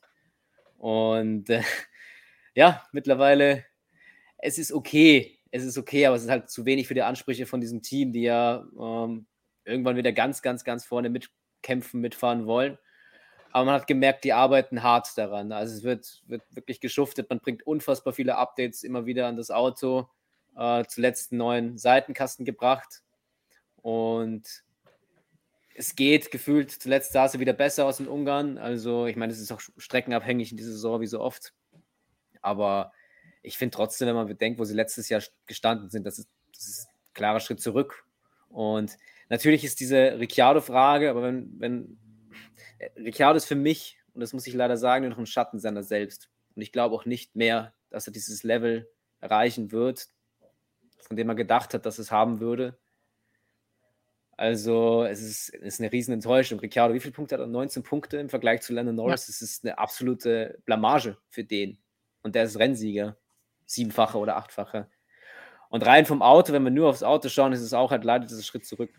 [0.78, 1.62] Und äh,
[2.54, 3.64] ja, mittlerweile,
[4.38, 5.38] es ist okay.
[5.52, 8.12] Es ist okay, aber es ist halt zu wenig für die Ansprüche von diesem Team,
[8.12, 9.26] die ja ähm,
[9.64, 12.78] irgendwann wieder ganz, ganz, ganz vorne mitkämpfen, mitfahren wollen.
[13.52, 15.52] Aber man hat gemerkt, die arbeiten hart daran.
[15.52, 17.28] Also es wird, wird wirklich geschuftet.
[17.28, 20.08] Man bringt unfassbar viele Updates immer wieder an das Auto.
[20.56, 23.02] Äh, zuletzt einen neuen Seitenkasten gebracht.
[23.76, 24.64] Und
[25.74, 28.56] es geht gefühlt, zuletzt sah es wieder besser aus in Ungarn.
[28.56, 31.52] Also, ich meine, es ist auch streckenabhängig in dieser Saison wie so oft.
[32.40, 32.92] Aber
[33.42, 36.68] ich finde trotzdem, wenn man bedenkt, wo sie letztes Jahr gestanden sind, das ist, das
[36.68, 38.04] ist ein klarer Schritt zurück.
[38.48, 38.96] Und
[39.28, 41.98] natürlich ist diese Ricciardo-Frage, aber wenn, wenn
[42.96, 45.82] Ricciardo ist für mich, und das muss ich leider sagen, nur noch ein Schatten seiner
[45.82, 46.30] selbst.
[46.54, 48.88] Und ich glaube auch nicht mehr, dass er dieses Level
[49.20, 50.08] erreichen wird,
[51.00, 52.78] von dem er gedacht hat, dass es haben würde.
[54.36, 56.58] Also es ist, es ist eine riesen Enttäuschung.
[56.58, 57.46] Ricciardo, wie viele Punkte hat er?
[57.46, 59.26] 19 Punkte im Vergleich zu Landon Norris.
[59.26, 59.32] Ja.
[59.32, 61.78] Das ist eine absolute Blamage für den.
[62.22, 63.16] Und der ist Rennsieger.
[63.72, 64.88] Siebenfacher oder achtfacher.
[65.68, 68.26] Und rein vom Auto, wenn wir nur aufs Auto schauen, ist es auch halt leider
[68.26, 68.90] dieser Schritt zurück.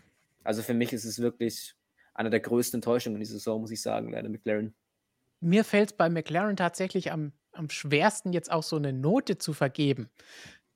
[0.42, 1.76] Also für mich ist es wirklich
[2.14, 4.74] eine der größten Enttäuschungen in dieser Saison, muss ich sagen, leider McLaren.
[5.40, 9.52] Mir fällt es bei McLaren tatsächlich am, am schwersten, jetzt auch so eine Note zu
[9.52, 10.10] vergeben.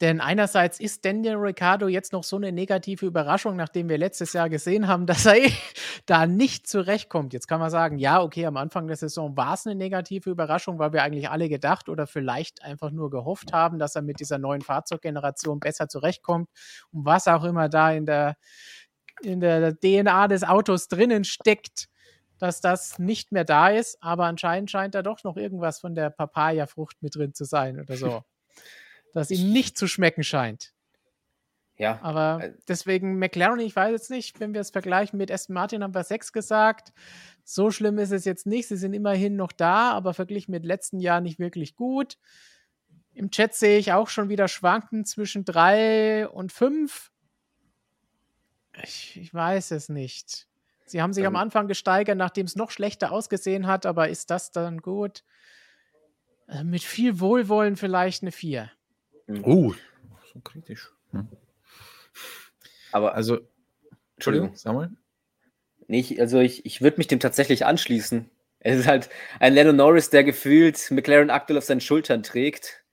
[0.00, 4.48] Denn einerseits ist Daniel Ricciardo jetzt noch so eine negative Überraschung, nachdem wir letztes Jahr
[4.48, 5.50] gesehen haben, dass er
[6.06, 7.32] da nicht zurechtkommt.
[7.32, 10.78] Jetzt kann man sagen, ja, okay, am Anfang der Saison war es eine negative Überraschung,
[10.78, 14.38] weil wir eigentlich alle gedacht oder vielleicht einfach nur gehofft haben, dass er mit dieser
[14.38, 16.48] neuen Fahrzeuggeneration besser zurechtkommt
[16.92, 18.36] und was auch immer da in der,
[19.22, 21.88] in der DNA des Autos drinnen steckt,
[22.38, 23.98] dass das nicht mehr da ist.
[24.00, 27.96] Aber anscheinend scheint da doch noch irgendwas von der Papaya-Frucht mit drin zu sein oder
[27.96, 28.22] so
[29.14, 30.72] das ihm nicht zu schmecken scheint.
[31.78, 32.00] Ja.
[32.02, 35.82] Aber äh, deswegen McLaren, ich weiß jetzt nicht, wenn wir es vergleichen mit Aston Martin,
[35.82, 36.92] haben wir 6 gesagt.
[37.44, 38.68] So schlimm ist es jetzt nicht.
[38.68, 42.18] Sie sind immerhin noch da, aber verglichen mit letzten Jahren nicht wirklich gut.
[43.14, 47.10] Im Chat sehe ich auch schon wieder Schwanken zwischen 3 und 5.
[48.82, 50.46] Ich, ich, weiß es nicht.
[50.86, 54.30] Sie haben sich ähm, am Anfang gesteigert, nachdem es noch schlechter ausgesehen hat, aber ist
[54.30, 55.24] das dann gut?
[56.48, 58.70] Äh, mit viel Wohlwollen vielleicht eine 4.
[59.28, 59.44] Mhm.
[59.44, 59.74] Oh,
[60.32, 60.90] so kritisch.
[61.12, 61.28] Hm.
[62.90, 63.38] Aber also,
[64.16, 64.90] Entschuldigung, Samuel?
[65.86, 68.30] Nicht, also ich, ich würde mich dem tatsächlich anschließen.
[68.60, 69.08] Es ist halt
[69.38, 72.84] ein Lando Norris, der gefühlt McLaren aktuell auf seinen Schultern trägt.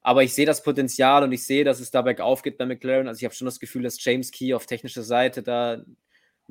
[0.00, 3.08] Aber ich sehe das Potenzial und ich sehe, dass es da bergauf geht bei McLaren.
[3.08, 5.96] Also ich habe schon das Gefühl, dass James Key auf technischer Seite da einen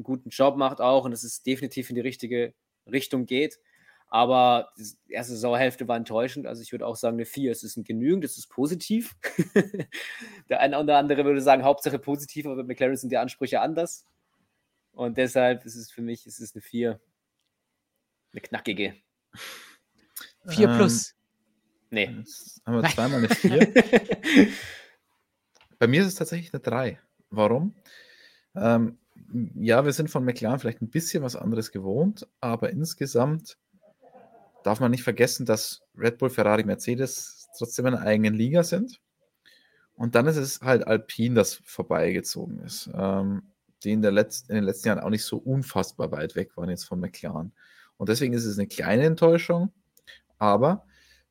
[0.03, 2.53] guten Job macht auch und dass es definitiv in die richtige
[2.86, 3.59] Richtung geht.
[4.08, 6.45] Aber die erste Saisonhälfte war enttäuschend.
[6.45, 7.51] Also ich würde auch sagen, eine 4.
[7.51, 9.16] Es ist ein genügend, es ist positiv.
[10.49, 14.06] der eine oder andere würde sagen, Hauptsache positiv, aber bei McLaren sind die Ansprüche anders.
[14.91, 16.99] Und deshalb ist es für mich, es ist eine 4.
[18.32, 18.95] Eine knackige.
[20.47, 21.16] 4 ähm, plus.
[21.89, 22.08] Nee.
[22.66, 23.74] haben wir zweimal eine 4.
[25.80, 26.99] bei mir ist es tatsächlich eine 3.
[27.30, 27.76] Warum?
[28.56, 28.97] Ähm,
[29.56, 33.58] ja, wir sind von McLaren vielleicht ein bisschen was anderes gewohnt, aber insgesamt
[34.66, 38.99] darf man nicht vergessen, dass Red Bull, Ferrari, Mercedes trotzdem in einer eigenen Liga sind.
[39.93, 43.43] Und dann ist es halt Alpine, das vorbeigezogen ist, ähm,
[43.84, 46.86] die in, Letz-, in den letzten Jahren auch nicht so unfassbar weit weg waren jetzt
[46.86, 47.53] von McLaren.
[47.97, 49.72] Und deswegen ist es eine kleine Enttäuschung,
[50.39, 50.86] aber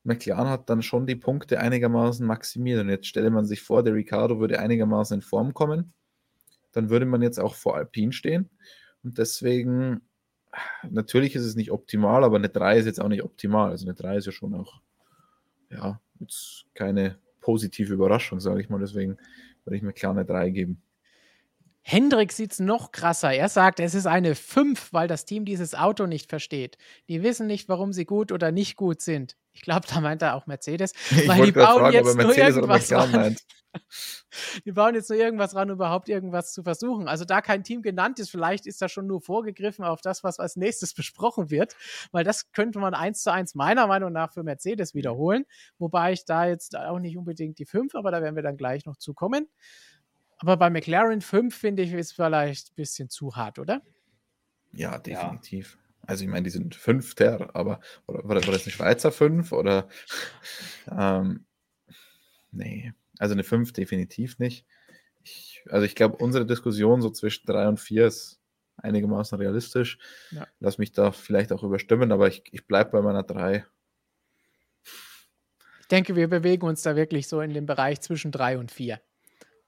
[0.05, 2.81] McLaren hat dann schon die Punkte einigermaßen maximiert.
[2.81, 5.93] Und jetzt stelle man sich vor, der Ricardo würde einigermaßen in Form kommen.
[6.71, 8.49] Dann würde man jetzt auch vor Alpine stehen.
[9.03, 10.03] Und deswegen
[10.89, 13.71] natürlich ist es nicht optimal, aber eine 3 ist jetzt auch nicht optimal.
[13.71, 14.81] Also eine 3 ist ja schon auch,
[15.71, 18.81] ja, jetzt keine positive Überraschung, sage ich mal.
[18.81, 19.19] Deswegen
[19.65, 20.83] würde ich mir klar eine 3 geben.
[21.87, 23.31] Hendrik sieht es noch krasser.
[23.33, 26.79] Er sagt, es ist eine 5, weil das Team dieses Auto nicht versteht.
[27.09, 29.37] Die wissen nicht, warum sie gut oder nicht gut sind.
[29.53, 30.93] Ich glaube, da meint er auch Mercedes.
[31.11, 33.37] Ich weil die bauen fragen, jetzt nur irgendwas ran.
[34.65, 37.09] Die bauen jetzt nur irgendwas ran, überhaupt irgendwas zu versuchen.
[37.09, 40.39] Also da kein Team genannt ist, vielleicht ist da schon nur vorgegriffen auf das, was
[40.39, 41.77] als nächstes besprochen wird,
[42.13, 45.45] weil das könnte man eins zu eins meiner Meinung nach für Mercedes wiederholen.
[45.79, 48.87] Wobei ich da jetzt auch nicht unbedingt die 5, aber da werden wir dann gleich
[48.87, 49.49] noch zukommen.
[50.39, 53.83] Aber bei McLaren 5 finde ich, ist vielleicht ein bisschen zu hart, oder?
[54.73, 55.79] Ja, definitiv.
[55.79, 55.85] Ja.
[56.07, 59.89] Also ich meine, die sind Fünfter, aber oder, war, das eine Schweizer 5 oder
[60.91, 61.47] ähm,
[62.51, 64.67] nee, also eine 5 definitiv nicht.
[65.23, 68.41] Ich, also ich glaube, unsere Diskussion so zwischen 3 und 4 ist
[68.77, 69.99] einigermaßen realistisch.
[70.31, 70.47] Ja.
[70.61, 73.65] Lass mich da vielleicht auch überstimmen, aber ich, ich bleibe bei meiner 3.
[75.81, 79.01] Ich denke, wir bewegen uns da wirklich so in dem Bereich zwischen 3 und 4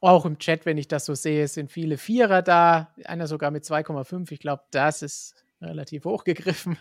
[0.01, 3.65] auch im Chat, wenn ich das so sehe, sind viele Vierer da, einer sogar mit
[3.65, 4.31] 2,5.
[4.31, 6.79] Ich glaube, das ist relativ hochgegriffen.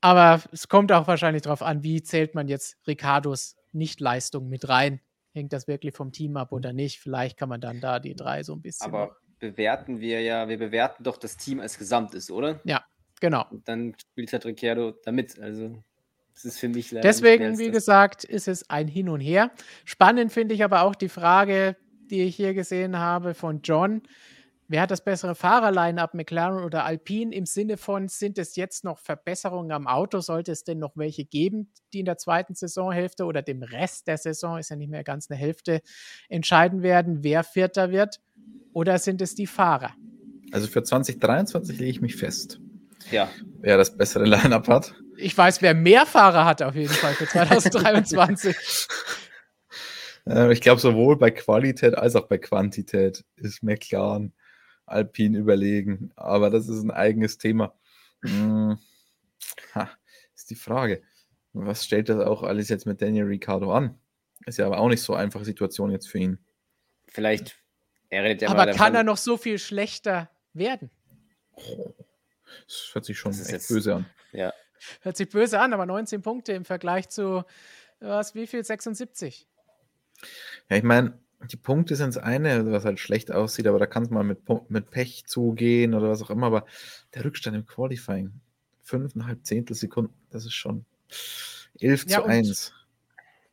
[0.00, 5.00] Aber es kommt auch wahrscheinlich darauf an, wie zählt man jetzt Ricardos Nichtleistung mit rein.
[5.34, 7.00] Hängt das wirklich vom Team ab oder nicht?
[7.00, 8.86] Vielleicht kann man dann da die drei so ein bisschen.
[8.86, 12.60] Aber bewerten wir ja, wir bewerten doch das Team als Gesamtes, oder?
[12.64, 12.84] Ja,
[13.20, 13.44] genau.
[13.50, 15.38] Und dann spielt halt Ricciardo damit.
[15.40, 15.82] Also
[16.34, 19.50] das ist für mich leider Deswegen, wie gesagt, ist es ein Hin und Her.
[19.84, 21.76] Spannend finde ich aber auch die Frage,
[22.10, 24.02] die ich hier gesehen habe von John.
[24.66, 27.34] Wer hat das bessere Fahrerline-up, McLaren oder Alpine?
[27.34, 30.20] Im Sinne von, sind es jetzt noch Verbesserungen am Auto?
[30.20, 34.16] Sollte es denn noch welche geben, die in der zweiten Saisonhälfte oder dem Rest der
[34.16, 35.82] Saison, ist ja nicht mehr ganz eine Hälfte,
[36.30, 38.20] entscheiden werden, wer Vierter wird?
[38.72, 39.94] Oder sind es die Fahrer?
[40.50, 42.58] Also für 2023 lege ich mich fest.
[43.10, 43.28] Ja.
[43.60, 44.94] Wer das bessere Line-up hat.
[45.18, 48.56] Ich weiß, wer mehr Fahrer hat auf jeden Fall für 2023.
[50.26, 54.32] Äh, ich glaube, sowohl bei Qualität als auch bei Quantität ist McLaren
[54.86, 56.12] Alpine überlegen.
[56.16, 57.74] Aber das ist ein eigenes Thema.
[58.22, 58.78] Hm.
[59.74, 59.90] Ha,
[60.34, 61.02] ist die Frage.
[61.52, 63.98] Was stellt das auch alles jetzt mit Daniel Ricciardo an?
[64.46, 66.38] Ist ja aber auch nicht so einfache Situation jetzt für ihn.
[67.06, 67.56] vielleicht.
[68.10, 70.90] Er redet ja Aber kann er noch so viel schlechter werden?
[71.56, 74.06] Das hört sich schon echt jetzt, böse an.
[74.32, 74.52] Ja.
[75.00, 77.44] Hört sich böse an, aber 19 Punkte im Vergleich zu,
[78.00, 78.62] was, wie viel?
[78.62, 79.48] 76.
[80.68, 81.18] Ja, ich meine,
[81.50, 84.40] die Punkte sind das eine, was halt schlecht aussieht, aber da kann es mal mit,
[84.68, 86.46] mit Pech zugehen oder was auch immer.
[86.46, 86.66] Aber
[87.14, 88.32] der Rückstand im Qualifying,
[88.82, 90.84] fünfeinhalb Zehntelsekunden, das ist schon
[91.80, 92.72] 11 ja, zu 1.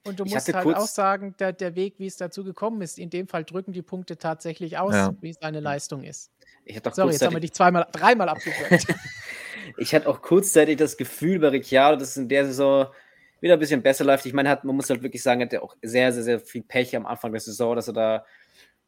[0.04, 3.10] Und du musst halt auch sagen, der, der Weg, wie es dazu gekommen ist, in
[3.10, 5.14] dem Fall drücken die Punkte tatsächlich aus, ja.
[5.22, 6.32] wie seine Leistung ist.
[6.94, 8.88] Sorry, jetzt haben wir dich zweimal, dreimal abgewürgt.
[9.78, 12.88] ich hatte auch kurzzeitig das Gefühl bei Ricciardo, dass es in der Saison
[13.42, 14.26] wieder ein bisschen besser läuft.
[14.26, 16.64] Ich meine, hat, man muss halt wirklich sagen, hat er auch sehr, sehr, sehr viel
[16.64, 18.26] Pech am Anfang der Saison, dass er da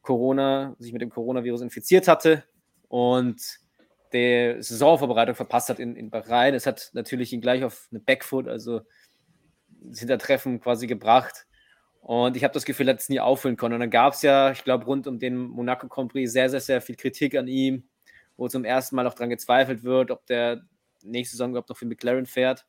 [0.02, 2.44] Corona, sich mit dem Coronavirus infiziert hatte
[2.88, 3.60] und
[4.12, 6.54] der Saisonvorbereitung verpasst hat in, in Bahrain.
[6.54, 8.82] Es hat natürlich ihn gleich auf eine Backfoot, also
[9.82, 11.48] das Hintertreffen quasi gebracht.
[12.02, 13.76] Und ich habe das Gefühl, er hat es nie auffüllen können.
[13.76, 16.60] Und dann gab es ja, ich glaube, rund um den Monaco Grand Prix sehr, sehr,
[16.60, 17.88] sehr viel Kritik an ihm,
[18.38, 20.62] wo zum ersten Mal auch daran gezweifelt wird, ob der
[21.02, 22.66] nächste Saison überhaupt noch für McLaren fährt.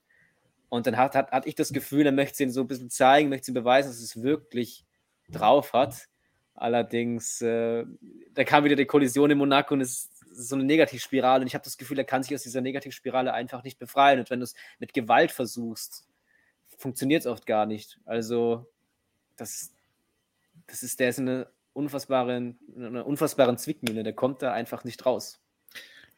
[0.69, 3.29] Und dann hat, hat, hatte ich das Gefühl, er möchte ihn so ein bisschen zeigen,
[3.29, 4.85] möchte ihm beweisen, dass es wirklich
[5.29, 6.09] drauf hat.
[6.55, 7.85] Allerdings, äh,
[8.33, 11.43] da kam wieder die Kollision in Monaco und es ist so eine Negativspirale.
[11.43, 14.21] Und ich habe das Gefühl, er kann sich aus dieser Negativspirale einfach nicht befreien.
[14.21, 16.07] Und wenn du es mit Gewalt versuchst,
[16.79, 17.99] funktioniert es oft gar nicht.
[18.05, 18.71] Also,
[19.37, 19.73] das,
[20.67, 24.05] das ist, der ist eine unfassbare, eine unfassbaren Zwickmühle.
[24.05, 25.41] Der kommt da einfach nicht raus.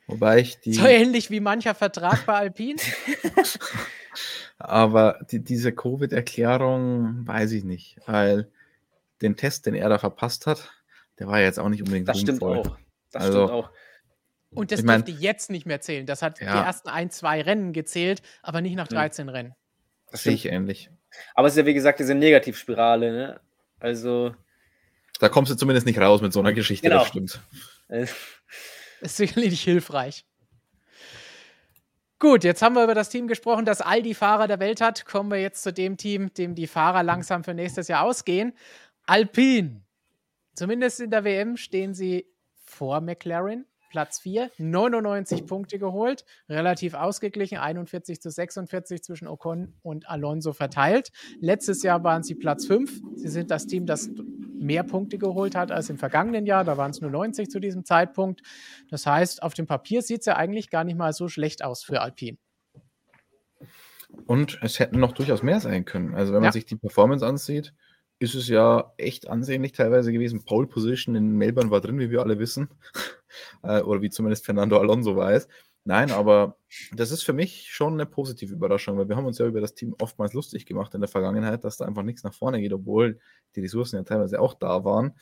[0.07, 0.75] Wobei ich die.
[0.75, 2.77] So ähnlich wie mancher Vertrag bei Alpine.
[4.59, 8.51] Aber die, diese Covid-Erklärung weiß ich nicht, weil
[9.23, 10.71] den Test, den er da verpasst hat,
[11.19, 12.77] der war ja jetzt auch nicht unbedingt Das stimmt auch.
[13.11, 13.71] Das also, stimmt auch.
[14.51, 16.07] Und das ich mein, dürfte jetzt nicht mehr zählen.
[16.07, 16.53] Das hat ja.
[16.53, 19.35] die ersten ein, zwei Rennen gezählt, aber nicht nach 13 hm.
[19.35, 19.55] Rennen.
[20.11, 20.91] Das sehe ich ähnlich.
[21.35, 23.41] Aber es ist ja, wie gesagt, diese Negativspirale, ne?
[23.81, 24.35] Also.
[25.19, 27.01] Da kommst du zumindest nicht raus mit so einer Geschichte, genau.
[27.01, 27.41] das stimmt.
[27.89, 30.25] ist sicherlich nicht hilfreich.
[32.19, 35.05] Gut, jetzt haben wir über das Team gesprochen, das all die Fahrer der Welt hat.
[35.05, 38.55] Kommen wir jetzt zu dem Team, dem die Fahrer langsam für nächstes Jahr ausgehen.
[39.05, 39.83] Alpine.
[40.55, 42.27] Zumindest in der WM stehen sie
[42.65, 43.67] vor McLaren.
[43.91, 51.13] Platz 4, 99 Punkte geholt, relativ ausgeglichen, 41 zu 46 zwischen Ocon und Alonso verteilt.
[51.41, 53.01] Letztes Jahr waren sie Platz 5.
[53.15, 54.11] Sie sind das Team, das
[54.59, 56.65] mehr Punkte geholt hat als im vergangenen Jahr.
[56.65, 58.43] Da waren es nur 90 zu diesem Zeitpunkt.
[58.91, 61.83] Das heißt, auf dem Papier sieht es ja eigentlich gar nicht mal so schlecht aus
[61.83, 62.39] für Alpine.
[64.27, 66.15] Und es hätten noch durchaus mehr sein können.
[66.15, 66.53] Also wenn man ja.
[66.53, 67.75] sich die Performance ansieht,
[68.19, 70.45] ist es ja echt ansehnlich teilweise gewesen.
[70.45, 72.69] Pole Position in Melbourne war drin, wie wir alle wissen.
[73.63, 75.47] Äh, oder wie zumindest Fernando Alonso weiß.
[75.89, 76.59] Nein, aber
[76.93, 79.75] das ist für mich schon eine positive Überraschung, weil wir haben uns ja über das
[79.75, 83.21] Team oftmals lustig gemacht in der Vergangenheit, dass da einfach nichts nach vorne geht, obwohl
[83.55, 85.15] die Ressourcen ja teilweise auch da waren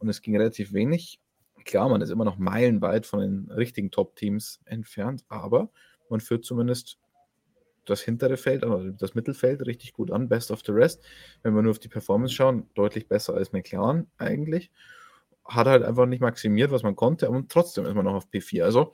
[0.00, 1.18] und es ging relativ wenig.
[1.64, 5.70] Klar, man ist immer noch meilenweit von den richtigen Top-Teams entfernt, aber
[6.10, 6.98] man führt zumindest
[7.86, 11.02] das hintere Feld, also das Mittelfeld richtig gut an, best of the rest.
[11.42, 14.70] Wenn wir nur auf die Performance schauen, deutlich besser als McLaren eigentlich.
[15.46, 18.62] Hat halt einfach nicht maximiert, was man konnte, aber trotzdem ist man noch auf P4.
[18.62, 18.92] Also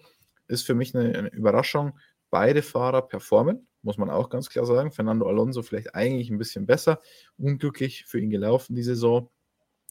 [0.49, 1.99] ist für mich eine, eine Überraschung.
[2.31, 4.93] Beide Fahrer performen, muss man auch ganz klar sagen.
[4.93, 7.01] Fernando Alonso vielleicht eigentlich ein bisschen besser.
[7.39, 9.31] Unglücklich für ihn gelaufen die Saison.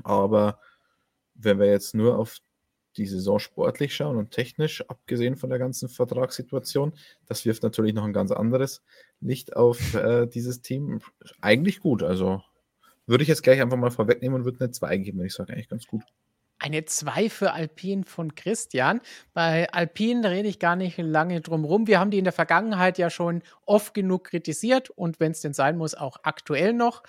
[0.03, 0.59] Aber
[1.33, 2.39] wenn wir jetzt nur auf
[2.97, 6.93] die Saison sportlich schauen und technisch, abgesehen von der ganzen Vertragssituation,
[7.27, 8.83] das wirft natürlich noch ein ganz anderes
[9.19, 10.99] Licht auf äh, dieses Team.
[11.41, 12.03] Eigentlich gut.
[12.03, 12.41] Also
[13.05, 15.53] würde ich jetzt gleich einfach mal vorwegnehmen und würde eine 2 geben, wenn ich sage,
[15.53, 16.03] eigentlich ganz gut.
[16.59, 19.01] Eine 2 für Alpine von Christian.
[19.33, 21.85] Bei Alpine rede ich gar nicht lange drum rum.
[21.85, 25.53] Wir haben die in der Vergangenheit ja schon oft genug kritisiert und wenn es denn
[25.53, 27.03] sein muss, auch aktuell noch.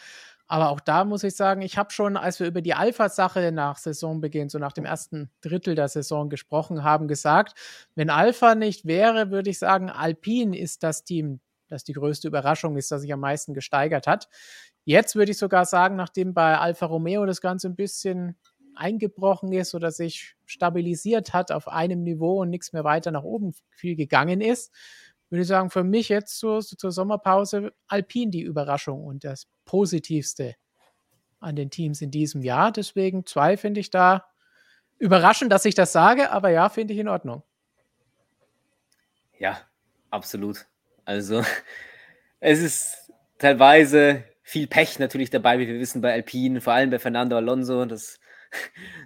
[0.49, 3.79] Aber auch da muss ich sagen, ich habe schon, als wir über die Alpha-Sache nach
[3.79, 7.55] Saisonbeginn, so nach dem ersten Drittel der Saison gesprochen haben, gesagt,
[7.95, 12.77] wenn Alpha nicht wäre, würde ich sagen, Alpine ist das Team, das die größte Überraschung
[12.77, 14.29] ist, das sich am meisten gesteigert hat.
[14.85, 18.39] Jetzt würde ich sogar sagen, nachdem bei Alfa Romeo das Ganze ein bisschen
[18.79, 23.55] eingebrochen ist oder sich stabilisiert hat auf einem Niveau und nichts mehr weiter nach oben
[23.71, 24.73] viel gegangen ist,
[25.31, 30.55] würde ich sagen, für mich jetzt so zur Sommerpause Alpine die Überraschung und das Positivste
[31.41, 32.73] an den Teams in diesem Jahr.
[32.73, 34.25] Deswegen zwei finde ich da
[34.99, 37.43] überraschend, dass ich das sage, aber ja, finde ich in Ordnung.
[39.39, 39.61] Ja,
[40.11, 40.67] absolut.
[41.05, 41.43] Also
[42.41, 46.99] es ist teilweise viel Pech natürlich dabei, wie wir wissen, bei Alpine, vor allem bei
[46.99, 47.85] Fernando Alonso.
[47.85, 48.19] Das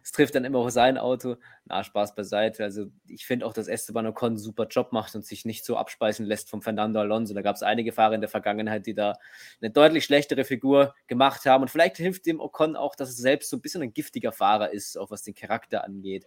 [0.03, 1.37] es trifft dann immer auch sein Auto.
[1.65, 2.65] Na, Spaß beiseite.
[2.65, 5.77] Also ich finde auch, dass Esteban Ocon einen super Job macht und sich nicht so
[5.77, 7.35] abspeisen lässt vom Fernando Alonso.
[7.35, 9.19] Da gab es einige Fahrer in der Vergangenheit, die da
[9.61, 11.63] eine deutlich schlechtere Figur gemacht haben.
[11.63, 14.73] Und vielleicht hilft dem Ocon auch, dass es selbst so ein bisschen ein giftiger Fahrer
[14.73, 16.27] ist, auch was den Charakter angeht.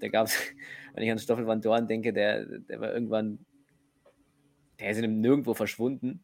[0.00, 0.36] Da gab es,
[0.94, 3.44] wenn ich an Stoffel van Dorn denke, der, der war irgendwann,
[4.78, 6.22] der ist in einem Nirgendwo verschwunden.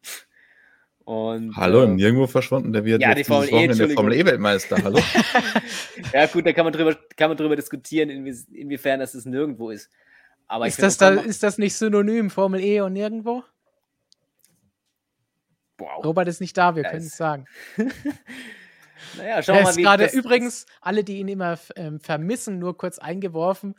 [1.05, 4.83] Und, Hallo, im äh, Nirgendwo verschwunden, der wird ja, die Formel E, der Formel E-Weltmeister.
[4.83, 4.99] Hallo.
[6.13, 9.69] ja, gut, da kann man drüber, kann man drüber diskutieren, inwie, inwiefern das es nirgendwo
[9.69, 9.91] ist.
[10.47, 13.43] Aber ist, das da, ist das nicht synonym, Formel E und nirgendwo?
[15.77, 16.03] Wow.
[16.03, 17.45] Robert ist nicht da, wir können es sagen.
[19.17, 22.97] naja, schauen wir mal, wie gerade übrigens, alle, die ihn immer ähm, vermissen, nur kurz
[22.97, 23.75] eingeworfen.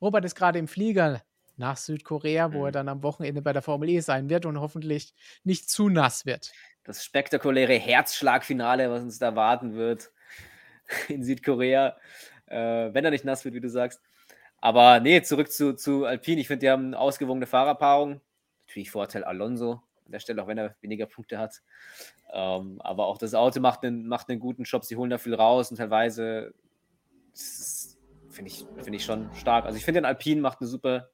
[0.00, 1.22] Robert ist gerade im Flieger
[1.56, 2.66] nach Südkorea, wo mhm.
[2.66, 6.26] er dann am Wochenende bei der Formel E sein wird und hoffentlich nicht zu nass
[6.26, 6.52] wird.
[6.84, 10.10] Das spektakuläre Herzschlagfinale, was uns da warten wird
[11.08, 11.96] in Südkorea,
[12.46, 12.56] äh,
[12.92, 14.00] wenn er nicht nass wird, wie du sagst.
[14.58, 16.40] Aber nee, zurück zu, zu Alpine.
[16.40, 18.20] Ich finde, die haben eine ausgewogene Fahrerpaarung.
[18.66, 21.62] Natürlich Vorteil Alonso an der Stelle, auch wenn er weniger Punkte hat.
[22.32, 24.84] Ähm, aber auch das Auto macht einen, macht einen guten Job.
[24.84, 26.54] Sie holen da viel raus und teilweise
[27.34, 29.64] finde ich, find ich schon stark.
[29.64, 31.10] Also ich finde, den Alpine macht eine super,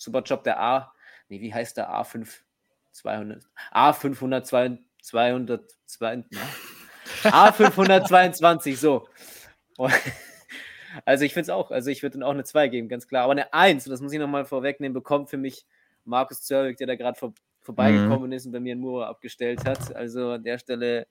[0.00, 0.44] super Job.
[0.44, 0.92] Der A,
[1.28, 2.28] nee, wie heißt der A5
[2.92, 3.44] 200?
[3.72, 6.26] A500 200, 200
[7.22, 9.08] A522, so.
[11.04, 13.22] Also ich finde es auch, also ich würde dann auch eine 2 geben, ganz klar.
[13.22, 15.64] Aber eine 1, das muss ich nochmal vorwegnehmen, bekommt für mich
[16.04, 18.32] Markus Zerwig, der da gerade vor, vorbeigekommen mhm.
[18.32, 19.94] ist und bei mir einen Mura abgestellt hat.
[19.94, 21.06] Also an der Stelle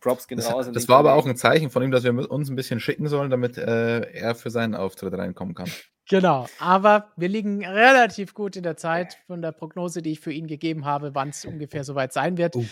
[0.00, 0.70] Props gehen das, raus.
[0.72, 3.30] Das war aber auch ein Zeichen von ihm, dass wir uns ein bisschen schicken sollen,
[3.30, 5.70] damit äh, er für seinen Auftritt reinkommen kann.
[6.08, 10.32] Genau, aber wir liegen relativ gut in der Zeit von der Prognose, die ich für
[10.32, 12.56] ihn gegeben habe, wann es ungefähr soweit sein wird.
[12.56, 12.64] Uh.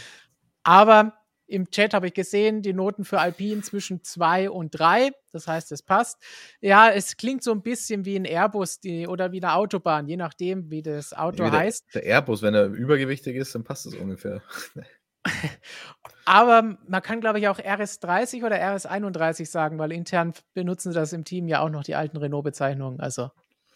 [0.64, 1.12] Aber
[1.46, 5.12] im Chat habe ich gesehen, die Noten für Alpine zwischen 2 und 3.
[5.32, 6.18] Das heißt, es passt.
[6.60, 10.16] Ja, es klingt so ein bisschen wie ein Airbus die, oder wie eine Autobahn, je
[10.16, 11.86] nachdem, wie das Auto heißt.
[11.94, 14.42] Der, der Airbus, wenn er übergewichtig ist, dann passt es ungefähr.
[16.28, 21.14] Aber man kann, glaube ich, auch RS30 oder RS31 sagen, weil intern benutzen sie das
[21.14, 23.00] im Team ja auch noch die alten Renault-Bezeichnungen.
[23.00, 23.30] Also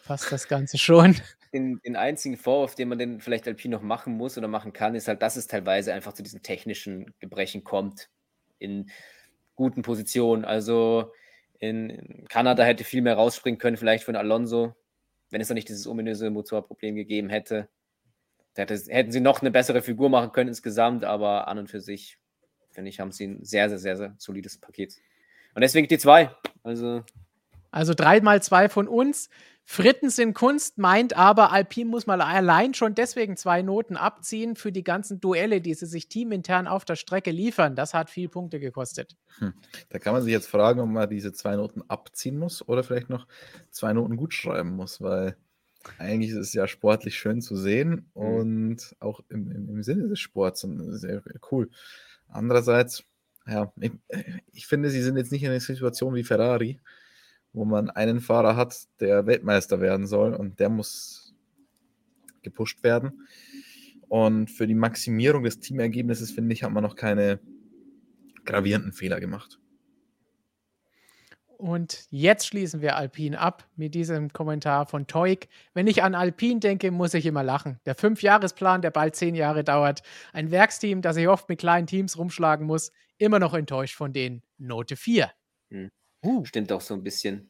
[0.04, 1.16] passt das Ganze schon.
[1.54, 4.94] Den, den, einzigen Vorwurf, den man denn vielleicht Alpine noch machen muss oder machen kann,
[4.94, 8.08] ist halt, dass es teilweise einfach zu diesen technischen Gebrechen kommt
[8.58, 8.90] in
[9.54, 10.46] guten Positionen.
[10.46, 11.12] Also
[11.58, 14.74] in Kanada hätte viel mehr rausspringen können, vielleicht von Alonso,
[15.28, 17.68] wenn es noch nicht dieses ominöse Motorproblem gegeben hätte.
[18.54, 22.18] Da hätten sie noch eine bessere Figur machen können insgesamt, aber an und für sich
[22.72, 24.96] finde ich, haben sie ein sehr, sehr, sehr, sehr solides Paket.
[25.54, 26.34] Und deswegen die zwei.
[26.62, 27.04] Also,
[27.70, 29.28] also drei mal zwei von uns.
[29.64, 34.72] Fritten sind Kunst, meint aber, Alpine muss mal allein schon deswegen zwei Noten abziehen für
[34.72, 37.76] die ganzen Duelle, die sie sich teamintern auf der Strecke liefern.
[37.76, 39.16] Das hat viel Punkte gekostet.
[39.38, 39.54] Hm.
[39.88, 43.08] Da kann man sich jetzt fragen, ob man diese zwei Noten abziehen muss oder vielleicht
[43.08, 43.26] noch
[43.70, 45.36] zwei Noten gut schreiben muss, weil
[45.98, 48.22] eigentlich ist es ja sportlich schön zu sehen hm.
[48.22, 51.70] und auch im, im, im Sinne des Sports sehr cool.
[52.32, 53.04] Andererseits,
[53.46, 53.92] ja, ich,
[54.52, 56.80] ich, finde, sie sind jetzt nicht in einer Situation wie Ferrari,
[57.52, 61.34] wo man einen Fahrer hat, der Weltmeister werden soll und der muss
[62.42, 63.26] gepusht werden.
[64.08, 67.40] Und für die Maximierung des Teamergebnisses, finde ich, hat man noch keine
[68.44, 69.58] gravierenden Fehler gemacht.
[71.62, 75.48] Und jetzt schließen wir Alpine ab mit diesem Kommentar von Toik.
[75.74, 77.78] Wenn ich an Alpine denke, muss ich immer lachen.
[77.86, 80.02] Der Fünfjahresplan, der bald zehn Jahre dauert.
[80.32, 82.90] Ein Werksteam, das sich oft mit kleinen Teams rumschlagen muss.
[83.16, 84.42] Immer noch enttäuscht von denen.
[84.58, 85.30] Note 4.
[85.70, 85.92] Hm.
[86.24, 86.44] Uh.
[86.44, 87.48] Stimmt auch so ein bisschen.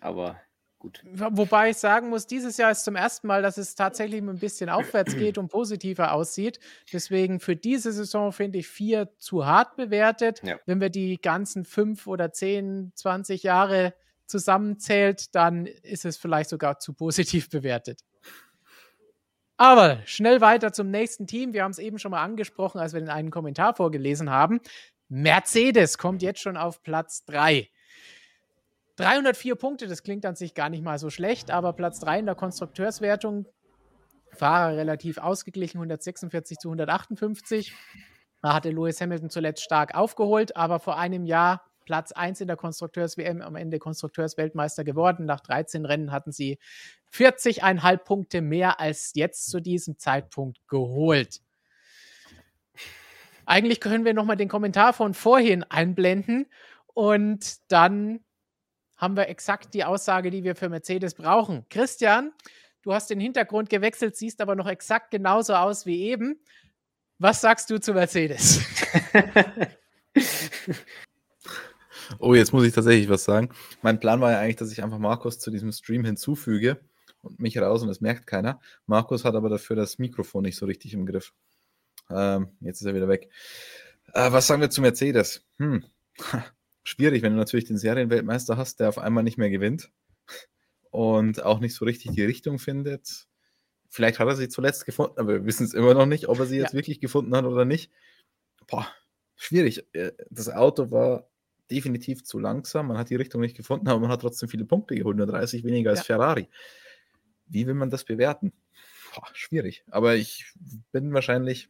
[0.00, 0.40] Aber
[0.78, 1.02] gut.
[1.12, 4.68] Wobei ich sagen muss, dieses Jahr ist zum ersten Mal, dass es tatsächlich ein bisschen
[4.68, 6.60] aufwärts geht und positiver aussieht.
[6.92, 10.42] Deswegen für diese Saison finde ich vier zu hart bewertet.
[10.42, 10.58] Ja.
[10.66, 13.94] Wenn wir die ganzen fünf oder zehn, 20 Jahre
[14.26, 18.00] zusammenzählt, dann ist es vielleicht sogar zu positiv bewertet.
[19.56, 21.52] Aber schnell weiter zum nächsten Team.
[21.52, 24.60] Wir haben es eben schon mal angesprochen, als wir den einen Kommentar vorgelesen haben.
[25.08, 27.68] Mercedes kommt jetzt schon auf Platz 3.
[28.98, 32.26] 304 Punkte, das klingt an sich gar nicht mal so schlecht, aber Platz 3 in
[32.26, 33.46] der Konstrukteurswertung.
[34.32, 37.72] Fahrer relativ ausgeglichen, 146 zu 158.
[38.42, 42.56] Da hatte Lewis Hamilton zuletzt stark aufgeholt, aber vor einem Jahr Platz 1 in der
[42.56, 45.26] Konstrukteurs-WM, am Ende Konstrukteursweltmeister geworden.
[45.26, 46.58] Nach 13 Rennen hatten sie
[47.12, 51.40] 40,5 Punkte mehr als jetzt zu diesem Zeitpunkt geholt.
[53.46, 56.46] Eigentlich können wir nochmal den Kommentar von vorhin einblenden
[56.94, 58.20] und dann
[58.98, 61.64] haben wir exakt die Aussage, die wir für Mercedes brauchen.
[61.70, 62.32] Christian,
[62.82, 66.38] du hast den Hintergrund gewechselt, siehst aber noch exakt genauso aus wie eben.
[67.18, 68.60] Was sagst du zu Mercedes?
[72.18, 73.50] Oh, jetzt muss ich tatsächlich was sagen.
[73.82, 76.80] Mein Plan war ja eigentlich, dass ich einfach Markus zu diesem Stream hinzufüge
[77.20, 78.60] und mich raus und das merkt keiner.
[78.86, 81.34] Markus hat aber dafür das Mikrofon nicht so richtig im Griff.
[82.10, 83.28] Ähm, jetzt ist er wieder weg.
[84.14, 85.44] Äh, was sagen wir zu Mercedes?
[85.58, 85.84] Hm.
[86.88, 89.90] Schwierig, wenn du natürlich den Serienweltmeister hast, der auf einmal nicht mehr gewinnt
[90.90, 93.26] und auch nicht so richtig die Richtung findet.
[93.90, 96.46] Vielleicht hat er sie zuletzt gefunden, aber wir wissen es immer noch nicht, ob er
[96.46, 96.78] sie jetzt ja.
[96.78, 97.92] wirklich gefunden hat oder nicht.
[98.66, 98.88] Boah,
[99.36, 99.86] schwierig.
[99.92, 101.28] Äh, das Auto war
[101.70, 102.86] definitiv zu langsam.
[102.86, 105.64] Man hat die Richtung nicht gefunden, aber man hat trotzdem viele Punkte geholt, nur 30
[105.64, 106.04] weniger als ja.
[106.04, 106.48] Ferrari.
[107.48, 108.54] Wie will man das bewerten?
[109.14, 109.84] Boah, schwierig.
[109.90, 110.54] Aber ich
[110.90, 111.68] bin wahrscheinlich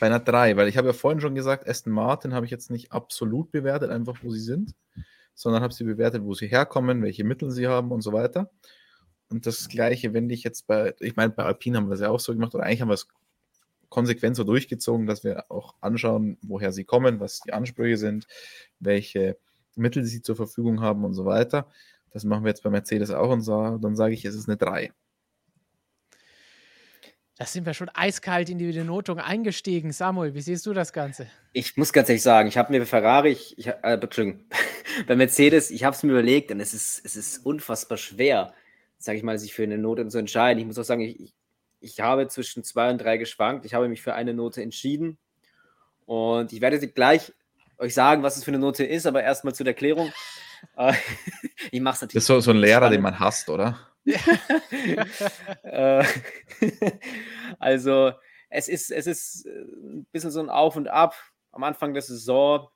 [0.00, 2.70] bei einer 3, weil ich habe ja vorhin schon gesagt, Aston Martin habe ich jetzt
[2.70, 4.74] nicht absolut bewertet, einfach wo sie sind,
[5.34, 8.50] sondern habe sie bewertet, wo sie herkommen, welche Mittel sie haben und so weiter.
[9.30, 12.10] Und das Gleiche wende ich jetzt bei, ich meine, bei Alpine haben wir es ja
[12.10, 13.08] auch so gemacht, oder eigentlich haben wir es
[13.88, 18.26] konsequent so durchgezogen, dass wir auch anschauen, woher sie kommen, was die Ansprüche sind,
[18.80, 19.36] welche
[19.76, 21.68] Mittel sie zur Verfügung haben und so weiter.
[22.10, 24.56] Das machen wir jetzt bei Mercedes auch und so, dann sage ich, es ist eine
[24.56, 24.92] 3.
[27.36, 29.90] Da sind wir schon eiskalt in die Benotung eingestiegen.
[29.90, 31.26] Samuel, wie siehst du das Ganze?
[31.52, 33.98] Ich muss ganz ehrlich sagen, ich habe mir bei Ferrari, ich, ich, äh,
[35.08, 38.54] bei Mercedes, ich habe es mir überlegt und es ist, es ist unfassbar schwer,
[38.98, 40.60] sage ich mal, sich für eine Note zu entscheiden.
[40.60, 41.34] Ich muss auch sagen, ich,
[41.80, 43.66] ich habe zwischen zwei und drei geschwankt.
[43.66, 45.18] Ich habe mich für eine Note entschieden
[46.06, 47.32] und ich werde gleich
[47.78, 50.12] euch sagen, was es für eine Note ist, aber erstmal zur Erklärung.
[50.78, 50.94] Äh,
[51.72, 52.14] ich mache es natürlich.
[52.14, 52.94] Das ist so, so ein Lehrer, spannend.
[52.94, 53.78] den man hasst, oder?
[55.62, 56.04] Äh,
[57.58, 58.12] also,
[58.50, 61.14] es ist, es ist ein bisschen so ein Auf und Ab.
[61.52, 62.68] Am Anfang der Saison,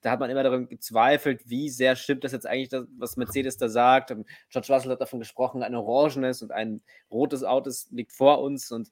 [0.00, 3.56] da hat man immer daran gezweifelt, wie sehr stimmt das jetzt eigentlich, das, was Mercedes
[3.56, 4.14] da sagt.
[4.48, 8.70] George Russell hat davon gesprochen, ein orangenes und ein rotes Auto liegt vor uns.
[8.72, 8.90] Und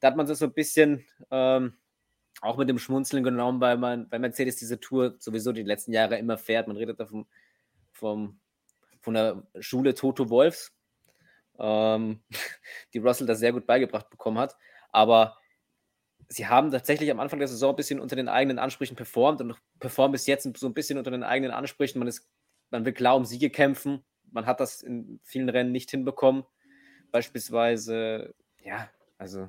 [0.00, 1.74] da hat man das so ein bisschen ähm,
[2.40, 6.18] auch mit dem Schmunzeln genommen, weil man bei Mercedes diese Tour sowieso die letzten Jahre
[6.18, 6.68] immer fährt.
[6.68, 7.26] Man redet davon
[7.92, 8.38] vom,
[9.00, 10.72] von der Schule Toto Wolfs,
[11.58, 12.20] ähm,
[12.94, 14.56] die Russell das sehr gut beigebracht bekommen hat.
[14.90, 15.36] Aber
[16.28, 19.54] sie haben tatsächlich am Anfang der Saison ein bisschen unter den eigenen Ansprüchen performt und
[19.80, 21.98] performen bis jetzt so ein bisschen unter den eigenen Ansprüchen.
[21.98, 22.28] Man, ist,
[22.70, 24.04] man will klar um Siege kämpfen.
[24.30, 26.44] Man hat das in vielen Rennen nicht hinbekommen.
[27.10, 29.48] Beispielsweise, ja, also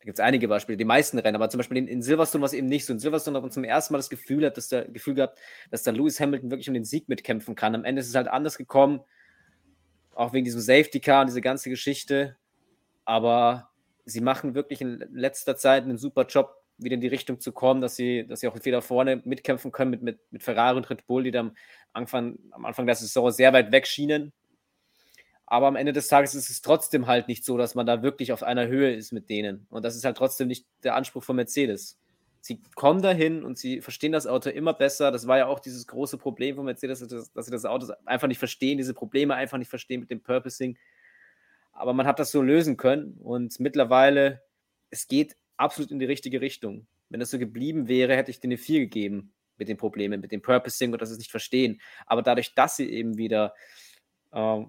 [0.00, 2.46] da gibt es einige Beispiele, die meisten Rennen, aber zum Beispiel in, in Silverstone war
[2.46, 2.92] es eben nicht so.
[2.92, 5.38] In Silverstone hat man zum ersten Mal das Gefühl, hat, dass der Gefühl gehabt,
[5.70, 7.74] dass da Lewis Hamilton wirklich um den Sieg mitkämpfen kann.
[7.74, 9.02] Am Ende ist es halt anders gekommen,
[10.20, 12.36] auch wegen diesem Safety Car und diese ganze Geschichte.
[13.04, 13.70] Aber
[14.04, 17.80] sie machen wirklich in letzter Zeit einen super Job, wieder in die Richtung zu kommen,
[17.80, 21.06] dass sie, dass sie auch wieder vorne mitkämpfen können mit, mit, mit Ferrari und Red
[21.06, 21.54] Bull, die dann am
[21.92, 24.32] Anfang, am Anfang der Saison sehr weit weg schienen
[25.50, 28.32] aber am Ende des Tages ist es trotzdem halt nicht so, dass man da wirklich
[28.32, 29.66] auf einer Höhe ist mit denen.
[29.68, 31.98] Und das ist halt trotzdem nicht der Anspruch von Mercedes.
[32.42, 35.10] Sie kommen dahin und sie verstehen das Auto immer besser.
[35.10, 38.38] Das war ja auch dieses große Problem von Mercedes, dass sie das Auto einfach nicht
[38.38, 40.78] verstehen, diese Probleme einfach nicht verstehen mit dem Purposing.
[41.72, 44.42] Aber man hat das so lösen können und mittlerweile,
[44.90, 46.86] es geht absolut in die richtige Richtung.
[47.10, 50.32] Wenn das so geblieben wäre, hätte ich denen eine 4 gegeben mit den Problemen, mit
[50.32, 51.80] dem Purposing und dass sie es nicht verstehen.
[52.06, 53.54] Aber dadurch, dass sie eben wieder
[54.32, 54.60] äh,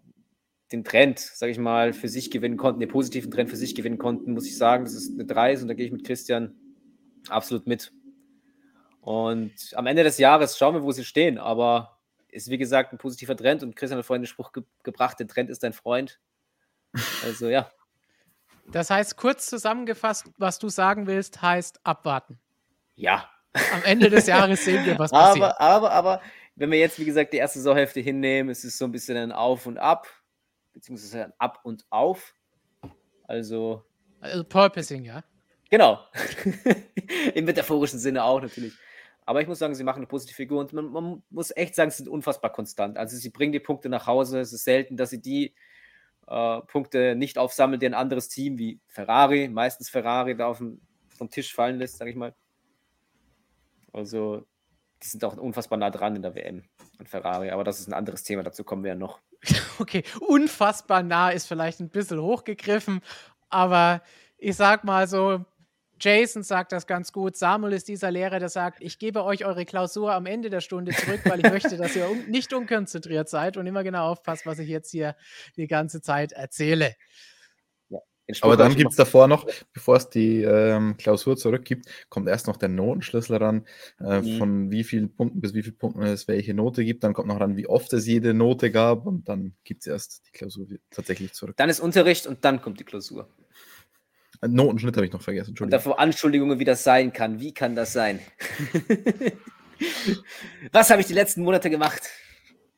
[0.71, 3.97] den Trend, sage ich mal, für sich gewinnen konnten, den positiven Trend für sich gewinnen
[3.97, 6.55] konnten, muss ich sagen, das ist eine 3 und da gehe ich mit Christian
[7.29, 7.91] absolut mit.
[9.01, 11.97] Und am Ende des Jahres schauen wir, wo sie stehen, aber
[12.29, 15.27] ist wie gesagt ein positiver Trend und Christian hat vorhin den Spruch ge gebracht, der
[15.27, 16.19] Trend ist dein Freund.
[17.23, 17.71] Also ja.
[18.71, 22.39] Das heißt, kurz zusammengefasst, was du sagen willst, heißt abwarten.
[22.95, 23.29] Ja.
[23.73, 25.43] Am Ende des Jahres sehen wir, was passiert.
[25.43, 26.21] Aber, aber, aber,
[26.55, 29.31] wenn wir jetzt, wie gesagt, die erste Saisonhälfte hinnehmen, ist es so ein bisschen ein
[29.31, 30.07] Auf und Ab
[30.73, 32.35] beziehungsweise ein Ab und Auf.
[33.23, 33.83] Also.
[34.19, 35.23] Also Purposing, ja.
[35.71, 35.99] Genau.
[37.33, 38.73] Im metaphorischen Sinne auch natürlich.
[39.25, 41.89] Aber ich muss sagen, sie machen eine positive Figur und man, man, muss echt sagen,
[41.89, 42.97] sie sind unfassbar konstant.
[42.97, 44.41] Also sie bringen die Punkte nach Hause.
[44.41, 45.55] Es ist selten, dass sie die
[46.27, 50.81] äh, Punkte nicht aufsammeln, die ein anderes Team wie Ferrari, meistens Ferrari, da auf dem,
[51.17, 52.35] vom Tisch fallen lässt, sage ich mal.
[53.93, 54.45] Also
[55.01, 56.63] die sind auch unfassbar nah dran in der WM
[56.99, 59.19] an Ferrari, aber das ist ein anderes Thema, dazu kommen wir ja noch.
[59.79, 63.01] Okay, unfassbar nah ist vielleicht ein bisschen hochgegriffen,
[63.49, 64.03] aber
[64.37, 65.43] ich sag mal so,
[66.01, 67.37] Jason sagt das ganz gut.
[67.37, 70.91] Samuel ist dieser Lehrer, der sagt, ich gebe euch eure Klausur am Ende der Stunde
[70.91, 74.59] zurück, weil ich möchte, dass ihr un nicht unkonzentriert seid und immer genau aufpasst, was
[74.59, 75.15] ich jetzt hier
[75.55, 76.95] die ganze Zeit erzähle.
[78.41, 82.57] Aber dann gibt es davor noch, bevor es die ähm, Klausur zurückgibt, kommt erst noch
[82.57, 83.65] der Notenschlüssel ran,
[83.99, 84.37] äh, mhm.
[84.37, 87.03] von wie vielen Punkten bis wie vielen Punkten es welche Note gibt.
[87.03, 90.27] Dann kommt noch ran, wie oft es jede Note gab und dann gibt es erst
[90.27, 91.55] die Klausur tatsächlich zurück.
[91.57, 93.27] Dann ist Unterricht und dann kommt die Klausur.
[94.41, 95.77] Ein Notenschnitt habe ich noch vergessen, Entschuldigung.
[95.77, 97.39] Und davor Anschuldigungen, wie das sein kann.
[97.39, 98.19] Wie kann das sein?
[100.71, 102.09] Was habe ich die letzten Monate gemacht?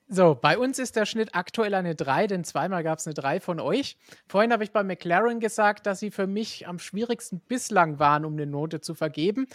[0.09, 3.39] So, bei uns ist der Schnitt aktuell eine 3, denn zweimal gab es eine 3
[3.39, 3.97] von euch.
[4.27, 8.33] Vorhin habe ich bei McLaren gesagt, dass sie für mich am schwierigsten bislang waren, um
[8.33, 9.47] eine Note zu vergeben.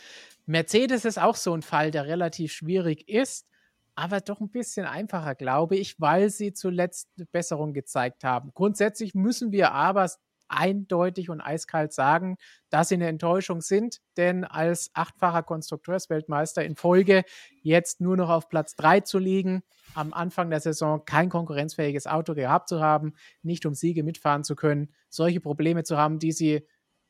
[0.47, 3.47] Mercedes ist auch so ein Fall, der relativ schwierig ist,
[3.95, 8.51] aber doch ein bisschen einfacher, glaube ich, weil sie zuletzt eine Besserung gezeigt haben.
[8.55, 10.09] Grundsätzlich müssen wir aber
[10.49, 12.37] eindeutig und eiskalt sagen,
[12.71, 17.25] dass sie eine Enttäuschung sind, denn als achtfacher Konstrukteursweltmeister in Folge
[17.63, 19.63] jetzt nur noch auf Platz 3 zu liegen,
[19.95, 24.55] am Anfang der Saison kein konkurrenzfähiges Auto gehabt zu haben, nicht um Siege mitfahren zu
[24.57, 26.67] können, solche Probleme zu haben, die sie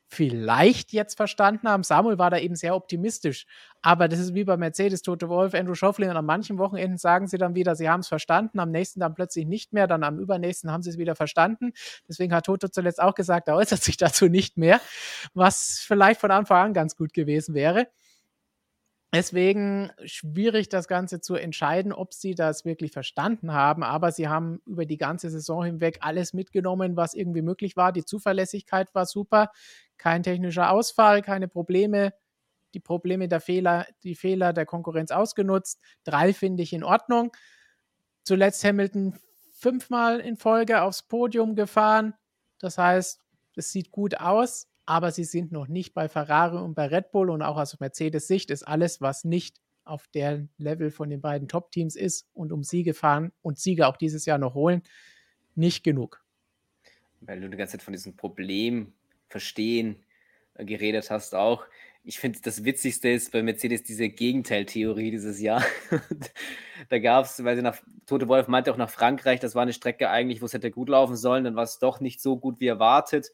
[0.09, 1.83] vielleicht jetzt verstanden haben.
[1.83, 3.47] Samuel war da eben sehr optimistisch.
[3.83, 6.09] Aber das ist wie bei Mercedes, Tote Wolf, Andrew Schoffling.
[6.11, 8.59] Und an manchen Wochenenden sagen sie dann wieder, sie haben es verstanden.
[8.59, 9.87] Am nächsten dann plötzlich nicht mehr.
[9.87, 11.73] Dann am übernächsten haben sie es wieder verstanden.
[12.09, 14.81] Deswegen hat Toto zuletzt auch gesagt, er äußert sich dazu nicht mehr.
[15.35, 17.87] Was vielleicht von Anfang an ganz gut gewesen wäre.
[19.15, 23.83] Deswegen schwierig, das Ganze zu entscheiden, ob sie das wirklich verstanden haben.
[23.83, 27.93] Aber sie haben über die ganze Saison hinweg alles mitgenommen, was irgendwie möglich war.
[27.93, 29.51] Die Zuverlässigkeit war super.
[29.97, 32.13] Kein technischer Ausfall, keine Probleme.
[32.75, 35.81] Die Probleme der Fehler, die Fehler der Konkurrenz ausgenutzt.
[36.05, 37.33] Drei finde ich in Ordnung.
[38.25, 39.19] Zuletzt Hamilton
[39.53, 42.13] fünfmal in Folge aufs Podium gefahren.
[42.59, 43.21] Das heißt,
[43.57, 47.29] es sieht gut aus aber sie sind noch nicht bei Ferrari und bei Red Bull
[47.29, 51.95] und auch aus Mercedes-Sicht ist alles, was nicht auf der Level von den beiden Top-Teams
[51.95, 54.83] ist und um Siege fahren und Siege auch dieses Jahr noch holen,
[55.55, 56.25] nicht genug.
[57.21, 58.95] Weil du die ganze Zeit von diesem Problem
[59.29, 59.97] verstehen
[60.55, 61.67] äh, geredet hast auch
[62.05, 65.63] ich finde, das Witzigste ist bei Mercedes diese Gegenteiltheorie dieses Jahr.
[66.89, 69.73] da gab es, weil sie nach, Tote Wolf meinte auch nach Frankreich, das war eine
[69.73, 72.61] Strecke eigentlich, wo es hätte gut laufen sollen, dann war es doch nicht so gut
[72.61, 73.31] wie erwartet.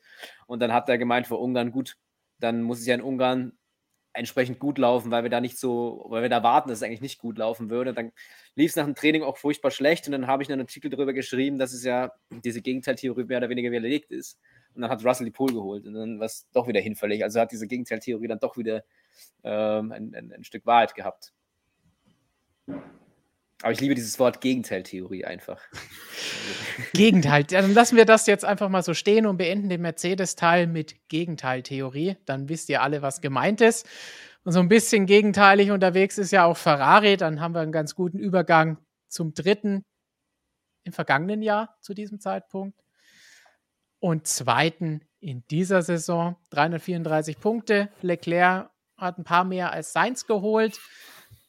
[0.46, 1.96] Und dann hat er gemeint vor Ungarn, gut,
[2.40, 3.52] dann muss es ja in Ungarn
[4.14, 7.00] entsprechend gut laufen, weil wir da nicht so, weil wir da warten, dass es eigentlich
[7.00, 7.92] nicht gut laufen würde.
[7.92, 8.12] Dann
[8.54, 11.12] lief es nach dem Training auch furchtbar schlecht und dann habe ich einen Artikel darüber
[11.12, 14.38] geschrieben, dass es ja diese Gegenteiltheorie mehr oder weniger widerlegt ist.
[14.74, 17.22] Und dann hat Russell die Pole geholt und dann war es doch wieder hinfällig.
[17.22, 18.84] Also hat diese Gegenteiltheorie dann doch wieder
[19.44, 21.32] ähm, ein, ein, ein Stück Wahrheit gehabt.
[22.66, 25.62] Aber ich liebe dieses Wort Gegenteiltheorie einfach.
[26.92, 27.44] Gegenteil.
[27.44, 32.16] Dann lassen wir das jetzt einfach mal so stehen und beenden den Mercedes-Teil mit Gegenteiltheorie.
[32.26, 33.86] Dann wisst ihr alle, was gemeint ist.
[34.44, 37.16] Und so ein bisschen gegenteilig unterwegs ist ja auch Ferrari.
[37.16, 39.84] Dann haben wir einen ganz guten Übergang zum dritten
[40.82, 42.83] im vergangenen Jahr zu diesem Zeitpunkt
[44.04, 46.36] und zweiten in dieser Saison.
[46.50, 47.88] 334 Punkte.
[48.02, 50.78] Leclerc hat ein paar mehr als Sainz geholt,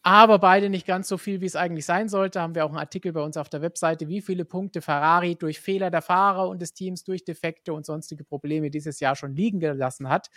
[0.04, 2.40] aber beide nicht ganz so viel, wie es eigentlich sein sollte.
[2.40, 5.60] Haben wir auch einen Artikel bei uns auf der Webseite, wie viele Punkte Ferrari durch
[5.60, 9.60] Fehler der Fahrer und des Teams, durch Defekte und sonstige Probleme dieses Jahr schon liegen
[9.60, 10.30] gelassen hat.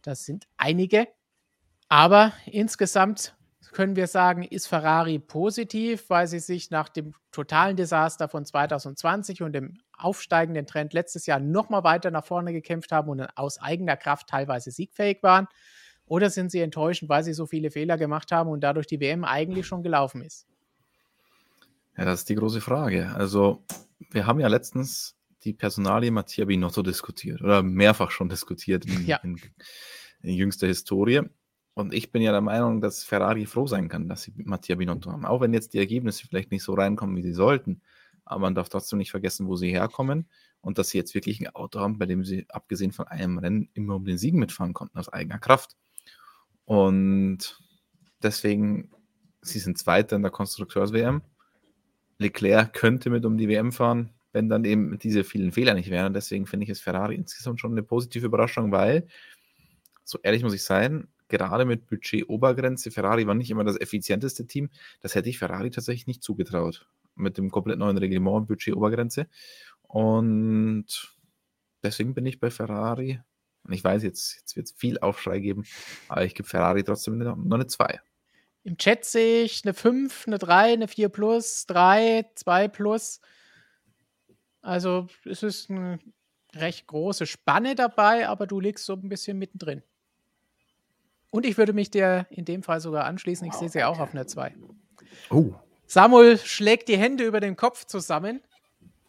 [0.00, 1.08] Das sind einige.
[1.90, 3.36] Aber insgesamt
[3.76, 9.42] können wir sagen, ist Ferrari positiv, weil sie sich nach dem totalen Desaster von 2020
[9.42, 13.98] und dem aufsteigenden Trend letztes Jahr nochmal weiter nach vorne gekämpft haben und aus eigener
[13.98, 15.46] Kraft teilweise siegfähig waren?
[16.06, 19.24] Oder sind sie enttäuschend, weil sie so viele Fehler gemacht haben und dadurch die WM
[19.24, 20.46] eigentlich schon gelaufen ist?
[21.98, 23.12] Ja, das ist die große Frage.
[23.14, 23.62] Also,
[24.10, 29.18] wir haben ja letztens die Personalie Mattia Binotto diskutiert oder mehrfach schon diskutiert in, ja.
[29.22, 29.38] in,
[30.22, 31.28] in jüngster Historie.
[31.76, 35.12] Und ich bin ja der Meinung, dass Ferrari froh sein kann, dass sie Mattia Binotto
[35.12, 35.26] haben.
[35.26, 37.82] Auch wenn jetzt die Ergebnisse vielleicht nicht so reinkommen, wie sie sollten.
[38.24, 40.26] Aber man darf trotzdem nicht vergessen, wo sie herkommen
[40.62, 43.68] und dass sie jetzt wirklich ein Auto haben, bei dem sie, abgesehen von einem Rennen,
[43.74, 45.76] immer um den Sieg mitfahren konnten aus eigener Kraft.
[46.64, 47.60] Und
[48.22, 48.90] deswegen,
[49.42, 51.20] sie sind Zweiter in der Konstrukteurs-WM.
[52.16, 56.06] Leclerc könnte mit um die WM fahren, wenn dann eben diese vielen Fehler nicht wären.
[56.06, 59.06] Und deswegen finde ich es Ferrari insgesamt schon eine positive Überraschung, weil,
[60.04, 64.70] so ehrlich muss ich sein, gerade mit Budget-Obergrenze, Ferrari war nicht immer das effizienteste Team.
[65.00, 66.88] Das hätte ich Ferrari tatsächlich nicht zugetraut.
[67.14, 69.26] Mit dem komplett neuen Reglement und Budget-Obergrenze.
[69.82, 71.16] Und
[71.82, 73.20] deswegen bin ich bei Ferrari.
[73.64, 75.64] Und ich weiß, jetzt, jetzt wird es viel Aufschrei geben,
[76.08, 78.00] aber ich gebe Ferrari trotzdem noch eine 2.
[78.62, 83.20] Im Chat sehe ich eine 5, eine 3, eine 4 plus, 3, 2 plus.
[84.60, 85.98] Also es ist eine
[86.54, 89.82] recht große Spanne dabei, aber du liegst so ein bisschen mittendrin.
[91.30, 93.46] Und ich würde mich dir in dem Fall sogar anschließen.
[93.46, 94.54] Ich sehe sie auch auf einer 2.
[95.30, 95.52] Oh.
[95.86, 98.40] Samuel schlägt die Hände über den Kopf zusammen.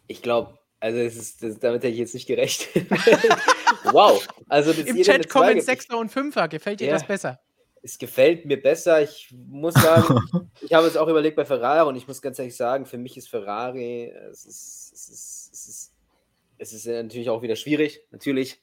[0.06, 2.86] Ich glaube, also ist, das, damit hätte ich jetzt nicht gerechnet.
[3.92, 4.26] wow.
[4.48, 6.48] Also Im Chat kommen Sechser und Fünfer.
[6.48, 6.94] Gefällt dir ja.
[6.94, 7.40] das besser?
[7.82, 9.02] Es gefällt mir besser.
[9.02, 12.56] Ich muss sagen, ich habe es auch überlegt bei Ferrari und ich muss ganz ehrlich
[12.56, 15.92] sagen, für mich ist Ferrari, es ist, es ist, es ist,
[16.58, 18.60] es ist natürlich auch wieder schwierig, natürlich.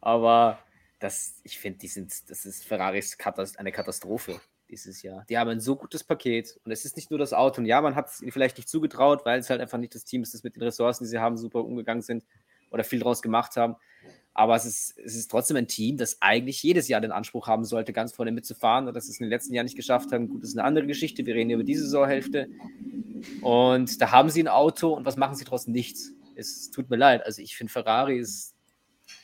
[0.00, 0.58] Aber
[0.98, 4.40] das, ich finde, die sind, das ist Ferraris Katast eine Katastrophe.
[4.68, 5.24] dieses Jahr.
[5.28, 7.60] Die haben ein so gutes Paket und es ist nicht nur das Auto.
[7.60, 10.04] Und ja, man hat es ihnen vielleicht nicht zugetraut, weil es halt einfach nicht das
[10.04, 12.24] Team ist, das mit den Ressourcen, die sie haben, super umgegangen sind
[12.70, 13.76] oder viel draus gemacht haben.
[14.34, 17.64] Aber es ist, es ist trotzdem ein Team, das eigentlich jedes Jahr den Anspruch haben
[17.64, 18.86] sollte, ganz vorne mitzufahren.
[18.86, 20.86] Und dass es in den letzten Jahren nicht geschafft haben, gut, das ist eine andere
[20.86, 21.26] Geschichte.
[21.26, 22.48] Wir reden über diese Saisonhälfte.
[23.42, 25.72] Und da haben sie ein Auto und was machen sie trotzdem?
[25.72, 26.12] Nichts.
[26.36, 27.26] Es tut mir leid.
[27.26, 28.54] Also ich finde, Ferrari ist.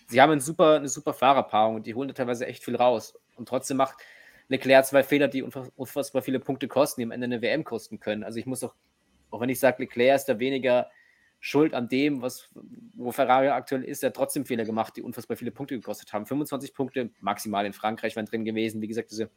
[0.07, 3.15] Sie haben ein super, eine super Fahrerpaarung und die holen da teilweise echt viel raus.
[3.37, 3.97] Und trotzdem macht
[4.49, 8.25] Leclerc zwei Fehler, die unfassbar viele Punkte kosten, die am Ende eine WM kosten können.
[8.25, 8.75] Also ich muss auch,
[9.31, 10.91] auch wenn ich sage, Leclerc ist da weniger
[11.41, 12.49] schuld an dem, was,
[12.97, 16.25] wo Ferrari aktuell ist, er hat trotzdem Fehler gemacht, die unfassbar viele Punkte gekostet haben.
[16.25, 18.81] 25 Punkte maximal in Frankreich waren drin gewesen.
[18.81, 19.31] Wie gesagt, diese,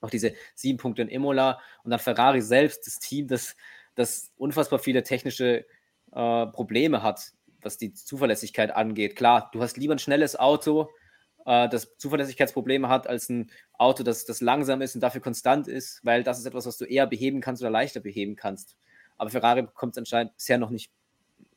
[0.00, 3.54] auch diese sieben Punkte in Imola und dann Ferrari selbst, das Team, das,
[3.94, 5.64] das unfassbar viele technische
[6.12, 7.32] äh, Probleme hat,
[7.64, 9.16] was die Zuverlässigkeit angeht.
[9.16, 10.90] Klar, du hast lieber ein schnelles Auto,
[11.46, 16.00] äh, das Zuverlässigkeitsprobleme hat, als ein Auto, das, das langsam ist und dafür konstant ist,
[16.04, 18.76] weil das ist etwas, was du eher beheben kannst oder leichter beheben kannst.
[19.16, 20.90] Aber Ferrari bekommt es anscheinend bisher noch nicht,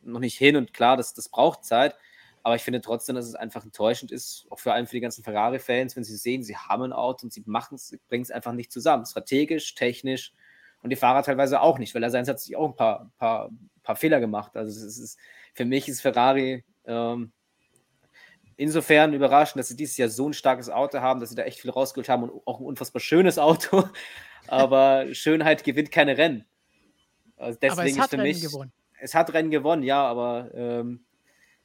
[0.02, 1.96] noch nicht hin und klar, das, das braucht Zeit.
[2.44, 5.24] Aber ich finde trotzdem, dass es einfach enttäuschend ist, auch vor allem für die ganzen
[5.24, 8.54] Ferrari-Fans, wenn sie sehen, sie haben ein Auto und sie machen es, bringen es einfach
[8.54, 9.06] nicht zusammen.
[9.06, 10.34] Strategisch, technisch
[10.82, 13.50] und die Fahrer teilweise auch nicht, weil er seins hat sich auch ein paar, paar,
[13.84, 14.56] paar Fehler gemacht.
[14.56, 15.18] Also es ist,
[15.58, 17.32] für mich ist Ferrari ähm,
[18.58, 21.60] insofern überraschend, dass sie dieses Jahr so ein starkes Auto haben, dass sie da echt
[21.60, 23.90] viel rausgeholt haben und auch ein unfassbar schönes Auto.
[24.48, 26.46] Aber Schönheit gewinnt keine Rennen.
[27.38, 28.72] Also deswegen aber es hat Rennen mich, gewonnen.
[29.00, 31.06] Es hat Rennen gewonnen, ja, aber ähm,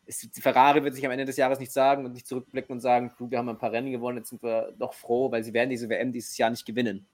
[0.05, 3.11] ist, Ferrari wird sich am Ende des Jahres nicht sagen und nicht zurückblicken und sagen,
[3.19, 5.89] wir haben ein paar Rennen gewonnen, jetzt sind wir doch froh, weil sie werden diese
[5.89, 7.07] WM dieses Jahr nicht gewinnen.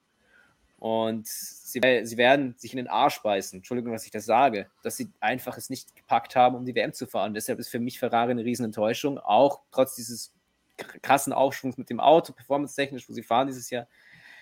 [0.78, 3.58] Und sie, sie, werden sich in den Arsch beißen.
[3.58, 6.92] Entschuldigung, dass ich das sage, dass sie einfach es nicht gepackt haben, um die WM
[6.92, 7.34] zu fahren.
[7.34, 10.32] Deshalb ist für mich Ferrari eine Riesenenttäuschung, auch trotz dieses
[10.76, 13.88] krassen Aufschwungs mit dem Auto, performance-technisch, wo sie fahren dieses Jahr.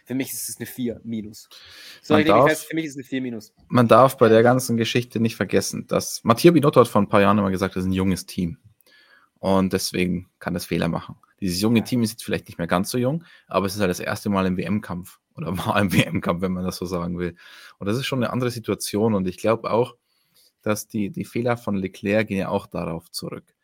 [0.05, 1.49] Für mich ist es eine 4 minus.
[2.03, 3.55] So, ich darf, fest, für mich ist es eine 4 minus.
[3.69, 7.23] Man darf bei der ganzen Geschichte nicht vergessen, dass Matthias Binotto hat vor ein paar
[7.23, 8.59] Jahren immer gesagt, das ist ein junges Team.
[9.39, 11.17] Und deswegen kann das Fehler machen.
[11.41, 13.91] Dieses junge Team ist jetzt vielleicht nicht mehr ganz so jung, aber es ist halt
[13.91, 17.37] das erste Mal im WM-Kampf oder war im WM-Kampf, wenn man das so sagen will.
[17.79, 19.15] Und das ist schon eine andere Situation.
[19.15, 19.97] Und ich glaube auch,
[20.63, 23.55] dass die, die Fehler von Leclerc gehen ja auch darauf zurück.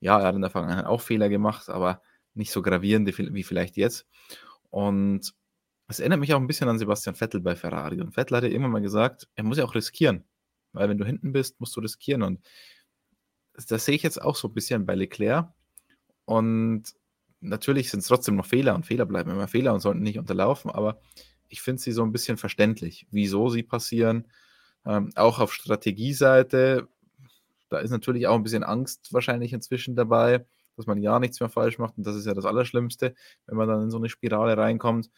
[0.00, 2.02] Ja, er hat in der Vergangenheit auch Fehler gemacht, aber
[2.34, 4.06] nicht so gravierende wie vielleicht jetzt.
[4.70, 5.34] Und
[5.88, 8.00] es erinnert mich auch ein bisschen an Sebastian Vettel bei Ferrari.
[8.00, 10.24] Und Vettel hat ja immer mal gesagt, er muss ja auch riskieren.
[10.72, 12.22] Weil wenn du hinten bist, musst du riskieren.
[12.22, 12.40] Und
[13.54, 15.48] das sehe ich jetzt auch so ein bisschen bei Leclerc.
[16.24, 16.84] Und
[17.40, 20.70] natürlich sind es trotzdem noch Fehler und Fehler bleiben immer Fehler und sollten nicht unterlaufen,
[20.70, 21.00] aber
[21.48, 24.26] ich finde sie so ein bisschen verständlich, wieso sie passieren.
[24.86, 26.88] Ähm, auch auf Strategieseite,
[27.68, 31.48] da ist natürlich auch ein bisschen Angst wahrscheinlich inzwischen dabei, dass man ja nichts mehr
[31.48, 33.14] falsch macht und das ist ja das Allerschlimmste,
[33.46, 35.10] wenn man dann in so eine Spirale reinkommt.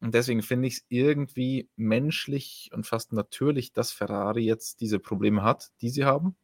[0.00, 5.42] Und deswegen finde ich es irgendwie menschlich und fast natürlich, dass Ferrari jetzt diese Probleme
[5.42, 6.36] hat, die sie haben.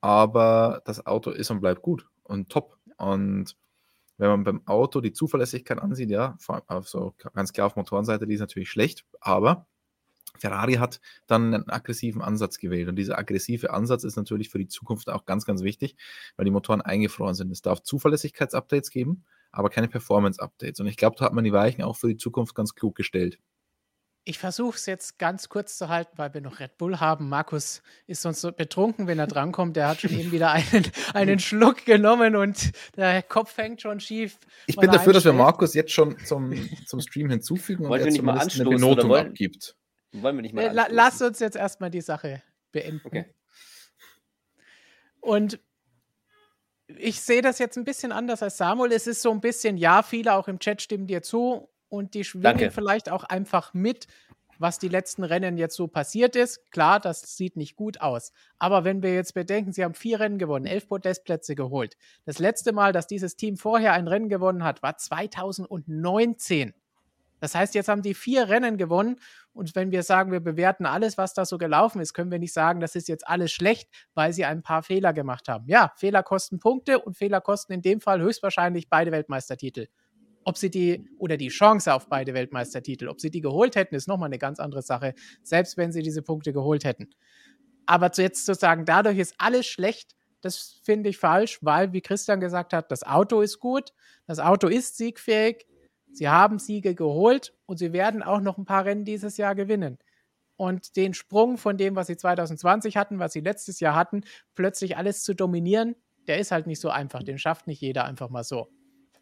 [0.00, 2.78] Aber das Auto ist und bleibt gut und top.
[2.96, 3.56] Und
[4.18, 6.36] wenn man beim Auto die Zuverlässigkeit ansieht, ja,
[6.66, 9.66] also ganz klar auf Motorenseite, die ist natürlich schlecht, aber
[10.38, 12.88] Ferrari hat dann einen aggressiven Ansatz gewählt.
[12.88, 15.96] Und dieser aggressive Ansatz ist natürlich für die Zukunft auch ganz, ganz wichtig,
[16.36, 17.50] weil die Motoren eingefroren sind.
[17.50, 20.80] Es darf Zuverlässigkeitsupdates geben, aber keine Performance-Updates.
[20.80, 23.38] Und ich glaube, da hat man die Weichen auch für die Zukunft ganz klug gestellt.
[24.24, 27.28] Ich versuche es jetzt ganz kurz zu halten, weil wir noch Red Bull haben.
[27.28, 29.76] Markus ist sonst so betrunken, wenn er drankommt.
[29.76, 30.84] Der hat schon eben wieder einen,
[31.14, 34.38] einen Schluck genommen und der Kopf hängt schon schief.
[34.66, 36.52] Ich bin dafür, dass wir Markus jetzt schon zum,
[36.86, 39.76] zum Stream hinzufügen und er zumindest eine Benotung wollen, abgibt.
[40.12, 42.42] Wollen wir nicht mal äh, Lass uns jetzt erstmal die Sache
[42.72, 43.00] beenden.
[43.04, 43.24] Okay.
[45.20, 45.60] Und
[46.98, 48.92] ich sehe das jetzt ein bisschen anders als Samuel.
[48.92, 52.24] Es ist so ein bisschen, ja, viele auch im Chat stimmen dir zu und die
[52.24, 52.70] schwingen Danke.
[52.70, 54.06] vielleicht auch einfach mit,
[54.58, 56.70] was die letzten Rennen jetzt so passiert ist.
[56.70, 58.32] Klar, das sieht nicht gut aus.
[58.58, 61.96] Aber wenn wir jetzt bedenken, sie haben vier Rennen gewonnen, elf Podestplätze geholt.
[62.26, 66.74] Das letzte Mal, dass dieses Team vorher ein Rennen gewonnen hat, war 2019.
[67.40, 69.16] Das heißt, jetzt haben die vier Rennen gewonnen.
[69.54, 72.52] Und wenn wir sagen, wir bewerten alles, was da so gelaufen ist, können wir nicht
[72.52, 75.66] sagen, das ist jetzt alles schlecht, weil sie ein paar Fehler gemacht haben.
[75.68, 79.86] Ja, Fehler kosten Punkte und Fehler kosten in dem Fall höchstwahrscheinlich beide Weltmeistertitel.
[80.44, 84.08] Ob sie die oder die Chance auf beide Weltmeistertitel, ob sie die geholt hätten, ist
[84.08, 87.10] nochmal eine ganz andere Sache, selbst wenn sie diese Punkte geholt hätten.
[87.86, 92.40] Aber jetzt zu sagen, dadurch ist alles schlecht, das finde ich falsch, weil, wie Christian
[92.40, 93.92] gesagt hat, das Auto ist gut,
[94.26, 95.66] das Auto ist siegfähig,
[96.12, 99.98] sie haben Siege geholt und sie werden auch noch ein paar Rennen dieses Jahr gewinnen.
[100.56, 104.22] Und den Sprung von dem, was sie 2020 hatten, was sie letztes Jahr hatten,
[104.54, 105.96] plötzlich alles zu dominieren,
[106.26, 107.22] der ist halt nicht so einfach.
[107.22, 108.68] Den schafft nicht jeder einfach mal so.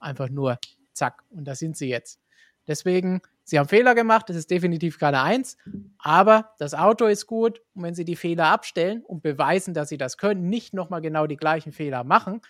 [0.00, 0.58] Einfach nur
[0.98, 2.20] zack, und da sind sie jetzt.
[2.66, 5.56] Deswegen Sie haben Fehler gemacht, das ist definitiv keine Eins,
[5.96, 9.96] aber das Auto ist gut und wenn Sie die Fehler abstellen und beweisen, dass Sie
[9.96, 12.42] das können, nicht nochmal genau die gleichen Fehler machen,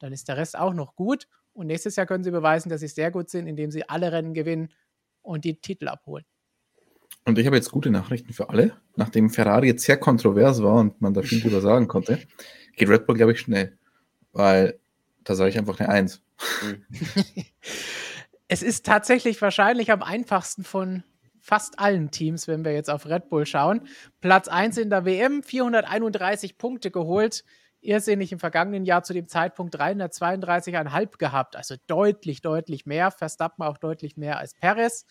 [0.00, 2.88] dann ist der Rest auch noch gut und nächstes Jahr können Sie beweisen, dass Sie
[2.88, 4.68] sehr gut sind, indem Sie alle Rennen gewinnen
[5.22, 6.26] und die Titel abholen.
[7.24, 8.76] Und ich habe jetzt gute Nachrichten für alle.
[8.96, 12.18] Nachdem Ferrari jetzt sehr kontrovers war und man da viel drüber sagen konnte,
[12.76, 13.78] geht Red Bull, glaube ich, schnell.
[14.32, 14.78] Weil
[15.24, 16.22] da sage ich einfach eine Eins.
[18.48, 21.02] es ist tatsächlich wahrscheinlich am einfachsten von
[21.40, 23.86] fast allen Teams, wenn wir jetzt auf Red Bull schauen.
[24.20, 27.44] Platz 1 in der WM, 431 Punkte geholt.
[27.80, 31.54] Irrsinnig im vergangenen Jahr zu dem Zeitpunkt 332,5 gehabt.
[31.54, 33.10] Also deutlich, deutlich mehr.
[33.10, 35.04] Verstappen auch deutlich mehr als Perez.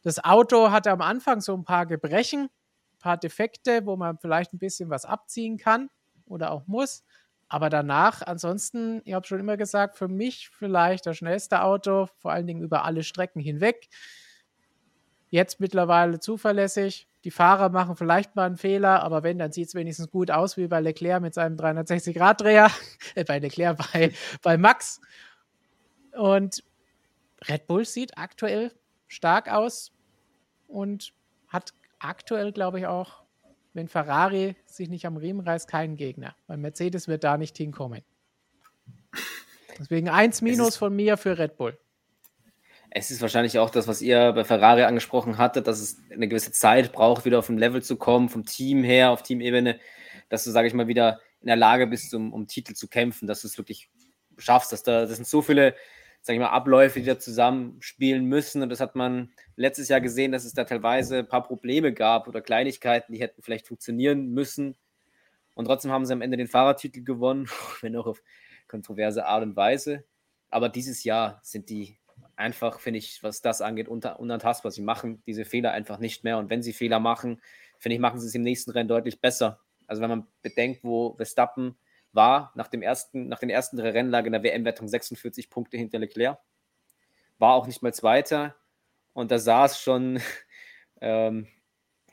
[0.00, 4.54] Das Auto hatte am Anfang so ein paar Gebrechen, ein paar Defekte, wo man vielleicht
[4.54, 5.90] ein bisschen was abziehen kann
[6.24, 7.04] oder auch muss.
[7.52, 12.30] Aber danach, ansonsten, ich habe schon immer gesagt, für mich vielleicht das schnellste Auto, vor
[12.30, 13.88] allen Dingen über alle Strecken hinweg.
[15.30, 17.08] Jetzt mittlerweile zuverlässig.
[17.24, 20.56] Die Fahrer machen vielleicht mal einen Fehler, aber wenn, dann sieht es wenigstens gut aus,
[20.56, 22.70] wie bei Leclerc mit seinem 360-Grad-Dreher.
[23.16, 24.12] Äh, bei Leclerc, bei,
[24.42, 25.00] bei Max.
[26.12, 26.62] Und
[27.48, 28.72] Red Bull sieht aktuell
[29.08, 29.90] stark aus
[30.68, 31.12] und
[31.48, 33.19] hat aktuell, glaube ich, auch
[33.72, 36.34] wenn Ferrari sich nicht am Riemen reißt, keinen Gegner.
[36.46, 38.02] Weil Mercedes wird da nicht hinkommen.
[39.78, 41.78] Deswegen 1 Minus von mir für Red Bull.
[42.90, 46.50] Es ist wahrscheinlich auch das, was ihr bei Ferrari angesprochen hattet, dass es eine gewisse
[46.50, 49.78] Zeit braucht, wieder auf ein Level zu kommen, vom Team her, auf Teamebene,
[50.28, 53.28] dass du, sage ich mal, wieder in der Lage bist, um, um Titel zu kämpfen,
[53.28, 53.88] dass du es wirklich
[54.38, 55.76] schaffst, dass da, das sind so viele
[56.22, 58.62] sag ich mal, Abläufe, die da zusammenspielen müssen.
[58.62, 62.28] Und das hat man letztes Jahr gesehen, dass es da teilweise ein paar Probleme gab
[62.28, 64.76] oder Kleinigkeiten, die hätten vielleicht funktionieren müssen.
[65.54, 67.48] Und trotzdem haben sie am Ende den Fahrertitel gewonnen,
[67.80, 68.22] wenn auch auf
[68.68, 70.04] kontroverse Art und Weise.
[70.50, 71.98] Aber dieses Jahr sind die
[72.36, 74.72] einfach, finde ich, was das angeht, unantastbar.
[74.72, 76.38] Sie machen diese Fehler einfach nicht mehr.
[76.38, 77.40] Und wenn sie Fehler machen,
[77.78, 79.60] finde ich, machen sie es im nächsten Rennen deutlich besser.
[79.86, 81.76] Also wenn man bedenkt, wo Verstappen
[82.12, 85.98] war nach, dem ersten, nach den ersten drei Rennlagen in der WM-Wertung 46 Punkte hinter
[85.98, 86.38] Leclerc.
[87.38, 88.56] War auch nicht mal Zweiter.
[89.12, 90.20] Und da sah es schon,
[91.00, 91.46] ähm,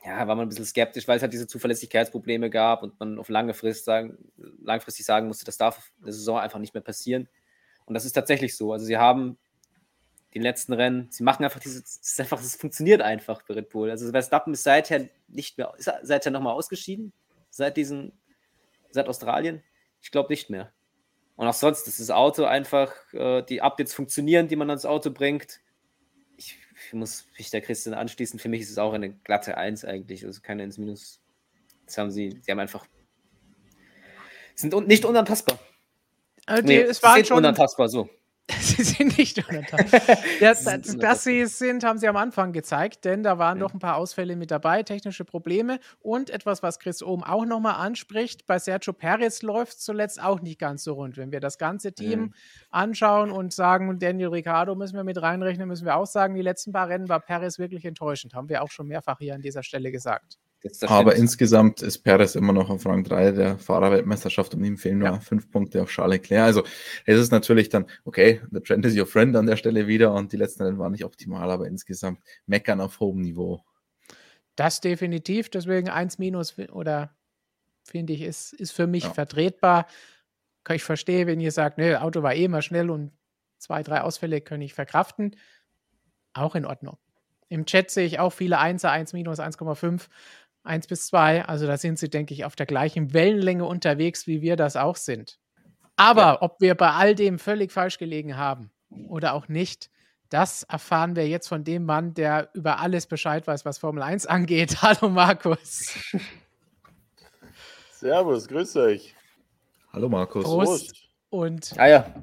[0.04, 3.28] ja, war man ein bisschen skeptisch, weil es halt diese Zuverlässigkeitsprobleme gab und man auf
[3.28, 4.16] lange Frist sagen,
[4.62, 7.28] langfristig sagen musste, das darf in der Saison einfach nicht mehr passieren.
[7.84, 8.72] Und das ist tatsächlich so.
[8.72, 9.38] Also sie haben
[10.34, 13.70] die letzten Rennen, sie machen einfach diese, es ist einfach, es funktioniert einfach bei Red
[13.70, 13.90] Bull.
[13.90, 17.12] Also Verstappen ist seither nicht mehr, ist seither nochmal ausgeschieden,
[17.50, 18.12] seit diesen,
[18.90, 19.62] seit Australien.
[20.08, 20.72] Ich glaube nicht mehr.
[21.36, 25.10] Und auch sonst, ist das Auto einfach, äh, die Updates funktionieren, die man ans Auto
[25.10, 25.60] bringt.
[26.38, 26.56] Ich,
[26.86, 28.40] ich, muss mich der Christian anschließen.
[28.40, 31.20] Für mich ist es auch eine glatte 1 eigentlich, also keine ins Minus.
[31.84, 32.86] Das haben sie, sie haben einfach,
[34.54, 35.58] sind un, nicht unantastbar.
[36.46, 38.08] Also die, nee, es waren schon unantastbar so.
[38.60, 40.16] sie sind nicht unantastbar.
[40.40, 43.64] ja, dass sie es sind, haben sie am Anfang gezeigt, denn da waren ja.
[43.64, 47.74] noch ein paar Ausfälle mit dabei, technische Probleme und etwas, was Chris Ohm auch nochmal
[47.74, 51.18] anspricht, bei Sergio Perez läuft es zuletzt auch nicht ganz so rund.
[51.18, 52.38] Wenn wir das ganze Team ja.
[52.70, 56.72] anschauen und sagen, Daniel Ricciardo müssen wir mit reinrechnen, müssen wir auch sagen, die letzten
[56.72, 59.92] paar Rennen war Perez wirklich enttäuschend, haben wir auch schon mehrfach hier an dieser Stelle
[59.92, 60.38] gesagt.
[60.86, 65.08] Aber insgesamt ist Perez immer noch auf Rang 3 der Fahrerweltmeisterschaft und ihm fehlen nur
[65.08, 65.20] ja.
[65.20, 66.42] fünf Punkte auf Charles Leclerc.
[66.42, 66.64] Also
[67.06, 70.32] es ist natürlich dann, okay, the trend is your friend an der Stelle wieder und
[70.32, 73.64] die letzten Rennen waren nicht optimal, aber insgesamt meckern auf hohem Niveau.
[74.56, 77.14] Das definitiv, deswegen 1 minus oder
[77.84, 79.12] finde ich, ist, ist für mich ja.
[79.12, 79.86] vertretbar.
[80.70, 83.12] Ich verstehe, wenn ihr sagt, ne, Auto war eh immer schnell und
[83.58, 85.36] zwei, drei Ausfälle kann ich verkraften.
[86.34, 86.98] Auch in Ordnung.
[87.48, 90.08] Im Chat sehe ich auch viele 1er, 1 minus, 1,5.
[90.64, 91.44] 1 bis 2.
[91.44, 94.96] Also da sind sie, denke ich, auf der gleichen Wellenlänge unterwegs, wie wir das auch
[94.96, 95.38] sind.
[95.96, 96.42] Aber ja.
[96.42, 98.70] ob wir bei all dem völlig falsch gelegen haben
[99.08, 99.90] oder auch nicht,
[100.28, 104.26] das erfahren wir jetzt von dem Mann, der über alles Bescheid weiß, was Formel 1
[104.26, 104.82] angeht.
[104.82, 105.94] Hallo Markus.
[107.92, 109.14] Servus, grüß euch.
[109.92, 110.44] Hallo Markus.
[110.44, 110.94] Prost.
[111.30, 112.14] Und ah ja.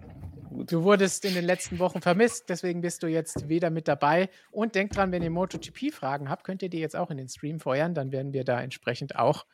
[0.63, 4.29] Du wurdest in den letzten Wochen vermisst, deswegen bist du jetzt wieder mit dabei.
[4.51, 7.59] Und denkt dran, wenn ihr MotoGP-Fragen habt, könnt ihr die jetzt auch in den Stream
[7.59, 7.93] feuern.
[7.93, 9.45] Dann werden wir da entsprechend auch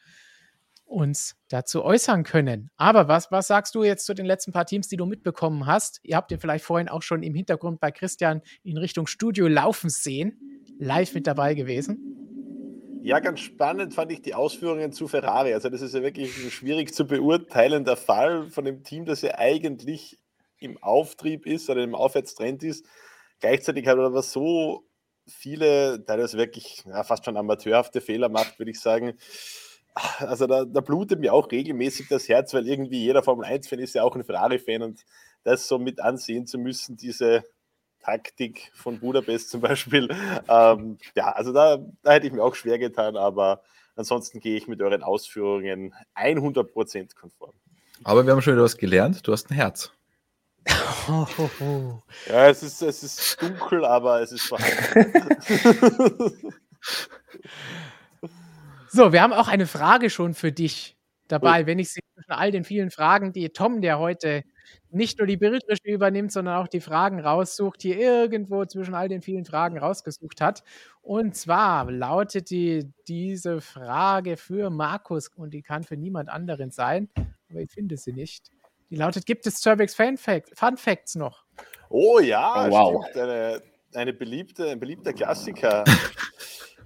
[0.85, 2.69] uns dazu äußern können.
[2.75, 5.99] Aber was, was sagst du jetzt zu den letzten paar Teams, die du mitbekommen hast?
[6.03, 9.89] Ihr habt ihr vielleicht vorhin auch schon im Hintergrund bei Christian in Richtung Studio laufen
[9.89, 10.37] sehen.
[10.77, 12.21] Live mit dabei gewesen.
[13.03, 15.53] Ja, ganz spannend fand ich die Ausführungen zu Ferrari.
[15.53, 19.39] Also das ist ja wirklich ein schwierig zu beurteilender Fall von dem Team, das ja
[19.39, 20.20] eigentlich
[20.61, 22.85] im Auftrieb ist oder im Aufwärtstrend ist.
[23.39, 24.85] Gleichzeitig hat er aber so
[25.27, 29.13] viele, teilweise wirklich ja, fast schon amateurhafte Fehler macht, würde ich sagen.
[30.19, 33.93] Also da, da, blutet mir auch regelmäßig das Herz, weil irgendwie jeder Formel 1-Fan ist
[33.93, 35.03] ja auch ein Ferrari-Fan und
[35.43, 37.43] das so mit ansehen zu müssen, diese
[37.99, 40.07] Taktik von Budapest zum Beispiel.
[40.47, 43.63] Ähm, ja, also da, da hätte ich mir auch schwer getan, aber
[43.95, 47.53] ansonsten gehe ich mit euren Ausführungen 100% konform.
[48.03, 49.25] Aber wir haben schon wieder was gelernt.
[49.27, 49.91] Du hast ein Herz.
[52.27, 54.93] ja, es ist, es ist dunkel, aber es ist vorhanden.
[58.89, 60.97] so, wir haben auch eine Frage schon für dich
[61.27, 61.65] dabei, oh.
[61.65, 64.43] wenn ich sie zwischen all den vielen Fragen, die Tom, der heute
[64.89, 69.21] nicht nur die Bildregie übernimmt, sondern auch die Fragen raussucht, hier irgendwo zwischen all den
[69.21, 70.63] vielen Fragen rausgesucht hat.
[71.01, 77.09] Und zwar lautet die, diese Frage für Markus und die kann für niemand anderen sein,
[77.49, 78.51] aber ich finde sie nicht.
[78.91, 81.45] Die lautet: Gibt es Cervix Fun, Fact, Fun Facts noch?
[81.89, 83.05] Oh ja, oh, wow.
[83.09, 83.23] stimmt.
[83.23, 83.61] Eine,
[83.95, 85.83] eine beliebte, ein beliebter Klassiker.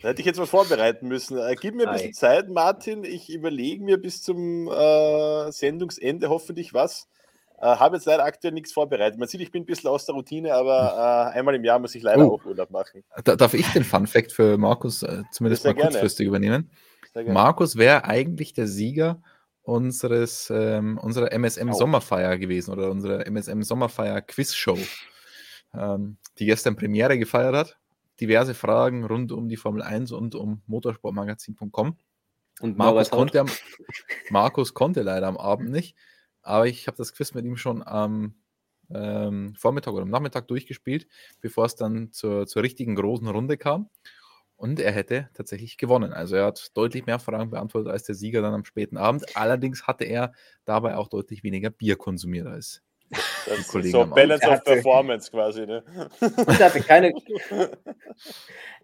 [0.01, 1.37] Da hätte ich jetzt was vorbereiten müssen.
[1.37, 3.03] Äh, gib mir ein bisschen Zeit, Martin.
[3.05, 7.07] Ich überlege mir bis zum äh, Sendungsende hoffentlich was.
[7.59, 9.17] Äh, Habe jetzt leider aktuell nichts vorbereitet.
[9.17, 11.95] Man sieht, ich bin ein bisschen aus der Routine, aber äh, einmal im Jahr muss
[11.95, 12.35] ich leider oh.
[12.35, 13.03] auch Urlaub machen.
[13.23, 15.89] Da, darf ich den Fun Fact für Markus äh, zumindest mal gerne.
[15.89, 16.69] kurzfristig übernehmen?
[17.25, 19.23] Markus wäre eigentlich der Sieger
[19.65, 21.73] unseres, ähm, unserer MSM oh.
[21.73, 24.77] Sommerfeier gewesen oder unserer MSM Sommerfeier Quizshow,
[25.73, 27.77] ähm, die gestern Premiere gefeiert hat.
[28.21, 31.97] Diverse Fragen rund um die Formel 1 und um motorsportmagazin.com.
[32.61, 33.47] Und Markus konnte, am,
[34.29, 35.97] Markus konnte leider am Abend nicht,
[36.41, 38.35] aber ich habe das Quiz mit ihm schon am
[38.93, 41.07] ähm, Vormittag oder am Nachmittag durchgespielt,
[41.41, 43.89] bevor es dann zur, zur richtigen großen Runde kam.
[44.57, 46.13] Und er hätte tatsächlich gewonnen.
[46.13, 49.35] Also er hat deutlich mehr Fragen beantwortet als der Sieger dann am späten Abend.
[49.35, 50.31] Allerdings hatte er
[50.63, 53.91] dabei auch deutlich weniger Bier konsumiert als das die Kollegen.
[53.91, 55.83] So Balance of Performance quasi, ne?
[56.19, 57.13] Und er hatte keine,
[57.49, 57.69] er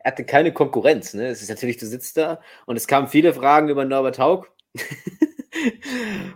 [0.03, 1.27] hatte keine Konkurrenz, ne?
[1.27, 4.47] Es ist natürlich, du sitzt da und es kamen viele Fragen über Norbert Haug.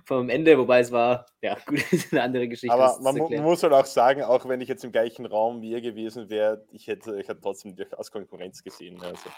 [0.06, 1.80] vom Ende, wobei es war, ja, gut,
[2.12, 2.74] eine andere Geschichte.
[2.74, 5.72] Aber man, man, muss halt auch sagen, auch wenn ich jetzt im gleichen Raum wie
[5.72, 9.02] ihr gewesen wäre, ich hätte, ich hätte trotzdem durchaus Konkurrenz gesehen.
[9.02, 9.30] Also.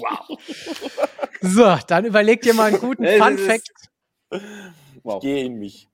[0.00, 0.38] wow.
[1.40, 3.72] So, dann überleg dir mal einen guten Fun Fact.
[5.02, 5.16] Wow.
[5.16, 5.88] Ich gehe in mich.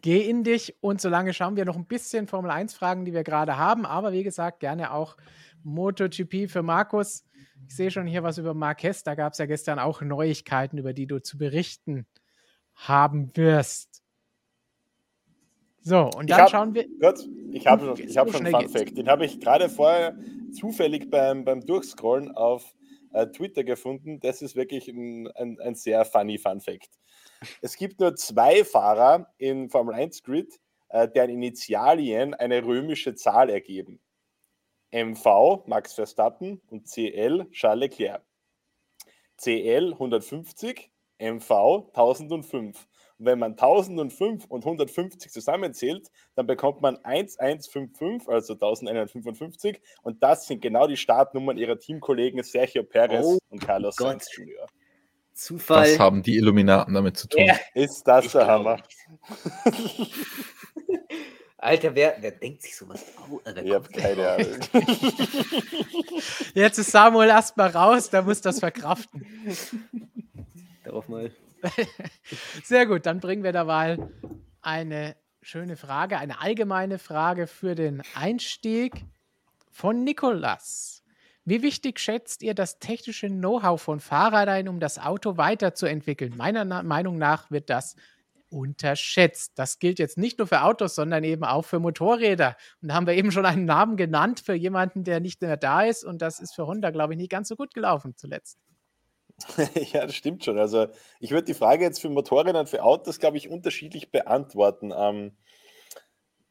[0.00, 3.22] Geh in dich und solange schauen wir noch ein bisschen Formel 1 Fragen, die wir
[3.22, 5.16] gerade haben, aber wie gesagt, gerne auch
[5.64, 7.24] MotoGP für Markus.
[7.68, 9.02] Ich sehe schon hier was über Marquez.
[9.02, 12.06] Da gab es ja gestern auch Neuigkeiten, über die du zu berichten
[12.74, 14.02] haben wirst.
[15.80, 16.86] So, und dann hab, schauen wir.
[17.00, 18.96] Gott, ich habe schon, ich hab schon einen Fun Fact.
[18.96, 20.16] Den habe ich gerade vorher
[20.52, 22.72] zufällig beim, beim Durchscrollen auf
[23.12, 24.20] äh, Twitter gefunden.
[24.20, 26.90] Das ist wirklich ein, ein, ein, sehr funny Fun Fact.
[27.60, 33.50] Es gibt nur zwei Fahrer in Formel 1 Grid, äh, deren Initialien eine römische Zahl
[33.50, 34.00] ergeben.
[34.92, 38.22] MV Max Verstappen und CL Charles Leclerc.
[39.36, 41.50] CL 150, MV
[41.94, 42.86] 1005.
[43.18, 49.80] Und wenn man 1005 und 150 zusammenzählt, dann bekommt man 1155, also 1155.
[50.02, 54.66] Und das sind genau die Startnummern ihrer Teamkollegen Sergio Perez oh und Carlos Sainz Jr.
[55.32, 55.90] Zufall.
[55.90, 57.44] Das haben die Illuminaten damit zu tun.
[57.44, 57.56] Ja.
[57.74, 58.82] Ist das ich der Hammer?
[61.62, 63.40] Alter, wer, wer denkt sich sowas aus?
[63.62, 64.58] Ich habe keine Ahnung.
[66.54, 69.24] Jetzt ist Samuel erstmal raus, der muss das verkraften.
[70.82, 71.30] Darauf mal.
[72.64, 74.10] Sehr gut, dann bringen wir da mal
[74.60, 79.04] eine schöne Frage, eine allgemeine Frage für den Einstieg
[79.70, 81.04] von Nikolas.
[81.44, 86.36] Wie wichtig schätzt ihr das technische Know-how von Fahrern ein, um das Auto weiterzuentwickeln?
[86.36, 87.94] Meiner Na Meinung nach wird das
[88.52, 89.52] unterschätzt.
[89.56, 92.56] Das gilt jetzt nicht nur für Autos, sondern eben auch für Motorräder.
[92.80, 95.82] Und da haben wir eben schon einen Namen genannt für jemanden, der nicht mehr da
[95.82, 96.04] ist.
[96.04, 98.58] Und das ist für Honda, glaube ich, nicht ganz so gut gelaufen zuletzt.
[99.92, 100.58] ja, das stimmt schon.
[100.58, 100.88] Also
[101.18, 104.92] ich würde die Frage jetzt für Motorräder und für Autos, glaube ich, unterschiedlich beantworten.
[104.96, 105.36] Ähm,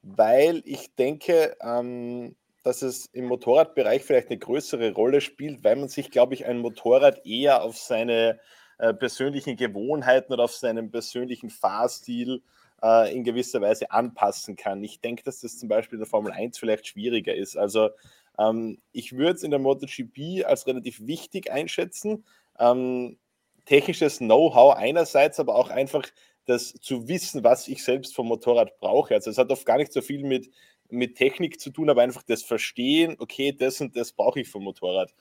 [0.01, 5.89] weil ich denke, ähm, dass es im Motorradbereich vielleicht eine größere Rolle spielt, weil man
[5.89, 8.39] sich, glaube ich, ein Motorrad eher auf seine
[8.81, 12.41] äh, persönlichen Gewohnheiten oder auf seinen persönlichen Fahrstil
[12.81, 14.83] äh, in gewisser Weise anpassen kann.
[14.83, 17.55] Ich denke, dass das zum Beispiel in der Formel 1 vielleicht schwieriger ist.
[17.55, 17.91] Also
[18.39, 22.25] ähm, ich würde es in der MotoGP als relativ wichtig einschätzen.
[22.57, 23.19] Ähm,
[23.65, 26.07] technisches Know-how einerseits, aber auch einfach
[26.45, 29.13] das zu wissen, was ich selbst vom Motorrad brauche.
[29.13, 30.49] Also es hat oft gar nicht so viel mit,
[30.89, 34.63] mit Technik zu tun, aber einfach das Verstehen, okay, das und das brauche ich vom
[34.63, 35.13] Motorrad.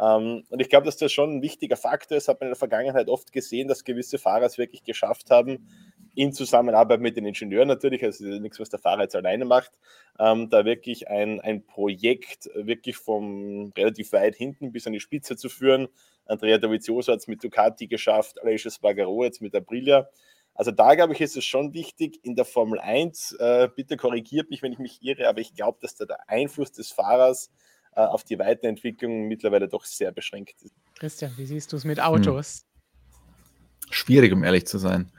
[0.00, 2.28] Ähm, und ich glaube, dass das schon ein wichtiger Faktor ist.
[2.28, 5.68] Hat man in der Vergangenheit oft gesehen, dass gewisse Fahrer es wirklich geschafft haben,
[6.14, 9.70] in Zusammenarbeit mit den Ingenieuren natürlich, also nichts, was der Fahrer jetzt alleine macht,
[10.18, 15.36] ähm, da wirklich ein, ein Projekt wirklich vom relativ weit hinten bis an die Spitze
[15.36, 15.88] zu führen.
[16.26, 20.08] Andrea Dovizioso hat es mit Ducati geschafft, Alessio Spargaro jetzt mit Aprilia.
[20.54, 24.50] Also da glaube ich, ist es schon wichtig in der Formel 1, äh, bitte korrigiert
[24.50, 27.52] mich, wenn ich mich irre, aber ich glaube, dass da der Einfluss des Fahrers
[27.92, 30.74] auf die Weiterentwicklung mittlerweile doch sehr beschränkt ist.
[30.94, 32.60] Christian, wie siehst du es mit Autos?
[32.60, 33.92] Hm.
[33.92, 35.10] Schwierig, um ehrlich zu sein.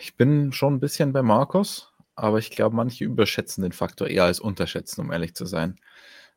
[0.00, 4.24] Ich bin schon ein bisschen bei Markus, aber ich glaube, manche überschätzen den Faktor eher
[4.24, 5.78] als unterschätzen, um ehrlich zu sein.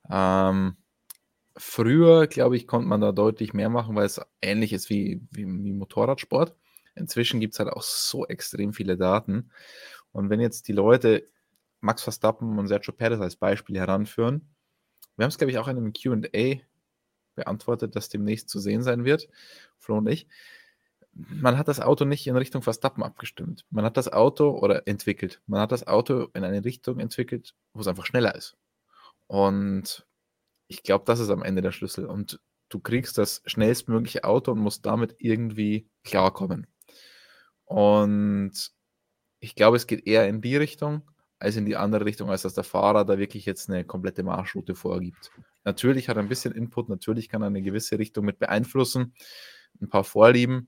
[0.10, 0.78] Ähm,
[1.56, 5.46] früher, glaube ich, konnte man da deutlich mehr machen, weil es ähnlich ist wie, wie,
[5.46, 6.56] wie Motorradsport.
[6.96, 9.52] Inzwischen gibt es halt auch so extrem viele Daten.
[10.12, 11.28] Und wenn jetzt die Leute
[11.82, 14.48] Max Verstappen und Sergio Perez als Beispiel heranführen,
[15.18, 16.62] wir haben es, glaube ich, auch in einem QA
[17.36, 19.28] beantwortet, das demnächst zu sehen sein wird,
[19.78, 20.28] Flo und ich.
[21.14, 23.66] Man hat das Auto nicht in Richtung Verstappen abgestimmt.
[23.70, 25.41] Man hat das Auto oder entwickelt.
[25.45, 28.56] Man hat das Auto in eine Richtung entwickelt, wo es einfach schneller ist.
[29.28, 30.08] Und
[30.68, 32.06] ich glaube, das ist am Ende der Schlüssel.
[32.06, 32.40] Und
[32.70, 36.66] du kriegst das schnellstmögliche Auto und musst damit irgendwie klarkommen.
[37.66, 38.72] Und
[39.41, 41.11] ich glaube, es geht eher in die Richtung
[41.42, 44.76] als in die andere Richtung, als dass der Fahrer da wirklich jetzt eine komplette Marschroute
[44.76, 45.32] vorgibt.
[45.64, 49.14] Natürlich hat er ein bisschen Input, natürlich kann er eine gewisse Richtung mit beeinflussen,
[49.82, 50.68] ein paar Vorlieben,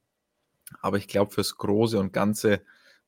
[0.81, 2.61] aber ich glaube, fürs Große und Ganze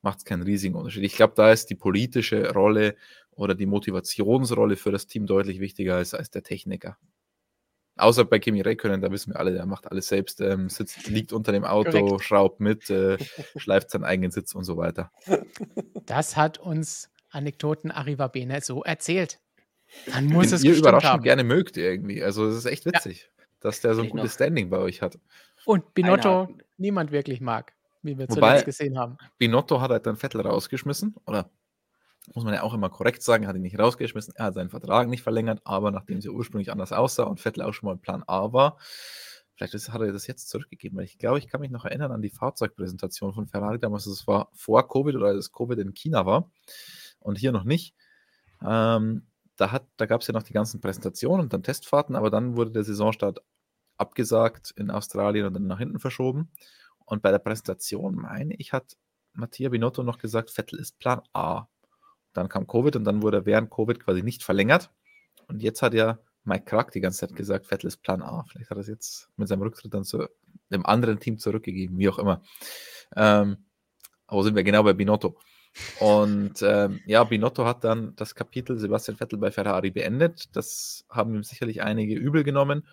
[0.04, 1.04] macht es keinen riesigen Unterschied.
[1.04, 2.96] Ich glaube, da ist die politische Rolle
[3.32, 6.98] oder die Motivationsrolle für das Team deutlich wichtiger als, als der Techniker.
[7.98, 11.34] Außer bei Kimi Räikkönen, da wissen wir alle, der macht alles selbst, ähm, sitzt, liegt
[11.34, 12.24] unter dem Auto, Korrekt.
[12.24, 13.18] schraubt mit, äh,
[13.56, 15.12] schleift seinen eigenen Sitz und so weiter.
[16.06, 19.40] Das hat uns Anekdoten Arriva Bene so erzählt.
[20.08, 21.24] Dann muss Den es ihr überraschend haben.
[21.24, 22.24] gerne mögt irgendwie.
[22.24, 23.44] Also es ist echt witzig, ja.
[23.60, 25.20] dass der so ein gutes Standing bei euch hat.
[25.66, 26.48] Und Binotto
[26.78, 29.18] niemand wirklich mag, wie wir Wobei, zuletzt gesehen haben.
[29.38, 31.50] Binotto hat halt dann Vettel rausgeschmissen, oder
[32.34, 35.08] muss man ja auch immer korrekt sagen, hat ihn nicht rausgeschmissen, er hat seinen Vertrag
[35.08, 38.24] nicht verlängert, aber nachdem es ja ursprünglich anders aussah und Vettel auch schon mal Plan
[38.28, 38.78] A war,
[39.56, 42.22] vielleicht hat er das jetzt zurückgegeben, weil ich glaube, ich kann mich noch erinnern an
[42.22, 46.52] die Fahrzeugpräsentation von Ferrari damals, das war vor Covid oder als Covid in China war
[47.26, 47.96] und hier noch nicht.
[48.62, 49.28] Ähm,
[49.58, 52.72] da, da gab es ja noch die ganzen Präsentationen und dann Testfahrten, aber dann wurde
[52.72, 53.40] der Saisonstart
[53.98, 56.52] abgesagt in Australien und dann nach hinten verschoben.
[57.06, 58.96] Und bei der Präsentation, meine ich, hat
[59.34, 61.68] Mattia Binotto noch gesagt, Vettel ist Plan A.
[62.34, 64.92] Dann kam Covid und dann wurde er während Covid quasi nicht verlängert.
[65.48, 68.44] Und jetzt hat ja Mike Krack die ganze Zeit gesagt, Vettel ist Plan A.
[68.50, 70.28] Vielleicht hat er es jetzt mit seinem Rücktritt dann zu
[70.72, 72.42] dem anderen Team zurückgegeben, wie auch immer.
[73.16, 73.66] Ähm,
[74.28, 75.38] aber sind wir genau bei Binotto.
[76.00, 80.56] Und ähm, ja, Binotto hat dann das Kapitel Sebastian Vettel bei Ferrari beendet.
[80.56, 82.88] Das haben ihm sicherlich einige übel genommen.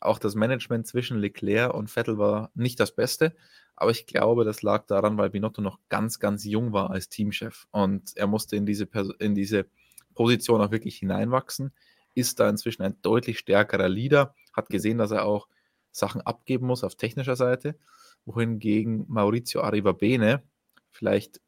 [0.00, 3.34] Auch das Management zwischen Leclerc und Vettel war nicht das Beste.
[3.76, 7.66] Aber ich glaube, das lag daran, weil Binotto noch ganz, ganz jung war als Teamchef.
[7.70, 8.88] Und er musste in diese,
[9.18, 9.66] in diese
[10.14, 11.72] Position auch wirklich hineinwachsen.
[12.14, 14.34] Ist da inzwischen ein deutlich stärkerer Leader.
[14.52, 15.48] Hat gesehen, dass er auch
[15.92, 17.76] Sachen abgeben muss auf technischer Seite.
[18.24, 20.42] Wohingegen Maurizio Arrivabene
[20.90, 21.40] vielleicht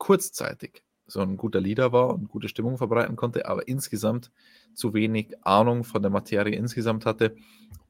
[0.00, 4.30] kurzzeitig so ein guter Leader war und gute Stimmung verbreiten konnte, aber insgesamt
[4.74, 7.36] zu wenig Ahnung von der Materie insgesamt hatte.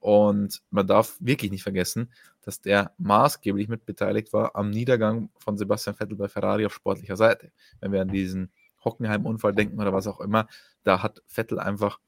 [0.00, 2.10] Und man darf wirklich nicht vergessen,
[2.42, 7.52] dass der maßgeblich mitbeteiligt war am Niedergang von Sebastian Vettel bei Ferrari auf sportlicher Seite.
[7.80, 8.50] Wenn wir an diesen
[8.84, 10.46] Hockenheim-Unfall denken oder was auch immer,
[10.82, 12.00] da hat Vettel einfach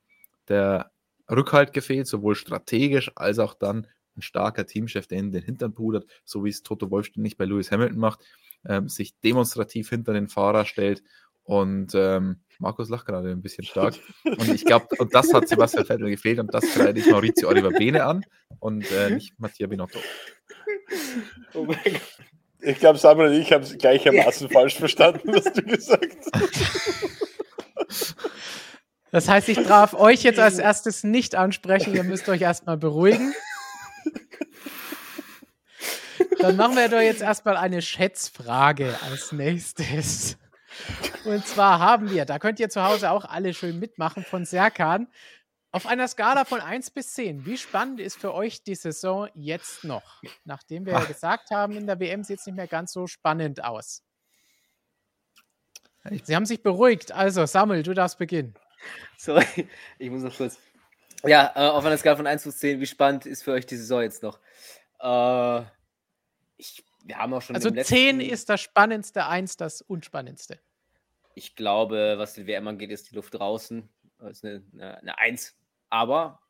[0.48, 0.90] der
[1.30, 6.06] Rückhalt gefehlt, sowohl strategisch als auch dann ein starker Teamchef, der in den Hintern pudert,
[6.24, 8.24] so wie es Toto Wolf ständig bei Lewis Hamilton macht
[8.68, 11.02] ähm, sich demonstrativ hinter den Fahrer stellt.
[11.44, 13.94] Und ähm, Markus lacht gerade ein bisschen stark.
[14.24, 17.70] Und ich glaube, und das hat Sebastian Vettel gefehlt und das kreide ich Maurizio Oliver
[17.70, 18.24] Bene an
[18.60, 19.98] und äh, nicht Mattia Binotto.
[21.54, 22.00] Oh mein Gott.
[22.60, 24.52] Ich glaube, Samuel und ich haben es gleichermaßen ja.
[24.52, 28.16] falsch verstanden, was du gesagt hast.
[29.10, 31.94] Das heißt, ich darf euch jetzt als erstes nicht ansprechen.
[31.94, 33.34] Ihr müsst euch erstmal beruhigen.
[36.38, 40.38] Dann machen wir doch jetzt erstmal eine Schätzfrage als nächstes.
[41.24, 45.08] Und zwar haben wir, da könnt ihr zu Hause auch alle schön mitmachen, von Serkan.
[45.70, 49.84] Auf einer Skala von 1 bis 10, wie spannend ist für euch die Saison jetzt
[49.84, 50.22] noch?
[50.44, 53.64] Nachdem wir ja gesagt haben, in der WM sieht es nicht mehr ganz so spannend
[53.64, 54.02] aus.
[56.24, 57.12] Sie haben sich beruhigt.
[57.12, 58.54] Also, Samuel, du darfst beginnen.
[59.16, 59.68] Sorry,
[59.98, 60.58] ich muss noch kurz.
[61.24, 63.76] Ja, äh, auf einer Skala von 1 bis 10, wie spannend ist für euch die
[63.76, 64.40] Saison jetzt noch?
[64.98, 65.62] Äh,
[66.62, 67.56] ich, wir haben auch schon.
[67.56, 70.60] Also 10 ist das Spannendste, 1 das Unspannendste.
[71.34, 73.88] Ich glaube, was die WM angeht, ist die Luft draußen.
[74.18, 75.56] Das ist eine, eine, eine 1.
[75.90, 76.40] Aber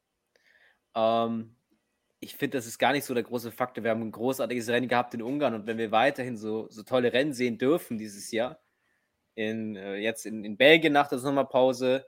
[0.95, 1.57] ähm,
[2.21, 3.85] ich finde, das ist gar nicht so der große Faktor.
[3.85, 7.13] Wir haben ein großartiges Rennen gehabt in Ungarn und wenn wir weiterhin so, so tolle
[7.13, 8.61] Rennen sehen dürfen dieses Jahr,
[9.35, 12.07] in, äh, jetzt in, in Belgien nach der Sommerpause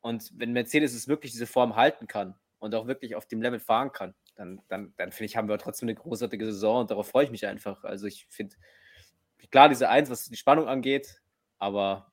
[0.00, 3.60] und wenn Mercedes es wirklich diese Form halten kann und auch wirklich auf dem Level
[3.60, 7.08] fahren kann, dann, dann, dann finde ich, haben wir trotzdem eine großartige Saison und darauf
[7.08, 7.82] freue ich mich einfach.
[7.82, 8.54] Also ich finde,
[9.50, 11.20] klar, diese Eins, was die Spannung angeht,
[11.58, 12.12] aber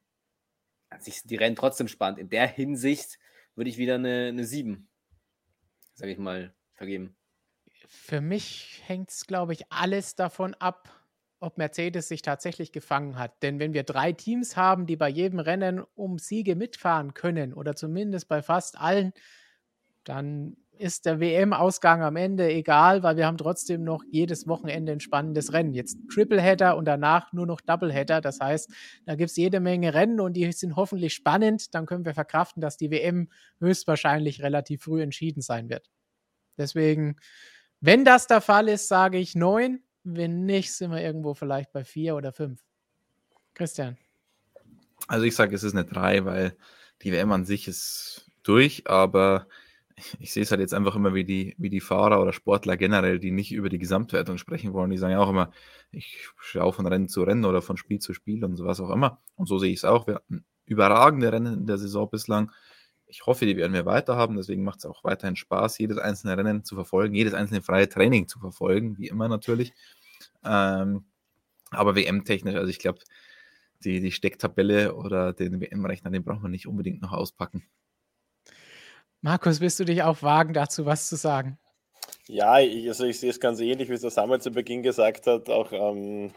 [0.90, 2.18] an sich sind die Rennen trotzdem spannend.
[2.18, 3.20] In der Hinsicht
[3.54, 4.90] würde ich wieder eine, 7,
[5.94, 7.16] sage ich mal, vergeben.
[7.88, 10.90] Für mich hängt es, glaube ich, alles davon ab,
[11.40, 13.44] ob Mercedes sich tatsächlich gefangen hat.
[13.44, 17.76] Denn wenn wir drei Teams haben, die bei jedem Rennen um Siege mitfahren können oder
[17.76, 19.14] zumindest bei fast allen,
[20.04, 25.00] dann ist der WM-Ausgang am Ende egal, weil wir haben trotzdem noch jedes Wochenende ein
[25.00, 25.74] spannendes Rennen.
[25.74, 28.22] Jetzt Tripleheader und danach nur noch Doubleheader.
[28.22, 28.72] Das heißt,
[29.06, 31.74] da gibt es jede Menge Rennen und die sind hoffentlich spannend.
[31.74, 33.30] Dann können wir verkraften, dass die WM
[33.60, 35.90] höchstwahrscheinlich relativ früh entschieden sein wird.
[36.58, 37.18] Deswegen,
[37.82, 39.82] wenn das der Fall ist, sage ich neun.
[40.04, 42.64] Wenn nicht, sind wir irgendwo vielleicht bei vier oder fünf.
[43.56, 43.98] Christian.
[45.08, 46.56] Also ich sage, es ist eine drei, weil
[47.02, 49.48] die WM an sich ist durch, aber
[50.20, 53.20] ich sehe es halt jetzt einfach immer wie die, wie die Fahrer oder Sportler generell,
[53.20, 54.92] die nicht über die Gesamtwertung sprechen wollen.
[54.92, 55.52] Die sagen ja auch immer,
[55.92, 59.22] ich schaue von Rennen zu Rennen oder von Spiel zu Spiel und sowas auch immer.
[59.36, 60.08] Und so sehe ich es auch.
[60.08, 62.52] Wir hatten überragende Rennen in der Saison bislang.
[63.08, 64.36] Ich hoffe, die werden wir weiter haben.
[64.36, 68.28] Deswegen macht es auch weiterhin Spaß, jedes einzelne Rennen zu verfolgen, jedes einzelne freie Training
[68.28, 69.74] zu verfolgen, wie immer natürlich.
[70.44, 71.06] Ähm,
[71.72, 73.00] aber WM-technisch, also ich glaube,
[73.84, 77.64] die, die Stecktabelle oder den WM-Rechner, den brauchen wir nicht unbedingt noch auspacken.
[79.26, 81.58] Markus, willst du dich auch wagen, dazu was zu sagen?
[82.28, 85.26] Ja, ich, also ich sehe es ganz ähnlich, wie es der Samuel zu Beginn gesagt
[85.26, 85.50] hat.
[85.50, 86.30] Auch ähm,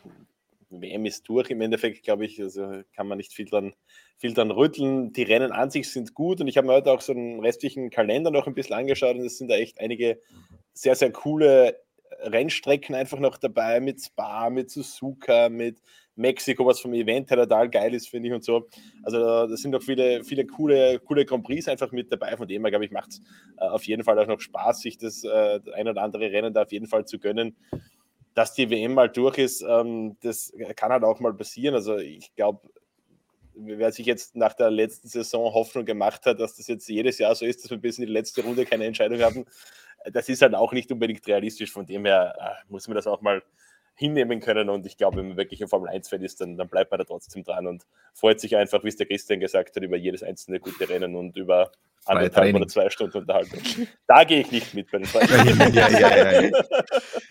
[0.70, 2.40] WM ist durch im Endeffekt, glaube ich.
[2.40, 3.74] Also kann man nicht viel dran,
[4.16, 5.12] viel dran rütteln.
[5.12, 7.90] Die Rennen an sich sind gut und ich habe mir heute auch so einen restlichen
[7.90, 10.18] Kalender noch ein bisschen angeschaut und es sind da echt einige
[10.72, 11.76] sehr, sehr coole
[12.20, 15.82] Rennstrecken einfach noch dabei mit Spa, mit Suzuka, mit
[16.18, 18.68] Mexiko, was vom Event her total geil ist, finde ich und so.
[19.02, 22.36] Also da sind noch viele, viele coole, coole Grand Prix einfach mit dabei.
[22.36, 23.22] Von dem her, glaube ich, macht es
[23.58, 26.62] äh, auf jeden Fall auch noch Spaß, sich das äh, ein oder andere Rennen da
[26.62, 27.56] auf jeden Fall zu gönnen.
[28.34, 31.74] Dass die WM mal durch ist, ähm, das kann halt auch mal passieren.
[31.74, 32.68] Also ich glaube,
[33.54, 37.34] wer sich jetzt nach der letzten Saison Hoffnung gemacht hat, dass das jetzt jedes Jahr
[37.34, 39.44] so ist, dass wir bis in die letzte Runde keine Entscheidung haben,
[40.12, 41.72] das ist halt auch nicht unbedingt realistisch.
[41.72, 43.42] Von dem her äh, muss man das auch mal
[43.98, 44.68] hinnehmen können.
[44.70, 47.04] Und ich glaube, wenn man wirklich ein Formel 1-Fan ist, dann, dann bleibt man da
[47.04, 47.84] trotzdem dran und
[48.14, 51.36] freut sich einfach, wie es der Christian gesagt hat, über jedes einzelne gute Rennen und
[51.36, 51.72] über
[52.06, 53.60] anderthalb oder zwei Stunden Unterhaltung.
[54.06, 56.50] Da gehe ich nicht mit bei den zwei ja, ja, ja, ja.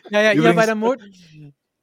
[0.10, 1.02] ja, ja ihr bei der Mut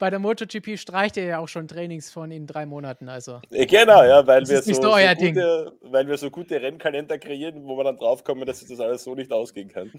[0.05, 3.09] bei der MotoGP streicht ihr ja auch schon Trainings von in drei Monaten.
[3.09, 3.41] Also.
[3.49, 7.85] Genau, ja, weil wir, so, so gute, weil wir so gute Rennkalender kreieren, wo wir
[7.85, 9.91] dann draufkommen, dass das alles so nicht ausgehen kann.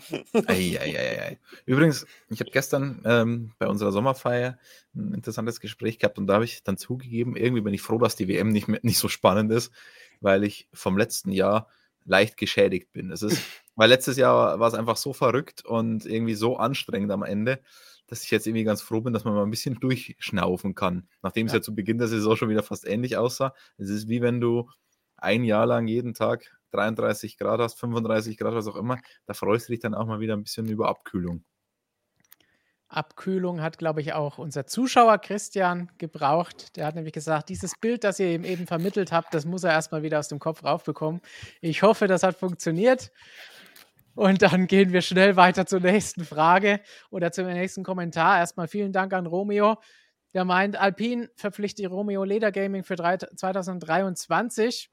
[0.45, 4.59] Ei, ei, ei, Übrigens, ich habe gestern ähm, bei unserer Sommerfeier
[4.93, 8.15] ein interessantes Gespräch gehabt und da habe ich dann zugegeben, irgendwie bin ich froh, dass
[8.15, 9.73] die WM nicht, mehr, nicht so spannend ist,
[10.21, 11.67] weil ich vom letzten Jahr
[12.05, 13.09] leicht geschädigt bin.
[13.09, 13.41] Es ist,
[13.75, 17.59] weil letztes Jahr war es einfach so verrückt und irgendwie so anstrengend am Ende
[18.07, 21.07] dass ich jetzt irgendwie ganz froh bin, dass man mal ein bisschen durchschnaufen kann.
[21.21, 21.51] Nachdem ja.
[21.51, 23.53] es ja zu Beginn der Saison schon wieder fast ähnlich aussah.
[23.77, 24.69] Es ist wie wenn du
[25.17, 28.99] ein Jahr lang jeden Tag 33 Grad hast, 35 Grad, was auch immer.
[29.25, 31.43] Da freust du dich dann auch mal wieder ein bisschen über Abkühlung.
[32.87, 36.75] Abkühlung hat, glaube ich, auch unser Zuschauer Christian gebraucht.
[36.77, 39.71] Der hat nämlich gesagt, dieses Bild, das ihr ihm eben vermittelt habt, das muss er
[39.71, 41.21] erstmal wieder aus dem Kopf raufbekommen.
[41.61, 43.11] Ich hoffe, das hat funktioniert.
[44.15, 46.79] Und dann gehen wir schnell weiter zur nächsten Frage
[47.09, 48.39] oder zum nächsten Kommentar.
[48.39, 49.77] Erstmal vielen Dank an Romeo.
[50.33, 54.89] Der meint, Alpine verpflichtet Romeo Leder Gaming für 2023.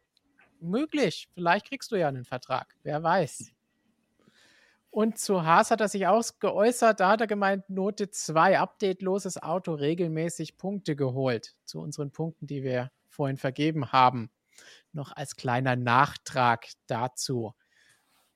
[0.60, 1.28] Möglich.
[1.34, 2.74] Vielleicht kriegst du ja einen Vertrag.
[2.82, 3.52] Wer weiß.
[4.90, 7.00] Und zu Haas hat er sich ausgeäußert.
[7.00, 11.54] Da hat er gemeint, Note 2, updateloses Auto, regelmäßig Punkte geholt.
[11.64, 14.30] Zu unseren Punkten, die wir vorhin vergeben haben.
[14.92, 17.54] Noch als kleiner Nachtrag dazu.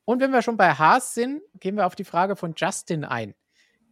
[0.07, 3.35] Und wenn wir schon bei Haas sind, gehen wir auf die Frage von Justin ein.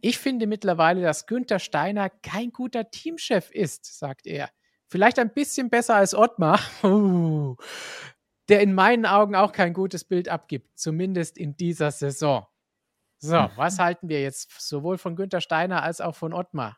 [0.01, 4.49] Ich finde mittlerweile, dass Günther Steiner kein guter Teamchef ist, sagt er.
[4.87, 7.55] Vielleicht ein bisschen besser als Ottmar, uh,
[8.47, 12.47] der in meinen Augen auch kein gutes Bild abgibt, zumindest in dieser Saison.
[13.17, 13.49] So, hm.
[13.57, 16.77] was halten wir jetzt sowohl von Günther Steiner als auch von Ottmar?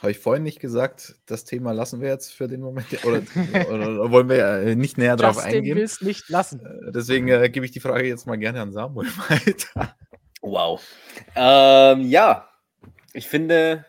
[0.00, 3.22] Habe ich vorhin nicht gesagt, das Thema lassen wir jetzt für den Moment oder,
[3.70, 5.76] oder wollen wir äh, nicht näher drauf eingehen?
[5.76, 6.64] will es nicht lassen.
[6.66, 9.96] Äh, deswegen äh, gebe ich die Frage jetzt mal gerne an Samuel weiter.
[10.40, 10.82] Wow.
[11.36, 12.48] Ähm, ja,
[13.12, 13.86] ich finde,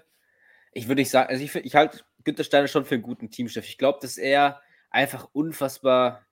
[0.71, 3.67] ich würde nicht sagen, also ich, ich halte Günter Steiner schon für einen guten Teamchef.
[3.67, 4.61] Ich glaube, dass er
[4.91, 6.27] einfach unfassbar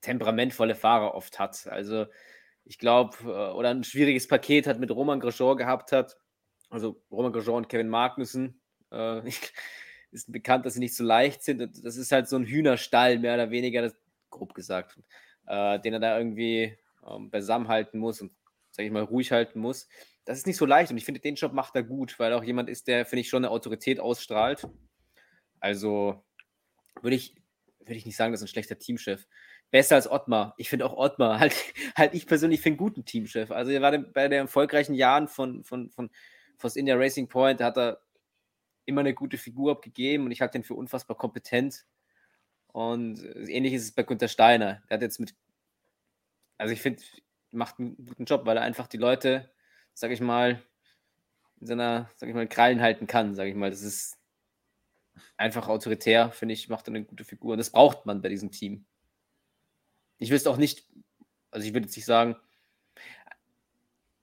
[0.00, 1.68] temperamentvolle Fahrer oft hat.
[1.68, 2.06] Also
[2.64, 6.16] ich glaube, äh, oder ein schwieriges Paket hat mit Roman Grosjean gehabt hat.
[6.68, 8.60] Also Roman Grosjean und Kevin Magnussen
[8.92, 9.28] äh,
[10.10, 11.60] ist bekannt, dass sie nicht so leicht sind.
[11.84, 13.94] Das ist halt so ein Hühnerstall, mehr oder weniger, das,
[14.30, 14.98] grob gesagt,
[15.46, 16.76] äh, den er da irgendwie
[17.08, 18.20] ähm, beisammenhalten muss.
[18.20, 18.32] Und
[18.70, 19.88] sage ich mal, ruhig halten muss.
[20.24, 22.38] Das ist nicht so leicht und ich finde, den Job macht er gut, weil er
[22.38, 24.68] auch jemand ist, der, finde ich, schon eine Autorität ausstrahlt.
[25.58, 26.22] Also
[27.02, 27.34] würde ich,
[27.80, 29.26] würde ich nicht sagen, das ist ein schlechter Teamchef.
[29.70, 30.54] Besser als Ottmar.
[30.58, 31.54] Ich finde auch Ottmar, halt,
[31.96, 33.50] halt ich persönlich finde guten Teamchef.
[33.50, 36.10] Also er war bei den erfolgreichen Jahren von, von, von
[36.56, 38.00] Force India Racing Point, da hat er
[38.88, 41.84] immer eine gute Figur abgegeben und ich halte den für unfassbar kompetent.
[42.68, 44.82] Und ähnlich ist es bei Günter Steiner.
[44.88, 45.34] Der hat jetzt mit,
[46.56, 47.02] also ich finde,
[47.50, 49.50] macht einen guten Job, weil er einfach die Leute,
[49.92, 50.62] sag ich mal,
[51.60, 53.70] in seiner, sag ich mal, Krallen halten kann, sag ich mal.
[53.70, 54.18] Das ist
[55.36, 57.52] einfach autoritär, finde ich, macht er eine gute Figur.
[57.52, 58.86] Und das braucht man bei diesem Team.
[60.18, 60.88] Ich wüsste auch nicht,
[61.50, 62.36] also ich würde jetzt nicht sagen,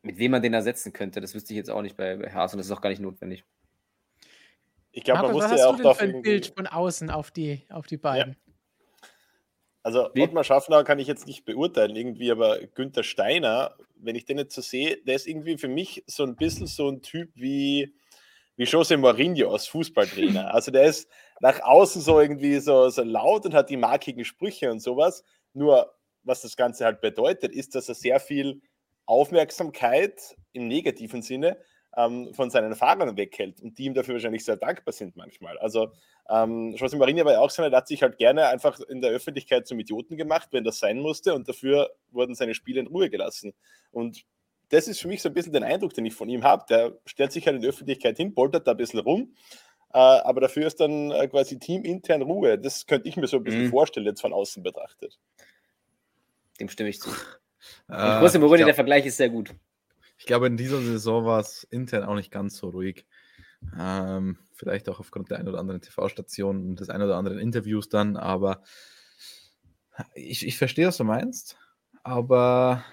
[0.01, 1.21] mit wem man den ersetzen könnte.
[1.21, 3.01] Das wüsste ich jetzt auch nicht bei, bei Haas und das ist auch gar nicht
[3.01, 3.43] notwendig.
[4.95, 6.07] Ich glaube, man musste ja auch dafür.
[6.07, 8.33] Ein Bild von außen auf die, auf die beiden.
[8.33, 9.09] Ja.
[9.83, 10.21] Also Wie?
[10.21, 14.55] Ottmar Schaffner kann ich jetzt nicht beurteilen irgendwie, aber Günther Steiner, wenn ich den jetzt
[14.55, 17.93] so sehe, der ist irgendwie für mich so ein bisschen so ein Typ wie,
[18.55, 20.49] wie Jose Mourinho als Fußballtrainer.
[20.53, 21.09] Also der ist
[21.41, 25.25] nach außen so irgendwie so, so laut und hat die markigen Sprüche und sowas.
[25.53, 25.93] Nur
[26.23, 28.61] was das Ganze halt bedeutet, ist, dass er sehr viel
[29.05, 31.57] Aufmerksamkeit im negativen Sinne
[31.95, 35.57] ähm, von seinen Fahrern weghält und die ihm dafür wahrscheinlich sehr dankbar sind manchmal.
[35.59, 35.91] Also
[36.29, 39.01] ähm, José Mourinho war ja auch so einer, der hat sich halt gerne einfach in
[39.01, 42.87] der Öffentlichkeit zum Idioten gemacht, wenn das sein musste und dafür wurden seine Spiele in
[42.87, 43.53] Ruhe gelassen.
[43.91, 44.25] Und
[44.69, 46.65] das ist für mich so ein bisschen der Eindruck, den ich von ihm habe.
[46.69, 49.35] Der stellt sich halt in der Öffentlichkeit hin, poltert da ein bisschen rum,
[49.93, 52.57] äh, aber dafür ist dann äh, quasi teamintern Ruhe.
[52.57, 53.69] Das könnte ich mir so ein bisschen mhm.
[53.69, 55.19] vorstellen, jetzt von außen betrachtet.
[56.59, 57.09] Dem stimme ich zu.
[57.87, 59.53] Und José Mourinho, der Vergleich ist sehr gut.
[60.25, 63.05] Ich glaube, in dieser Saison war es intern auch nicht ganz so ruhig.
[63.79, 67.89] Ähm, vielleicht auch aufgrund der ein oder anderen TV-Station und des ein oder anderen Interviews
[67.89, 68.63] dann, aber
[70.15, 71.59] ich, ich verstehe, was du meinst,
[72.01, 72.83] aber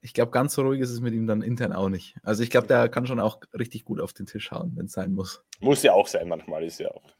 [0.00, 2.16] ich glaube, ganz so ruhig ist es mit ihm dann intern auch nicht.
[2.22, 4.92] Also ich glaube, der kann schon auch richtig gut auf den Tisch hauen, wenn es
[4.92, 5.44] sein muss.
[5.60, 7.14] Muss ja auch sein, manchmal ist ja auch.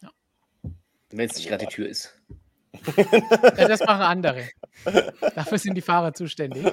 [0.00, 0.10] Ja.
[1.10, 2.18] Wenn es nicht gerade die Tür ist.
[2.96, 4.48] ja, das machen andere.
[5.34, 6.66] Dafür sind die Fahrer zuständig.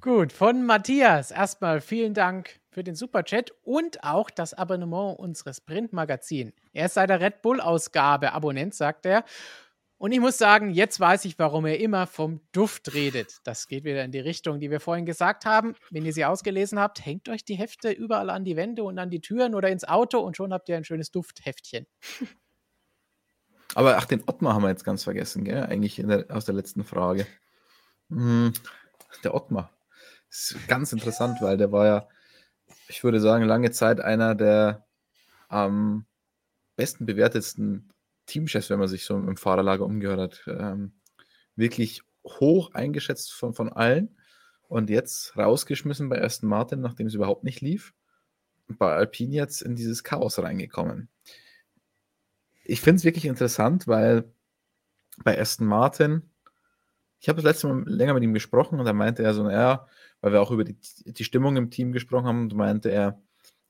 [0.00, 6.52] Gut, von Matthias erstmal vielen Dank für den Superchat und auch das Abonnement unseres Printmagazin.
[6.72, 9.24] Er ist seit der Red Bull-Ausgabe Abonnent, sagt er.
[9.98, 13.38] Und ich muss sagen, jetzt weiß ich, warum er immer vom Duft redet.
[13.44, 15.74] Das geht wieder in die Richtung, die wir vorhin gesagt haben.
[15.90, 19.08] Wenn ihr sie ausgelesen habt, hängt euch die Hefte überall an die Wände und an
[19.08, 21.86] die Türen oder ins Auto und schon habt ihr ein schönes Duftheftchen.
[23.74, 25.64] Aber ach, den Ottmar haben wir jetzt ganz vergessen, gell?
[25.64, 27.26] Eigentlich der, aus der letzten Frage.
[28.10, 28.52] Hm,
[29.24, 29.70] der Ottmar.
[30.28, 32.08] Ist ganz interessant, weil der war ja,
[32.88, 34.86] ich würde sagen, lange Zeit einer der
[35.48, 36.04] am
[36.76, 37.92] besten bewertetsten
[38.26, 40.42] Teamchefs, wenn man sich so im Fahrerlager umgehört hat.
[40.46, 40.92] Ähm,
[41.54, 44.16] wirklich hoch eingeschätzt von, von allen
[44.68, 47.94] und jetzt rausgeschmissen bei Aston Martin, nachdem es überhaupt nicht lief.
[48.68, 51.08] Bei Alpine jetzt in dieses Chaos reingekommen.
[52.64, 54.24] Ich finde es wirklich interessant, weil
[55.22, 56.22] bei Aston Martin,
[57.20, 59.86] ich habe das letzte Mal länger mit ihm gesprochen und er meinte er so, naja,
[60.20, 63.20] weil wir auch über die, die Stimmung im Team gesprochen haben, und meinte er,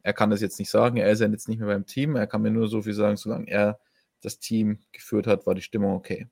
[0.03, 2.27] er kann das jetzt nicht sagen, er ist ja jetzt nicht mehr beim Team, er
[2.27, 3.79] kann mir nur so viel sagen, solange er
[4.23, 6.29] das Team geführt hat, war die Stimmung okay.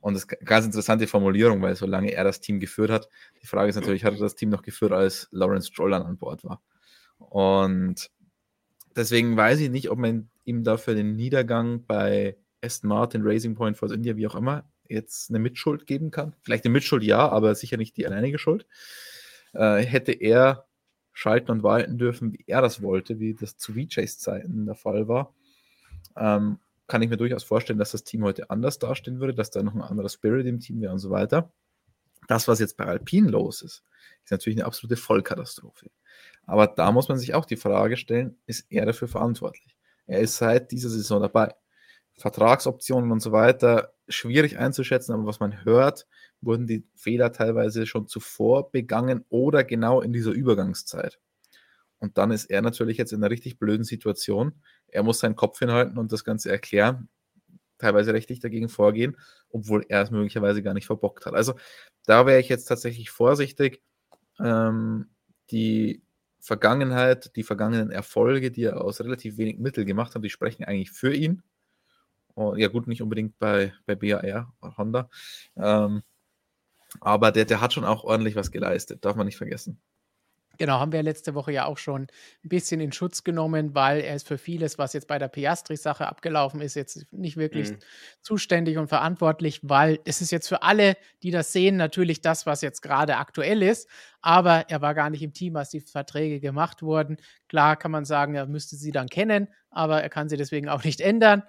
[0.00, 3.08] Und das ist eine ganz interessante Formulierung, weil solange er das Team geführt hat,
[3.42, 6.42] die Frage ist natürlich, hat er das Team noch geführt, als Lawrence Stroll an Bord
[6.44, 6.62] war?
[7.18, 8.10] Und
[8.96, 13.76] deswegen weiß ich nicht, ob man ihm dafür den Niedergang bei Aston Martin, Racing Point,
[13.76, 16.34] Force India, wie auch immer, jetzt eine Mitschuld geben kann.
[16.40, 18.66] Vielleicht eine Mitschuld ja, aber sicher nicht die alleinige Schuld.
[19.52, 20.66] Äh, hätte er
[21.12, 25.08] schalten und walten dürfen, wie er das wollte, wie das zu VJs Zeiten der Fall
[25.08, 25.34] war,
[26.16, 26.58] ähm,
[26.90, 29.74] kann ich mir durchaus vorstellen, dass das Team heute anders dastehen würde, dass da noch
[29.74, 31.52] ein anderer Spirit im Team wäre und so weiter.
[32.26, 33.84] Das, was jetzt bei Alpine los ist,
[34.24, 35.90] ist natürlich eine absolute Vollkatastrophe.
[36.46, 39.76] Aber da muss man sich auch die Frage stellen, ist er dafür verantwortlich?
[40.06, 41.54] Er ist seit dieser Saison dabei.
[42.18, 46.08] Vertragsoptionen und so weiter, schwierig einzuschätzen, aber was man hört,
[46.40, 51.20] wurden die Fehler teilweise schon zuvor begangen oder genau in dieser Übergangszeit.
[52.00, 54.54] Und dann ist er natürlich jetzt in einer richtig blöden Situation.
[54.92, 57.08] Er muss seinen Kopf hinhalten und das Ganze erklären,
[57.78, 59.16] teilweise rechtlich dagegen vorgehen,
[59.50, 61.34] obwohl er es möglicherweise gar nicht verbockt hat.
[61.34, 61.54] Also
[62.06, 63.82] da wäre ich jetzt tatsächlich vorsichtig.
[64.38, 65.10] Ähm,
[65.50, 66.02] die
[66.40, 70.90] Vergangenheit, die vergangenen Erfolge, die er aus relativ wenig Mitteln gemacht hat, die sprechen eigentlich
[70.90, 71.42] für ihn.
[72.34, 75.10] Und, ja, gut, nicht unbedingt bei, bei BAR oder Honda.
[75.56, 76.02] Ähm,
[77.00, 79.80] aber der, der hat schon auch ordentlich was geleistet, darf man nicht vergessen.
[80.60, 84.14] Genau, haben wir letzte Woche ja auch schon ein bisschen in Schutz genommen, weil er
[84.14, 87.78] ist für vieles, was jetzt bei der Piastri-Sache abgelaufen ist, jetzt nicht wirklich mhm.
[88.20, 92.60] zuständig und verantwortlich, weil es ist jetzt für alle, die das sehen, natürlich das, was
[92.60, 93.88] jetzt gerade aktuell ist.
[94.20, 97.16] Aber er war gar nicht im Team, als die Verträge gemacht wurden.
[97.48, 100.84] Klar kann man sagen, er müsste sie dann kennen, aber er kann sie deswegen auch
[100.84, 101.42] nicht ändern.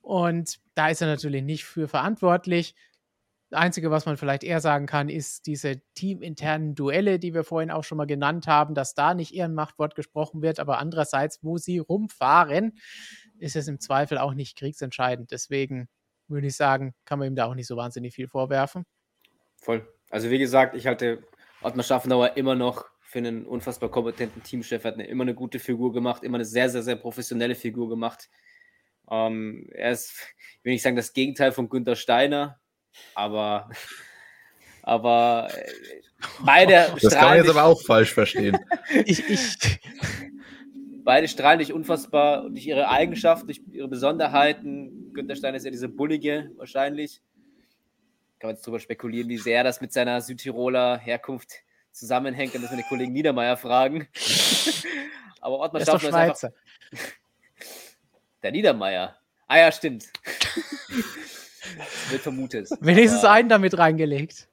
[0.00, 2.74] Und da ist er natürlich nicht für verantwortlich.
[3.56, 7.70] Das Einzige, was man vielleicht eher sagen kann, ist diese teaminternen Duelle, die wir vorhin
[7.70, 11.56] auch schon mal genannt haben, dass da nicht eher Machtwort gesprochen wird, aber andererseits, wo
[11.56, 12.76] sie rumfahren,
[13.38, 15.30] ist es im Zweifel auch nicht kriegsentscheidend.
[15.30, 15.88] Deswegen
[16.28, 18.84] würde ich sagen, kann man ihm da auch nicht so wahnsinnig viel vorwerfen.
[19.56, 19.90] Voll.
[20.10, 21.24] Also wie gesagt, ich halte
[21.62, 25.94] Ottmar Schaffenauer immer noch für einen unfassbar kompetenten Teamchef, hat eine, immer eine gute Figur
[25.94, 28.28] gemacht, immer eine sehr, sehr, sehr professionelle Figur gemacht.
[29.10, 30.12] Ähm, er ist,
[30.58, 32.60] ich will nicht sagen, das Gegenteil von Günter Steiner,
[33.14, 33.70] aber,
[34.82, 35.70] aber äh,
[36.44, 38.58] beide Das kann man jetzt aber auch falsch verstehen.
[39.04, 39.80] ich, ich,
[41.04, 45.12] beide strahlen dich unfassbar durch ihre Eigenschaften, durch ihre Besonderheiten.
[45.12, 47.20] Günter Steiner ist ja diese Bullige wahrscheinlich.
[48.38, 51.52] Kann man jetzt drüber spekulieren, wie sehr das mit seiner Südtiroler Herkunft
[51.90, 52.54] zusammenhängt.
[52.54, 54.08] Dann müssen wir den Kollegen Niedermeyer fragen.
[55.40, 56.52] aber Ottmar ist doch Schweizer.
[56.90, 57.12] Ist einfach...
[58.42, 59.16] Der Niedermeyer.
[59.48, 60.06] Ah ja, stimmt.
[62.10, 62.68] Wird vermutet.
[62.80, 64.48] Wenigstens aber, einen damit reingelegt.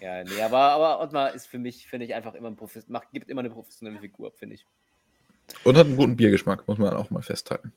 [0.00, 3.10] Ja, nee, aber, aber Ottmar ist für mich, finde ich, einfach immer ein Profes macht,
[3.12, 4.66] gibt immer eine professionelle Figur, finde ich.
[5.62, 7.72] Und hat einen guten Biergeschmack, muss man auch mal festhalten.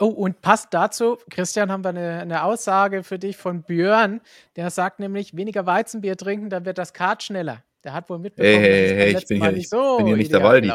[0.00, 4.20] Oh, und passt dazu, Christian, haben wir eine, eine, Aussage für dich von Björn.
[4.56, 7.62] Der sagt nämlich, weniger Weizenbier trinken, dann wird das Kart schneller.
[7.84, 10.32] Der hat wohl mitbekommen, hey, hey, hey, ich bin hier, nicht, so bin hier nicht
[10.32, 10.72] der Waldi.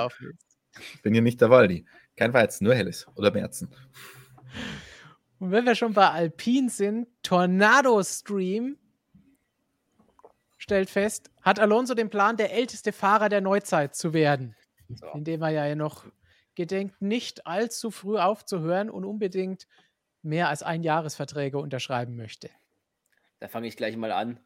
[0.94, 1.86] Ich bin hier nicht der Waldi.
[2.16, 3.70] Kein Weizen, nur Helles oder Märzen.
[5.40, 8.78] Und wenn wir schon bei Alpine sind, Tornado Stream
[10.58, 14.56] stellt fest, hat Alonso den Plan, der älteste Fahrer der Neuzeit zu werden.
[14.90, 15.08] So.
[15.14, 16.06] Indem er ja noch
[16.56, 19.68] gedenkt, nicht allzu früh aufzuhören und unbedingt
[20.22, 22.50] mehr als ein Jahresverträge unterschreiben möchte.
[23.40, 24.40] Da fange ich gleich mal an.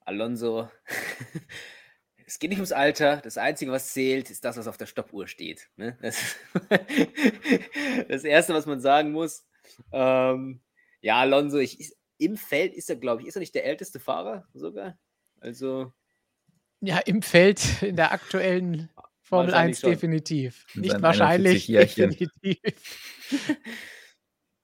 [0.00, 0.68] Alonso,
[2.26, 3.18] es geht nicht ums Alter.
[3.18, 5.68] Das Einzige, was zählt, ist das, was auf der Stoppuhr steht.
[5.76, 5.96] Ne?
[6.02, 6.36] Das,
[8.08, 9.46] das Erste, was man sagen muss.
[9.92, 10.60] Ähm,
[11.00, 14.46] ja, Alonso, ich, im Feld ist er, glaube ich, ist er nicht der älteste Fahrer
[14.54, 14.98] sogar?
[15.40, 15.92] Also.
[16.80, 19.90] Ja, im Feld in der aktuellen Formel 1 schon.
[19.90, 20.66] definitiv.
[20.74, 22.30] Nicht wahrscheinlich, definitiv.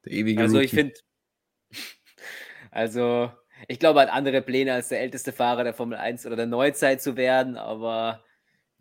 [0.05, 0.95] der ewige Also, ich finde.
[2.71, 3.33] Also,
[3.69, 6.47] ich glaube, er hat andere Pläne als der älteste Fahrer der Formel 1 oder der
[6.47, 8.23] Neuzeit zu werden, aber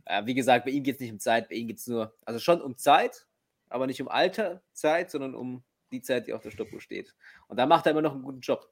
[0.06, 2.16] äh, wie gesagt, bei ihm geht es nicht um Zeit, bei ihm geht es nur,
[2.26, 3.28] also schon um Zeit,
[3.70, 7.16] aber nicht um Alter Zeit, sondern um die Zeit, die auf der Stoppuhr steht.
[7.48, 8.72] Und da macht er immer noch einen guten Job.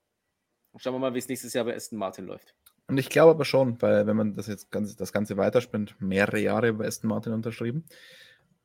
[0.78, 2.56] Schauen wir mal, wie es nächstes Jahr bei Aston Martin läuft.
[2.88, 6.40] Und ich glaube aber schon, weil wenn man das jetzt ganz, das Ganze weiterspinnt, mehrere
[6.40, 7.86] Jahre bei Aston Martin unterschrieben.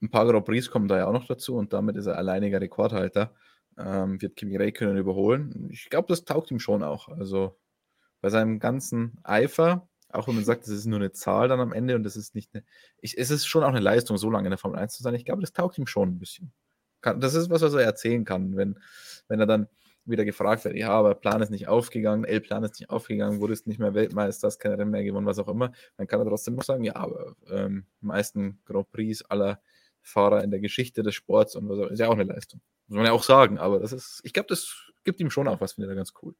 [0.00, 2.60] Ein paar Grand Prix kommen da ja auch noch dazu und damit ist er alleiniger
[2.60, 3.34] Rekordhalter.
[3.78, 5.68] Ähm, wird Kimi Räikkönen überholen.
[5.70, 7.08] Ich glaube, das taugt ihm schon auch.
[7.08, 7.58] Also
[8.20, 11.72] bei seinem ganzen Eifer, auch wenn man sagt, das ist nur eine Zahl dann am
[11.72, 12.64] Ende und das ist nicht eine.
[12.98, 15.14] Ich, es ist schon auch eine Leistung, so lange in der Formel 1 zu sein.
[15.14, 16.52] Ich glaube, das taugt ihm schon ein bisschen
[17.02, 18.78] kann, das ist was, was er erzählen kann, wenn,
[19.28, 19.68] wenn er dann
[20.04, 23.66] wieder gefragt wird, ja, aber Plan ist nicht aufgegangen, L-Plan ist nicht aufgegangen, wurde es
[23.66, 26.56] nicht mehr Weltmeister, hast keine Rennen mehr gewonnen, was auch immer, dann kann er trotzdem
[26.56, 29.60] noch sagen, ja, aber ähm, meisten Grand Prix aller
[30.00, 32.60] Fahrer in der Geschichte des Sports und was auch, ist ja auch eine Leistung.
[32.88, 35.60] Muss man ja auch sagen, aber das ist, ich glaube, das gibt ihm schon auch
[35.60, 36.34] was, finde ich da ganz cool.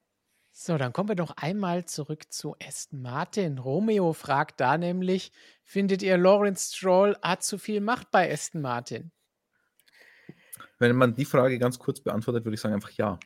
[0.55, 3.59] So, dann kommen wir doch einmal zurück zu Aston Martin.
[3.59, 5.33] Romeo fragt da nämlich,
[5.63, 9.13] findet ihr Lawrence Stroll hat zu viel Macht bei Aston Martin?
[10.79, 13.19] Wenn man die Frage ganz kurz beantwortet, würde ich sagen einfach ja.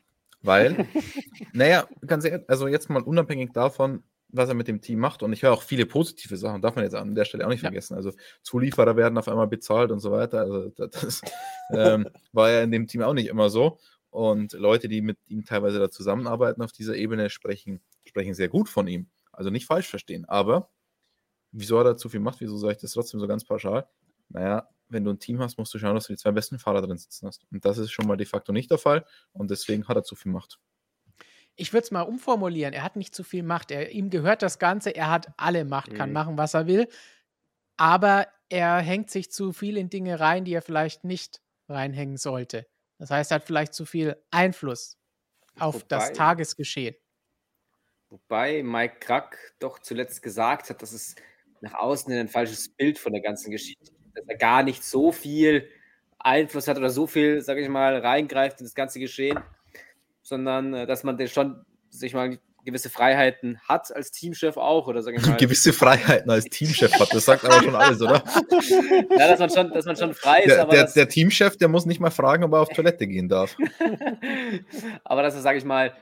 [0.42, 0.86] Weil,
[1.52, 5.32] naja, ganz ehrlich, also jetzt mal unabhängig davon, was er mit dem Team macht, und
[5.32, 7.68] ich höre auch viele positive Sachen, darf man jetzt an der Stelle auch nicht ja.
[7.68, 7.94] vergessen.
[7.94, 10.40] Also Zulieferer werden auf einmal bezahlt und so weiter.
[10.40, 11.22] Also das
[11.70, 13.78] ähm, war ja in dem Team auch nicht immer so.
[14.10, 18.68] Und Leute, die mit ihm teilweise da zusammenarbeiten auf dieser Ebene, sprechen, sprechen sehr gut
[18.68, 19.08] von ihm.
[19.32, 20.24] Also nicht falsch verstehen.
[20.24, 20.70] Aber
[21.52, 23.86] wieso er da zu viel macht, wieso sage ich das trotzdem so ganz pauschal?
[24.28, 26.82] Naja, wenn du ein Team hast, musst du schauen, dass du die zwei besten Fahrer
[26.82, 27.44] drin sitzen hast.
[27.50, 29.04] Und das ist schon mal de facto nicht der Fall.
[29.32, 30.58] Und deswegen hat er zu viel Macht.
[31.56, 32.74] Ich würde es mal umformulieren.
[32.74, 33.70] Er hat nicht zu viel Macht.
[33.70, 34.90] Er, ihm gehört das Ganze.
[34.90, 36.14] Er hat alle Macht, kann mhm.
[36.14, 36.88] machen, was er will.
[37.76, 42.66] Aber er hängt sich zu viel in Dinge rein, die er vielleicht nicht reinhängen sollte.
[42.98, 44.98] Das heißt, er hat vielleicht zu viel Einfluss
[45.58, 46.94] auf wobei, das Tagesgeschehen.
[48.08, 51.16] Wobei Mike Krack doch zuletzt gesagt hat, dass es
[51.60, 55.68] nach außen ein falsches Bild von der ganzen Geschichte dass er gar nicht so viel
[56.18, 59.38] Einfluss hat oder so viel, sage ich mal, reingreift in das ganze Geschehen,
[60.22, 65.02] sondern äh, dass man den schon sich mal gewisse Freiheiten hat als Teamchef auch, oder
[65.02, 65.36] sage ich mal.
[65.36, 68.24] gewisse Freiheiten als Teamchef hat, das sagt aber schon alles, oder?
[69.10, 70.48] ja, dass man schon, dass man schon frei ist.
[70.48, 73.06] Der, aber der, das, der Teamchef, der muss nicht mal fragen, ob er auf Toilette
[73.06, 73.56] gehen darf.
[75.04, 75.94] aber dass er, sage ich mal,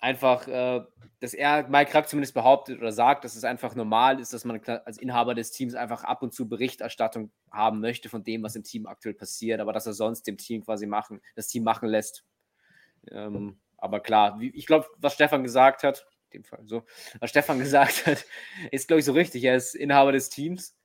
[0.00, 0.82] einfach, äh,
[1.20, 4.60] dass er, Mike Krack zumindest behauptet oder sagt, dass es einfach normal ist, dass man
[4.64, 8.64] als Inhaber des Teams einfach ab und zu Berichterstattung haben möchte von dem, was im
[8.64, 12.24] Team aktuell passiert, aber dass er sonst dem Team quasi machen, das Team machen lässt.
[13.10, 16.84] Ähm, aber klar, wie, ich glaube, was Stefan gesagt hat, in dem Fall so,
[17.18, 18.24] was Stefan gesagt hat,
[18.70, 19.44] ist, glaube ich, so richtig.
[19.44, 20.76] Er ist Inhaber des Teams.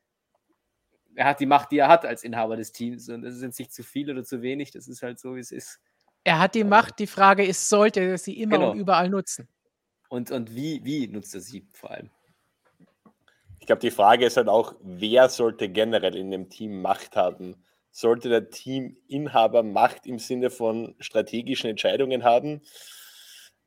[1.16, 3.10] Er hat die Macht, die er hat als Inhaber des Teams.
[3.10, 4.72] Und das ist jetzt nicht zu viel oder zu wenig.
[4.72, 5.80] Das ist halt so, wie es ist.
[6.26, 7.00] Er hat die Macht.
[7.00, 8.72] Die Frage ist, sollte er sie immer Genau.
[8.72, 9.48] und überall nutzen?
[10.10, 12.10] Und, und wie, wie nutzt er sie vor allem?
[13.60, 17.64] Ich glaube, die Frage ist halt auch, wer sollte generell in dem Team Macht haben?
[17.92, 22.62] Sollte der Teaminhaber Macht im Sinne von strategischen Entscheidungen haben?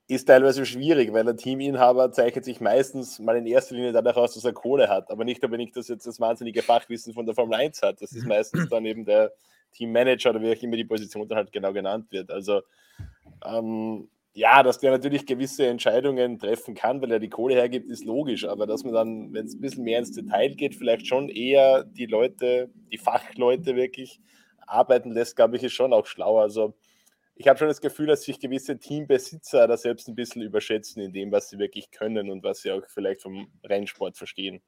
[0.09, 4.35] Ist teilweise schwierig, weil der Teaminhaber zeichnet sich meistens mal in erster Linie dadurch aus,
[4.35, 7.35] dass er Kohle hat, aber nicht unbedingt, dass er jetzt das wahnsinnige Fachwissen von der
[7.35, 8.01] Formel 1 hat.
[8.03, 9.33] Das ist meistens dann eben der
[9.73, 12.31] Teammanager oder wie auch immer die Position dann halt genau genannt wird.
[12.31, 12.62] Also
[13.45, 18.05] ähm, ja, dass der natürlich gewisse Entscheidungen treffen kann, weil er die Kohle hergibt, ist
[18.05, 18.45] logisch.
[18.45, 21.82] Aber dass man dann, wenn es ein bisschen mehr ins Detail geht, vielleicht schon eher
[21.82, 24.20] die Leute, die Fachleute wirklich
[24.66, 26.43] arbeiten lässt, glaube ich, ist schon auch schlauer.
[26.43, 26.74] Also
[27.35, 31.12] ich habe schon das Gefühl, dass sich gewisse Teambesitzer da selbst ein bisschen überschätzen in
[31.12, 34.61] dem, was sie wirklich können und was sie auch vielleicht vom Rennsport verstehen.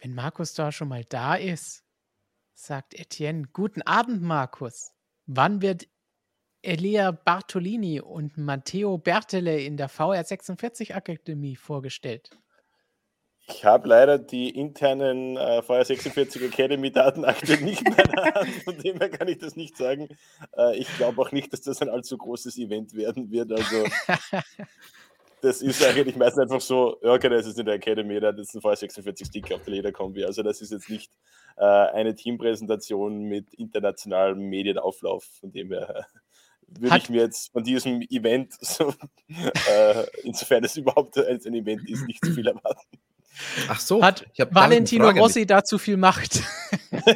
[0.00, 1.84] Wenn Markus da schon mal da ist,
[2.58, 4.92] sagt Etienne, guten Abend, Markus.
[5.26, 5.86] Wann wird
[6.60, 12.30] Elia Bartolini und Matteo Bertele in der VR46 Akademie vorgestellt?
[13.46, 19.08] Ich habe leider die internen äh, VR46 Academy Datenakte nicht meiner Hand, von dem her
[19.08, 20.08] kann ich das nicht sagen.
[20.56, 23.52] Äh, ich glaube auch nicht, dass das ein allzu großes Event werden wird.
[23.52, 23.84] Also
[25.42, 28.38] das ist eigentlich meistens einfach so, ja, okay, das ist in der Academy, der hat
[28.38, 30.24] jetzt einen VR46 Sticker auf der Lederkombi.
[30.24, 31.10] Also das ist jetzt nicht
[31.56, 36.02] äh, eine Teampräsentation mit internationalem Medienauflauf, von dem her äh,
[36.80, 38.92] würde Hat- ich mir jetzt von diesem Event, so,
[39.28, 42.98] äh, insofern es überhaupt ein ein Event ist, nicht zu viel erwarten.
[43.68, 46.42] Ach so, Hat Valentino Rossi dazu viel Macht?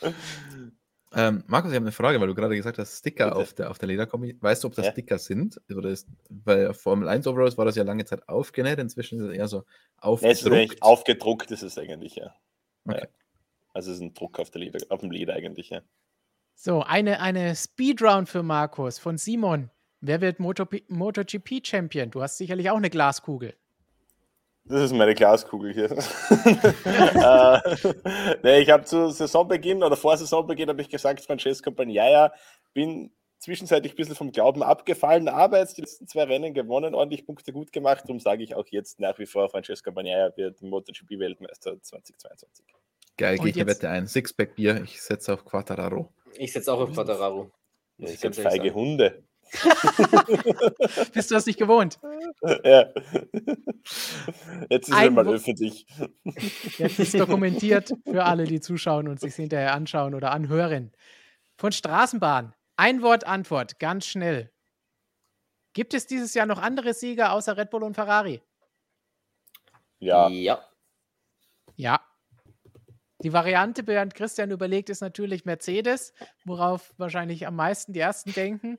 [1.14, 3.36] Ähm, Markus, ich habe eine Frage, weil du gerade gesagt hast, Sticker Bitte.
[3.36, 4.36] auf der, auf der Lederkombi.
[4.40, 4.92] Weißt du, ob das Ja.
[4.92, 5.60] Sticker sind?
[5.74, 9.36] Oder ist, bei Formel 1 Overalls war das ja lange Zeit aufgenäht, inzwischen ist es
[9.36, 9.64] eher so
[10.04, 10.82] Nee, es ist eigentlich aufgedruckt.
[10.82, 12.34] aufgedruckt, ist es eigentlich, ja.
[12.86, 13.00] Okay.
[13.02, 13.08] Ja.
[13.72, 15.80] Also es ist ein Druck auf, der Leder, auf dem Leder eigentlich, ja.
[16.54, 19.70] So, eine, eine Speedround für Markus von Simon.
[20.00, 22.10] Wer wird Moto, MotoGP-Champion?
[22.10, 23.54] Du hast sicherlich auch eine Glaskugel.
[24.68, 25.90] Das ist meine Glaskugel hier.
[25.90, 27.60] äh,
[28.42, 32.32] nee, ich habe zu Saisonbeginn oder vor Saisonbeginn habe ich gesagt, Francesco Bagnaia,
[32.74, 37.24] bin zwischenzeitlich ein bisschen vom Glauben abgefallen, aber jetzt die letzten zwei Rennen gewonnen, ordentlich
[37.24, 38.02] Punkte gut gemacht.
[38.04, 42.64] Darum sage ich auch jetzt nach wie vor, Francesco Bagnaia wird MotoGP-Weltmeister 2022.
[43.16, 44.06] Geil, gehe ich eine jetzt- Wette ein.
[44.06, 46.12] Sixpack Bier, ich setze auf Quattararo.
[46.34, 47.50] Ich setze auch auf Quattararo.
[47.98, 48.80] Das ich sind ehrlich feige sagen.
[48.80, 49.22] Hunde.
[51.12, 51.98] Bist du das nicht gewohnt?
[52.64, 52.86] ja.
[54.70, 55.86] Jetzt ist Ein es mal öffentlich.
[56.78, 60.92] Jetzt ist dokumentiert für alle, die zuschauen und sich hinterher anschauen oder anhören.
[61.56, 62.54] Von Straßenbahn.
[62.76, 64.52] Ein Wort Antwort, ganz schnell.
[65.72, 68.42] Gibt es dieses Jahr noch andere Sieger außer Red Bull und Ferrari?
[69.98, 70.28] Ja.
[70.28, 70.62] ja.
[71.76, 72.00] Ja.
[73.22, 76.12] Die Variante, während Christian überlegt, ist natürlich Mercedes,
[76.44, 78.78] worauf wahrscheinlich am meisten die ersten denken.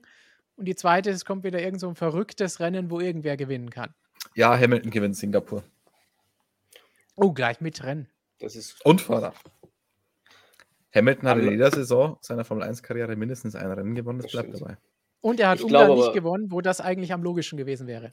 [0.60, 3.94] Und die zweite, es kommt wieder irgend so ein verrücktes Rennen, wo irgendwer gewinnen kann.
[4.34, 5.64] Ja, Hamilton gewinnt Singapur.
[7.16, 8.10] Oh, gleich mit Rennen.
[8.40, 9.32] Das ist Und Fahrer.
[10.94, 14.32] Hamilton hat in Aber- jeder Saison seiner Formel 1-Karriere mindestens ein Rennen gewonnen, das Das
[14.32, 14.60] bleibt stimmt.
[14.68, 14.76] dabei.
[15.22, 18.12] Und er hat Ich Ungarn glaube nicht gewonnen, wo das eigentlich am logischen gewesen wäre.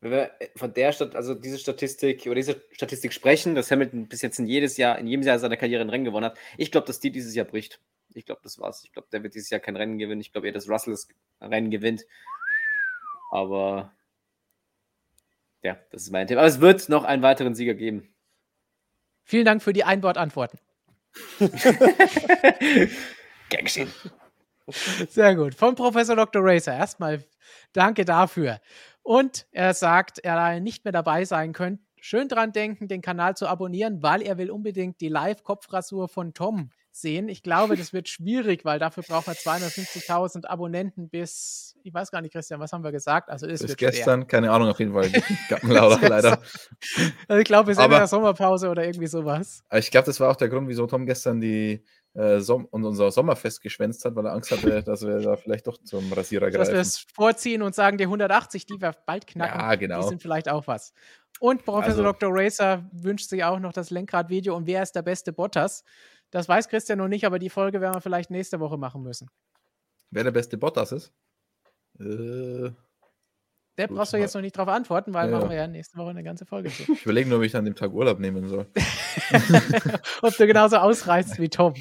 [0.00, 4.22] wenn wir von der Stat also diese Statistik über diese Statistik sprechen, dass Hamilton bis
[4.22, 6.86] jetzt in jedes Jahr, in jedem Jahr seiner Karriere ein Rennen gewonnen hat, ich glaube,
[6.86, 7.78] dass die dieses Jahr bricht.
[8.14, 8.84] Ich glaube, das war's.
[8.84, 10.20] Ich glaube, der wird dieses Jahr kein Rennen gewinnen.
[10.20, 11.08] Ich glaube eher, dass Russell das
[11.40, 12.04] Rennen gewinnt.
[13.30, 13.92] Aber
[15.62, 16.38] ja, das ist mein Tipp.
[16.38, 18.14] Aber es wird noch einen weiteren Sieger geben.
[19.24, 20.58] Vielen Dank für die Einwortantworten.
[23.48, 23.92] Gern geschehen.
[24.66, 25.54] Sehr gut.
[25.54, 26.42] Von Professor Dr.
[26.44, 26.74] Racer.
[26.74, 27.24] Erstmal
[27.72, 28.60] danke dafür.
[29.02, 31.82] Und er sagt, er nicht mehr dabei sein könnte.
[32.00, 36.70] Schön dran denken, den Kanal zu abonnieren, weil er will unbedingt die Live-Kopfrasur von Tom
[36.96, 37.28] sehen.
[37.28, 42.20] Ich glaube, das wird schwierig, weil dafür braucht man 250.000 Abonnenten bis, ich weiß gar
[42.20, 43.30] nicht, Christian, was haben wir gesagt?
[43.30, 43.90] Also es Bis wird schwer.
[43.90, 45.10] gestern, keine Ahnung, auf jeden Fall.
[45.48, 46.38] Gartenlauder, leider.
[47.28, 49.64] Also ich glaube, wir sind in Aber- der Sommerpause oder irgendwie sowas.
[49.72, 51.84] Ich glaube, das war auch der Grund, wieso Tom gestern die
[52.14, 55.66] äh, Som und unser Sommerfest geschwänzt hat, weil er Angst hatte, dass wir da vielleicht
[55.66, 56.76] doch zum Rasierer Dass wir greifen.
[56.80, 60.02] es vorziehen und sagen, die 180, die wir bald knacken, Ja, genau.
[60.02, 60.92] die sind vielleicht auch was.
[61.40, 62.30] Und Professor Also- Dr.
[62.32, 65.82] Racer wünscht sich auch noch das Lenkradvideo und wer ist der beste Bottas?
[66.34, 69.30] Das weiß Christian noch nicht, aber die Folge werden wir vielleicht nächste Woche machen müssen.
[70.10, 71.12] Wer der beste Bottas ist?
[72.00, 72.70] Äh,
[73.78, 76.10] Der brauchst du jetzt noch nicht drauf antworten, weil Ja, machen wir ja nächste Woche
[76.10, 76.92] eine ganze Folge zu.
[76.92, 78.66] ich überlege nur, ob ich an dem Tag Urlaub nehmen soll.
[80.22, 81.74] Ob du genauso ausreißt wie Tom.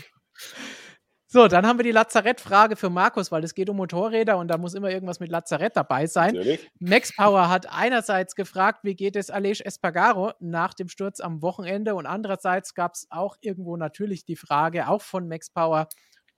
[1.34, 4.60] So, dann haben wir die Lazarettfrage für Markus, weil es geht um Motorräder und da
[4.60, 6.36] muss immer irgendwas mit Lazarett dabei sein.
[6.36, 6.70] Natürlich.
[6.78, 11.96] Max Power hat einerseits gefragt, wie geht es Aleix Espargaro nach dem Sturz am Wochenende
[11.96, 15.88] und andererseits gab es auch irgendwo natürlich die Frage, auch von Max Power,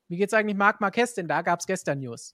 [0.08, 2.34] wie geht es eigentlich Marc Marquez, denn da gab es gestern News.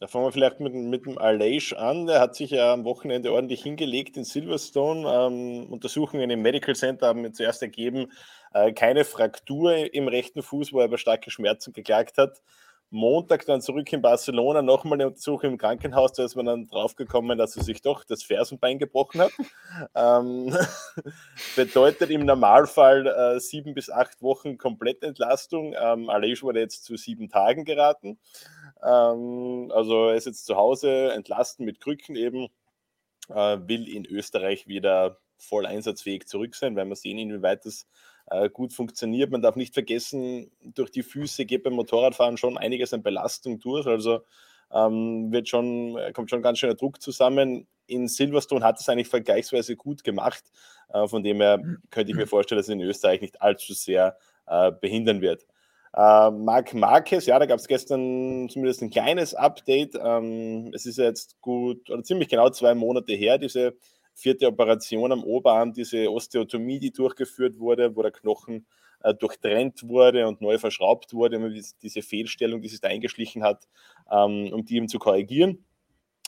[0.00, 2.06] Da fangen wir vielleicht mit, mit dem Aleix an.
[2.06, 5.06] Der hat sich ja am Wochenende ordentlich hingelegt in Silverstone.
[5.06, 8.10] Ähm, Untersuchungen im Medical Center haben mir zuerst ergeben,
[8.54, 12.40] äh, keine Fraktur im rechten Fuß, wo er über starke Schmerzen geklagt hat.
[12.88, 17.38] Montag dann zurück in Barcelona, nochmal eine Untersuchung im Krankenhaus, da ist man dann draufgekommen,
[17.38, 19.32] dass er sich doch das Fersenbein gebrochen hat.
[19.94, 20.56] ähm,
[21.56, 25.74] bedeutet im Normalfall äh, sieben bis acht Wochen Komplettentlastung.
[25.80, 28.18] Ähm, Aleix wurde jetzt zu sieben Tagen geraten.
[28.82, 32.48] Ähm, also er ist jetzt zu Hause entlasten mit Krücken eben,
[33.28, 37.86] äh, will in Österreich wieder voll einsatzfähig zurück sein, weil wir sehen, inwieweit das
[38.26, 39.30] äh, gut funktioniert.
[39.30, 43.86] Man darf nicht vergessen, durch die Füße geht beim Motorradfahren schon einiges an Belastung durch.
[43.86, 44.20] Also
[44.72, 47.66] ähm, wird schon, kommt schon ganz schöner Druck zusammen.
[47.86, 50.44] In Silverstone hat es eigentlich vergleichsweise gut gemacht.
[50.90, 54.16] Äh, von dem her könnte ich mir vorstellen, dass es in Österreich nicht allzu sehr
[54.46, 55.46] äh, behindern wird.
[55.94, 59.96] Äh, Marc Marquez, ja, da gab es gestern zumindest ein kleines Update.
[60.00, 63.74] Ähm, es ist jetzt gut oder ziemlich genau zwei Monate her, diese
[64.14, 68.66] vierte Operation am Oberarm, diese Osteotomie, die durchgeführt wurde, wo der Knochen
[69.02, 73.42] äh, durchtrennt wurde und neu verschraubt wurde, um dies- diese Fehlstellung, die sich da eingeschlichen
[73.42, 73.66] hat,
[74.10, 75.64] ähm, um die ihm zu korrigieren.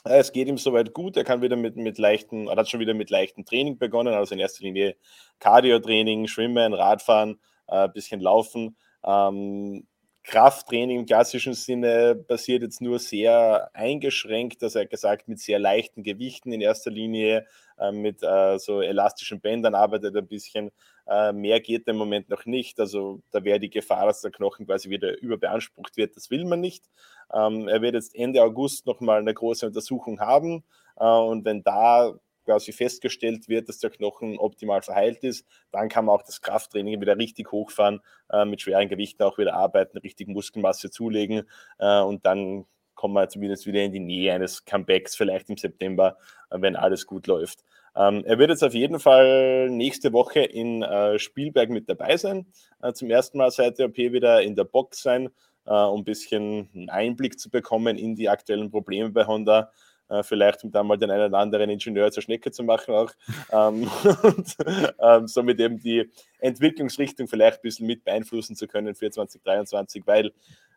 [0.05, 1.15] Äh, Es geht ihm soweit gut.
[1.17, 4.33] Er kann wieder mit, mit leichten, er hat schon wieder mit leichtem Training begonnen, also
[4.33, 4.95] in erster Linie
[5.39, 8.75] Cardio-Training, Schwimmen, Radfahren, ein bisschen Laufen.
[9.05, 9.85] Ähm,
[10.23, 16.01] Krafttraining im klassischen Sinne passiert jetzt nur sehr eingeschränkt, dass er gesagt mit sehr leichten
[16.01, 17.45] Gewichten in erster Linie,
[17.77, 20.71] äh, mit äh, so elastischen Bändern arbeitet ein bisschen.
[21.07, 22.79] Äh, mehr geht im Moment noch nicht.
[22.79, 26.15] Also da wäre die Gefahr, dass der Knochen quasi wieder überbeansprucht wird.
[26.15, 26.85] Das will man nicht.
[27.33, 30.63] Ähm, er wird jetzt Ende August nochmal eine große Untersuchung haben.
[30.97, 32.13] Äh, und wenn da
[32.45, 36.99] quasi festgestellt wird, dass der Knochen optimal verheilt ist, dann kann man auch das Krafttraining
[37.01, 38.01] wieder richtig hochfahren,
[38.31, 41.43] äh, mit schweren Gewichten auch wieder arbeiten, richtig Muskelmasse zulegen
[41.79, 42.65] äh, und dann
[42.95, 46.17] kommen wir zumindest wieder in die Nähe eines Comebacks, vielleicht im September,
[46.49, 47.63] äh, wenn alles gut läuft.
[47.95, 52.47] Ähm, er wird jetzt auf jeden Fall nächste Woche in äh, Spielberg mit dabei sein.
[52.81, 55.29] Äh, zum ersten Mal seit der OP wieder in der Box sein,
[55.65, 59.71] äh, um ein bisschen Einblick zu bekommen in die aktuellen Probleme bei Honda.
[60.13, 63.11] Äh, vielleicht um da mal den einen oder anderen Ingenieur zur Schnecke zu machen auch.
[63.51, 63.89] ähm,
[64.21, 64.55] und
[64.99, 66.09] ähm, somit eben die
[66.39, 70.31] Entwicklungsrichtung vielleicht ein bisschen mit beeinflussen zu können für 2023, weil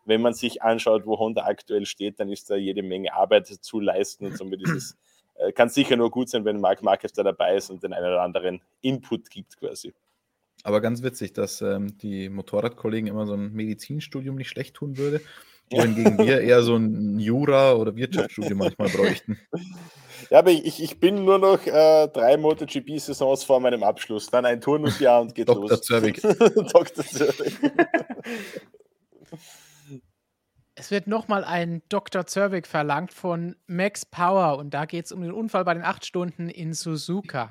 [0.07, 3.81] wenn man sich anschaut, wo Honda aktuell steht, dann ist da jede Menge Arbeit zu
[3.81, 4.97] leisten und somit ist es,
[5.35, 8.07] äh, kann sicher nur gut sein, wenn Marc Marquez da dabei ist und den einen
[8.07, 9.93] oder anderen Input gibt quasi.
[10.63, 15.21] Aber ganz witzig, dass ähm, die Motorradkollegen immer so ein Medizinstudium nicht schlecht tun würde,
[15.71, 19.39] wohingegen wir eher so ein Jura- oder Wirtschaftsstudium manchmal bräuchten.
[20.31, 24.29] Ja, aber ich, ich bin nur noch äh, drei MotoGP-Saisons vor meinem Abschluss.
[24.29, 25.69] Dann ein Turnusjahr und geht Dr.
[25.69, 25.83] los.
[25.83, 26.21] Zervik.
[26.21, 27.05] Dr.
[27.05, 27.55] Zervik.
[30.75, 32.27] Es wird nochmal ein Dr.
[32.27, 36.05] Zervik verlangt von Max Power und da geht es um den Unfall bei den acht
[36.05, 37.51] Stunden in Suzuka.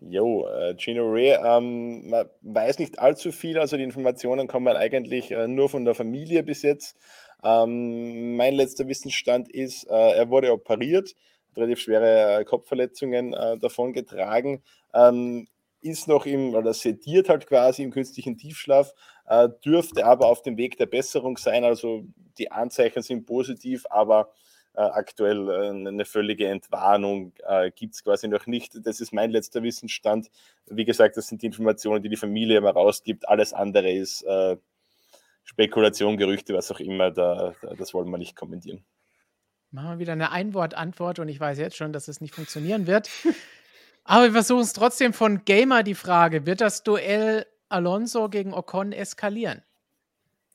[0.00, 5.30] Jo, äh, Gino Ray, ähm, man weiß nicht allzu viel, also die Informationen kommen eigentlich
[5.30, 6.98] äh, nur von der Familie bis jetzt.
[7.42, 11.14] Ähm, mein letzter Wissensstand ist, äh, er wurde operiert,
[11.50, 14.62] hat relativ schwere äh, Kopfverletzungen äh, davon getragen,
[14.94, 15.48] ähm,
[15.80, 18.92] ist noch im, oder sediert halt quasi im künstlichen Tiefschlaf,
[19.26, 22.04] äh, dürfte aber auf dem Weg der Besserung sein, also
[22.38, 24.30] die Anzeichen sind positiv, aber
[24.76, 28.74] äh, aktuell äh, eine völlige Entwarnung äh, gibt es quasi noch nicht.
[28.84, 30.28] Das ist mein letzter Wissensstand.
[30.66, 33.26] Wie gesagt, das sind die Informationen, die die Familie immer rausgibt.
[33.26, 34.56] Alles andere ist äh,
[35.46, 37.10] Spekulation, Gerüchte, was auch immer.
[37.10, 38.84] Da, da, das wollen wir nicht kommentieren.
[39.70, 43.08] Machen wir wieder eine Einwortantwort und ich weiß jetzt schon, dass es nicht funktionieren wird.
[44.04, 48.92] Aber wir versuchen es trotzdem von Gamer die Frage: Wird das Duell Alonso gegen Ocon
[48.92, 49.62] eskalieren?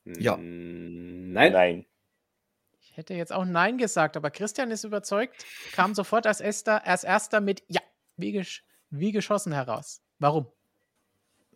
[0.05, 0.37] Ja.
[0.37, 1.53] Mm, Nein.
[1.53, 1.85] Nein.
[2.81, 7.05] Ich hätte jetzt auch Nein gesagt, aber Christian ist überzeugt, kam sofort als erster, als
[7.05, 7.79] erster mit Ja,
[8.17, 10.01] wie, gesch wie geschossen heraus.
[10.19, 10.51] Warum?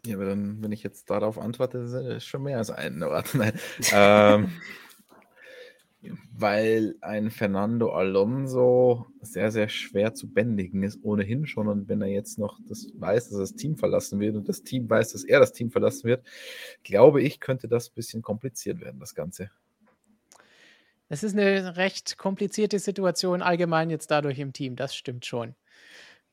[0.06, 3.30] Ja, aber dann, wenn ich jetzt darauf antworte, ist schon mehr als ein Ort.
[3.34, 3.54] Nein.
[3.92, 4.52] ähm,
[6.32, 11.68] weil ein Fernando Alonso sehr, sehr schwer zu bändigen ist, ohnehin schon.
[11.68, 14.64] Und wenn er jetzt noch das weiß, dass er das Team verlassen wird und das
[14.64, 16.26] Team weiß, dass er das Team verlassen wird,
[16.84, 19.50] glaube ich, könnte das ein bisschen kompliziert werden, das Ganze.
[21.08, 25.56] Es ist eine recht komplizierte Situation allgemein jetzt dadurch im Team, das stimmt schon.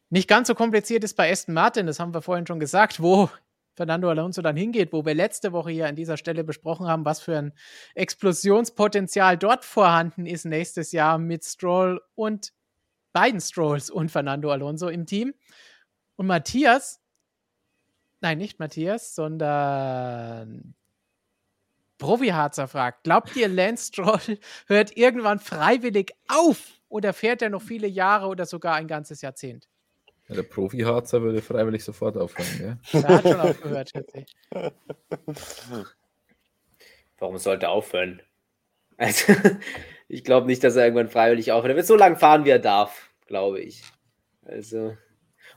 [0.09, 3.31] Nicht ganz so kompliziert ist bei Aston Martin, das haben wir vorhin schon gesagt, wo
[3.75, 7.21] Fernando Alonso dann hingeht, wo wir letzte Woche hier an dieser Stelle besprochen haben, was
[7.21, 7.53] für ein
[7.95, 12.53] Explosionspotenzial dort vorhanden ist nächstes Jahr mit Stroll und
[13.13, 15.35] beiden Strolls und Fernando Alonso im Team.
[16.17, 17.01] Und Matthias,
[18.21, 20.75] nein, nicht Matthias, sondern
[21.99, 27.87] Profi-Harzer fragt, glaubt ihr, Lance Stroll hört irgendwann freiwillig auf oder fährt er noch viele
[27.87, 29.69] Jahre oder sogar ein ganzes Jahrzehnt?
[30.33, 32.79] Ja, der Profi-Harzer würde freiwillig sofort aufhören, gell?
[33.03, 34.37] Der hat schon aufgehört, schätze ich.
[37.19, 38.23] Warum sollte er aufhören?
[38.97, 39.33] Also,
[40.09, 41.73] ich glaube nicht, dass er irgendwann freiwillig aufhört.
[41.73, 43.83] Er wird so lange fahren, wie er darf, glaube ich.
[44.45, 44.97] Also,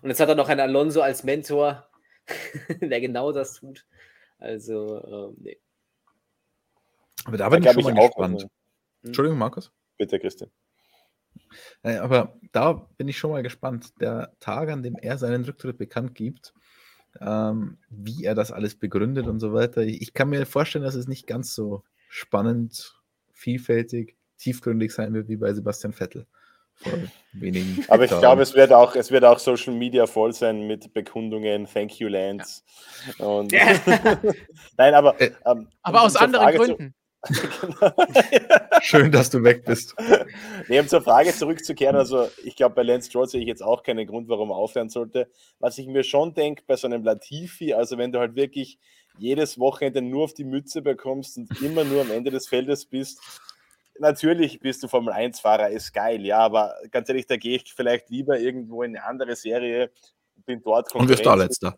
[0.01, 1.87] und jetzt hat er noch einen Alonso als Mentor,
[2.81, 3.85] der genau das tut.
[4.37, 5.59] Also, ähm, nee.
[7.25, 8.41] Aber da bin da ich schon mal gespannt.
[8.41, 8.49] Hm?
[9.03, 9.71] Entschuldigung, Markus.
[9.97, 10.51] Bitte, Christian.
[11.83, 13.99] Aber da bin ich schon mal gespannt.
[13.99, 16.53] Der Tag, an dem er seinen Rücktritt bekannt gibt,
[17.21, 19.81] ähm, wie er das alles begründet und so weiter.
[19.81, 22.95] Ich kann mir vorstellen, dass es nicht ganz so spannend,
[23.31, 26.27] vielfältig, tiefgründig sein wird wie bei Sebastian Vettel.
[26.75, 26.91] Vor
[27.33, 30.93] wenigen Aber ich glaube, es wird auch, es wird auch Social Media voll sein mit
[30.93, 32.63] Bekundungen, Thank you, Lance.
[33.17, 33.25] Ja.
[33.25, 33.51] Und
[34.77, 35.19] Nein, aber.
[35.21, 36.95] Äh, ähm, aber aus anderen Gründen.
[38.81, 39.95] Schön, dass du weg bist.
[40.67, 43.83] Nee, um zur Frage zurückzukehren, also ich glaube, bei Lance Stroll sehe ich jetzt auch
[43.83, 45.29] keinen Grund, warum er aufhören sollte.
[45.59, 48.79] Was ich mir schon denke, bei so einem Latifi, also wenn du halt wirklich
[49.17, 53.19] jedes Wochenende nur auf die Mütze bekommst und immer nur am Ende des Feldes bist,
[53.99, 58.09] natürlich bist du Formel 1-Fahrer, ist geil, ja, aber ganz ehrlich, da gehe ich vielleicht
[58.09, 59.91] lieber irgendwo in eine andere Serie,
[60.45, 61.75] bin dort Und wirst da letzter.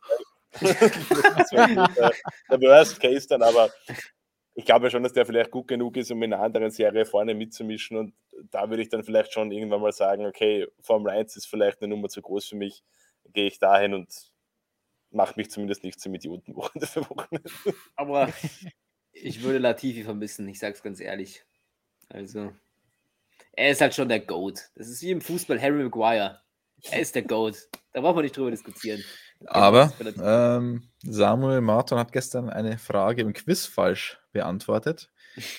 [0.61, 3.69] der Worst Case dann, aber
[4.57, 7.35] ich glaube schon, dass der vielleicht gut genug ist, um in einer anderen Serie vorne
[7.35, 7.95] mitzumischen.
[7.95, 8.15] Und
[8.49, 11.89] da würde ich dann vielleicht schon irgendwann mal sagen, okay, Formel 1 ist vielleicht eine
[11.89, 12.84] Nummer zu groß für mich.
[13.34, 14.31] Gehe ich dahin und
[15.11, 17.51] mache mich zumindest nicht zum Idioten Wochenende für Wochenende.
[17.95, 18.34] Aber
[19.11, 21.45] ich würde Latifi vermissen, ich sage es ganz ehrlich.
[22.09, 22.51] Also,
[23.51, 24.71] er ist halt schon der GOAT.
[24.73, 26.41] Das ist wie im Fußball Harry Maguire.
[26.89, 27.69] Er ist der GOAT.
[27.93, 29.03] Da braucht man nicht drüber diskutieren.
[29.45, 35.11] Aber ähm, Samuel Martin hat gestern eine Frage im Quiz falsch beantwortet.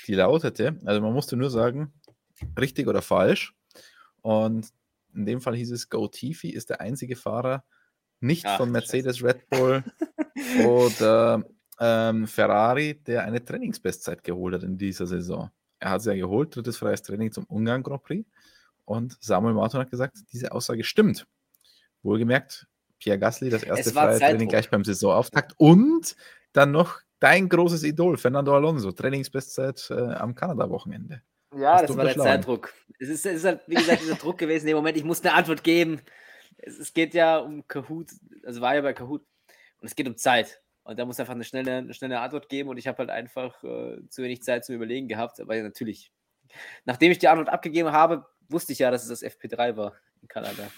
[0.07, 1.93] Die lautete, also man musste nur sagen,
[2.59, 3.55] richtig oder falsch.
[4.23, 4.69] Und
[5.15, 7.65] in dem Fall hieß es, Go Tifi ist der einzige Fahrer,
[8.21, 9.27] nicht Ach, von Mercedes, Scheiße.
[9.27, 9.85] Red Bull
[10.67, 11.45] oder
[11.81, 15.51] ähm, Ferrari, der eine Trainingsbestzeit geholt hat in dieser Saison.
[15.81, 18.29] Er hat sie ja geholt, drittes freies Training zum Ungarn Grand Prix.
[18.85, 21.27] Und Samuel Martin hat gesagt, diese Aussage stimmt.
[22.03, 22.67] Wohlgemerkt,
[22.99, 26.17] Pierre Gasly, das erste freie Training gleich beim Saisonauftakt und
[26.53, 31.23] dann noch dein großes Idol, Fernando Alonso, Trainingsbestzeit äh, am Kanada-Wochenende.
[31.57, 32.75] Ja, das war der Zeitdruck.
[32.99, 34.69] Es ist, es ist halt, wie gesagt, dieser Druck gewesen.
[34.69, 36.01] Im Moment, ich muss eine Antwort geben.
[36.59, 38.11] Es, es, geht ja um Kahoot,
[38.45, 39.23] also war ja bei Kahoot.
[39.81, 40.61] Und es geht um Zeit.
[40.83, 42.69] Und da muss einfach eine schnelle, eine schnelle Antwort geben.
[42.69, 45.41] Und ich habe halt einfach äh, zu wenig Zeit zum Überlegen gehabt.
[45.41, 46.13] Aber ja, natürlich,
[46.85, 50.29] nachdem ich die Antwort abgegeben habe, wusste ich ja, dass es das FP3 war in
[50.29, 50.71] Kanada.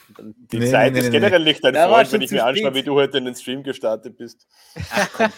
[0.53, 2.83] die nee, Zeit nee, ist nee, generell nicht dein Freund, wenn ich mir anschaue, wie
[2.83, 4.47] du heute in den Stream gestartet bist.
[4.91, 5.31] Ach,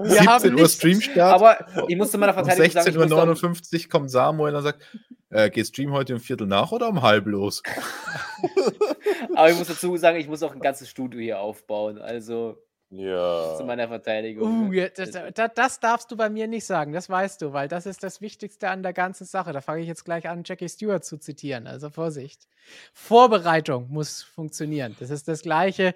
[0.00, 1.34] 17 Uhr Streamstart.
[1.34, 4.82] Aber ich musste meiner Verteidigung um 16.59 Uhr kommt Samuel und sagt,
[5.30, 7.62] äh, geht Stream heute um Viertel nach oder um halb los?
[9.34, 11.98] aber ich muss dazu sagen, ich muss auch ein ganzes Studio hier aufbauen.
[11.98, 12.58] Also
[12.90, 13.56] ja.
[13.56, 14.68] Zu meiner Verteidigung.
[14.68, 17.84] Uh, das, das, das, darfst du bei mir nicht sagen, das weißt du, weil das
[17.84, 19.52] ist das Wichtigste an der ganzen Sache.
[19.52, 21.66] Da fange ich jetzt gleich an, Jackie Stewart zu zitieren.
[21.66, 22.48] Also Vorsicht.
[22.94, 24.96] Vorbereitung muss funktionieren.
[25.00, 25.92] Das ist das Gleiche.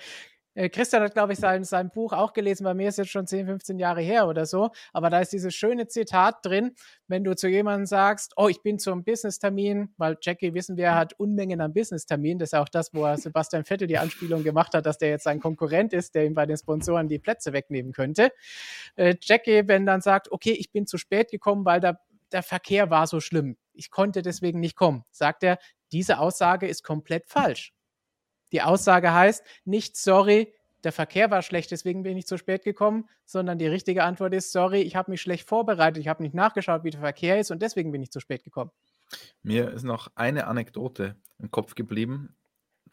[0.55, 2.65] Äh, Christian hat, glaube ich, sein, sein Buch auch gelesen.
[2.65, 4.71] Bei mir ist jetzt schon 10, 15 Jahre her oder so.
[4.93, 6.75] Aber da ist dieses schöne Zitat drin,
[7.09, 11.19] wenn du zu jemandem sagst, oh, ich bin zum Business-Termin, weil Jackie, wissen wir, hat
[11.19, 12.39] Unmengen an Business-Termin.
[12.39, 15.41] Das ist auch das, wo Sebastian Vettel die Anspielung gemacht hat, dass der jetzt ein
[15.41, 18.31] Konkurrent ist, der ihm bei den Sponsoren die Plätze wegnehmen könnte.
[18.97, 21.99] Äh, Jackie, wenn dann sagt, okay, ich bin zu spät gekommen, weil da
[22.33, 23.57] der Verkehr war so schlimm.
[23.75, 25.05] Ich konnte deswegen nicht kommen.
[25.11, 25.59] Sagt er,
[25.93, 27.73] diese Aussage ist komplett falsch.
[28.53, 30.53] Die Aussage heißt nicht sorry,
[30.85, 34.53] der Verkehr war schlecht, deswegen bin ich zu spät gekommen, sondern die richtige Antwort ist
[34.53, 37.63] sorry, ich habe mich schlecht vorbereitet, ich habe nicht nachgeschaut, wie der Verkehr ist und
[37.63, 38.71] deswegen bin ich zu spät gekommen.
[39.43, 42.35] Mir ist noch eine Anekdote im Kopf geblieben,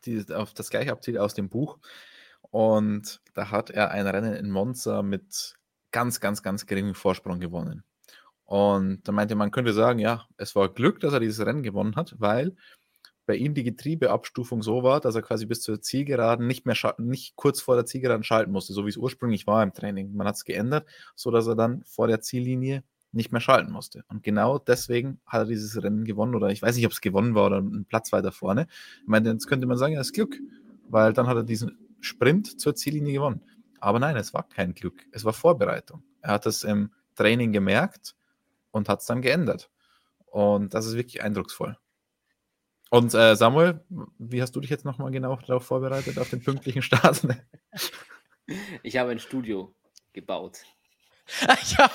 [0.06, 1.80] die auf das gleiche abzielt aus dem Buch.
[2.52, 5.56] Und da hat er ein Rennen in Monza mit
[5.92, 7.84] ganz, ganz, ganz geringem Vorsprung gewonnen.
[8.46, 11.96] Und da meinte man könnte sagen, ja, es war Glück, dass er dieses Rennen gewonnen
[11.96, 12.56] hat, weil
[13.30, 17.36] bei ihm die Getriebeabstufung so war, dass er quasi bis zur Zielgeraden nicht mehr nicht
[17.36, 20.16] kurz vor der Zielgeraden schalten musste, so wie es ursprünglich war im Training.
[20.16, 24.04] Man hat es geändert, so dass er dann vor der Ziellinie nicht mehr schalten musste.
[24.08, 27.36] Und genau deswegen hat er dieses Rennen gewonnen, oder ich weiß nicht, ob es gewonnen
[27.36, 28.66] war oder ein Platz weiter vorne.
[29.04, 30.36] Ich meine, jetzt könnte man sagen, ja, ist Glück,
[30.88, 33.44] weil dann hat er diesen Sprint zur Ziellinie gewonnen.
[33.80, 36.02] Aber nein, es war kein Glück, es war Vorbereitung.
[36.22, 38.16] Er hat es im Training gemerkt
[38.72, 39.70] und hat es dann geändert.
[40.26, 41.78] Und das ist wirklich eindrucksvoll.
[42.90, 43.82] Und äh, Samuel,
[44.18, 47.22] wie hast du dich jetzt nochmal genau darauf vorbereitet, auf den pünktlichen Start?
[48.84, 49.74] ich habe ein Studio
[50.14, 50.60] gebaut.
[51.78, 51.90] ja.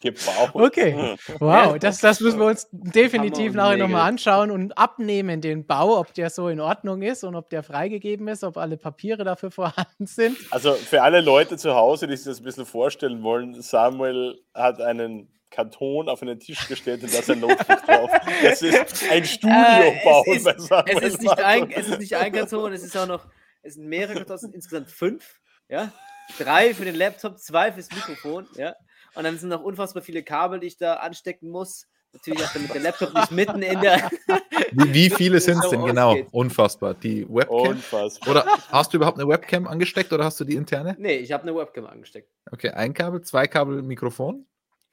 [0.00, 0.50] Gebaut.
[0.54, 1.16] Okay.
[1.40, 6.14] Wow, das, das müssen wir uns definitiv nachher nochmal anschauen und abnehmen, den Bau, ob
[6.14, 10.06] der so in Ordnung ist und ob der freigegeben ist, ob alle Papiere dafür vorhanden
[10.06, 10.36] sind.
[10.50, 14.80] Also für alle Leute zu Hause, die sich das ein bisschen vorstellen wollen, Samuel hat
[14.80, 15.28] einen
[15.58, 18.10] Karton auf einen Tisch gestellt und da ist ein Notebook drauf.
[18.44, 20.22] Es ist ein Studiobau.
[20.24, 23.08] Äh, es, ist, es, ist nicht ein, es ist nicht ein Karton, es ist auch
[23.08, 23.26] noch,
[23.62, 25.40] es sind mehrere Kartons, insgesamt fünf.
[25.68, 25.92] Ja,
[26.38, 28.76] drei für den Laptop, zwei fürs Mikrofon, ja.
[29.16, 31.88] Und dann sind noch unfassbar viele Kabel, die ich da anstecken muss.
[32.12, 34.08] Natürlich auch damit der Laptop nicht mitten in der.
[34.72, 36.16] Wie, wie viele sind es denn genau?
[36.30, 36.94] Unfassbar.
[36.94, 37.70] Die Webcam?
[37.70, 38.30] Unfassbar.
[38.30, 40.94] Oder hast du überhaupt eine Webcam angesteckt oder hast du die interne?
[40.98, 42.30] Nee, ich habe eine Webcam angesteckt.
[42.50, 44.46] Okay, ein Kabel, zwei Kabel, Mikrofon,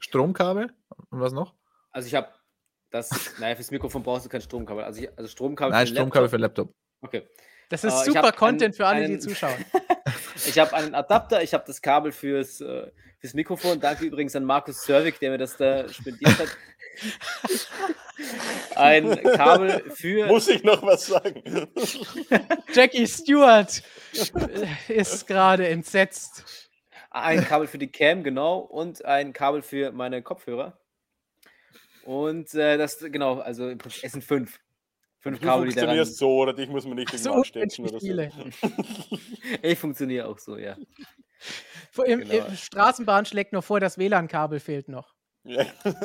[0.05, 0.71] Stromkabel
[1.09, 1.55] und was noch?
[1.91, 2.29] Also ich habe
[2.91, 3.09] das,
[3.39, 4.83] naja, fürs Mikrofon brauchst du kein Stromkabel.
[4.83, 6.73] Also, ich, also Stromkabel Nein, für Stromkabel Laptop.
[7.01, 7.25] für Laptop.
[7.25, 7.27] Okay.
[7.69, 9.65] Das ist uh, super Content einen, für alle, einen, die zuschauen.
[10.35, 13.79] ich habe einen Adapter, ich habe das Kabel fürs, äh, fürs Mikrofon.
[13.79, 16.49] Danke übrigens an Markus Servik, der mir das da spendiert hat.
[18.75, 20.27] Ein Kabel für.
[20.27, 21.67] Muss ich noch was sagen?
[22.73, 23.81] Jackie Stewart
[24.87, 26.64] ist gerade entsetzt.
[27.15, 28.57] Ein Kabel für die Cam, genau.
[28.59, 30.77] Und ein Kabel für meine Kopfhörer.
[32.03, 34.59] Und äh, das, genau, also es sind fünf.
[35.19, 38.07] Fünf du Kabel, funktionierst so, oder dich muss man nicht so stecken oder so.
[39.63, 40.77] ich funktioniere auch so, ja.
[42.05, 42.45] Im, genau.
[42.45, 45.15] im Straßenbahn schlägt noch vor, das WLAN-Kabel fehlt noch.
[45.43, 45.65] Ja.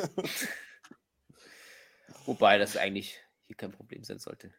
[2.25, 4.53] Wobei das eigentlich hier kein Problem sein sollte.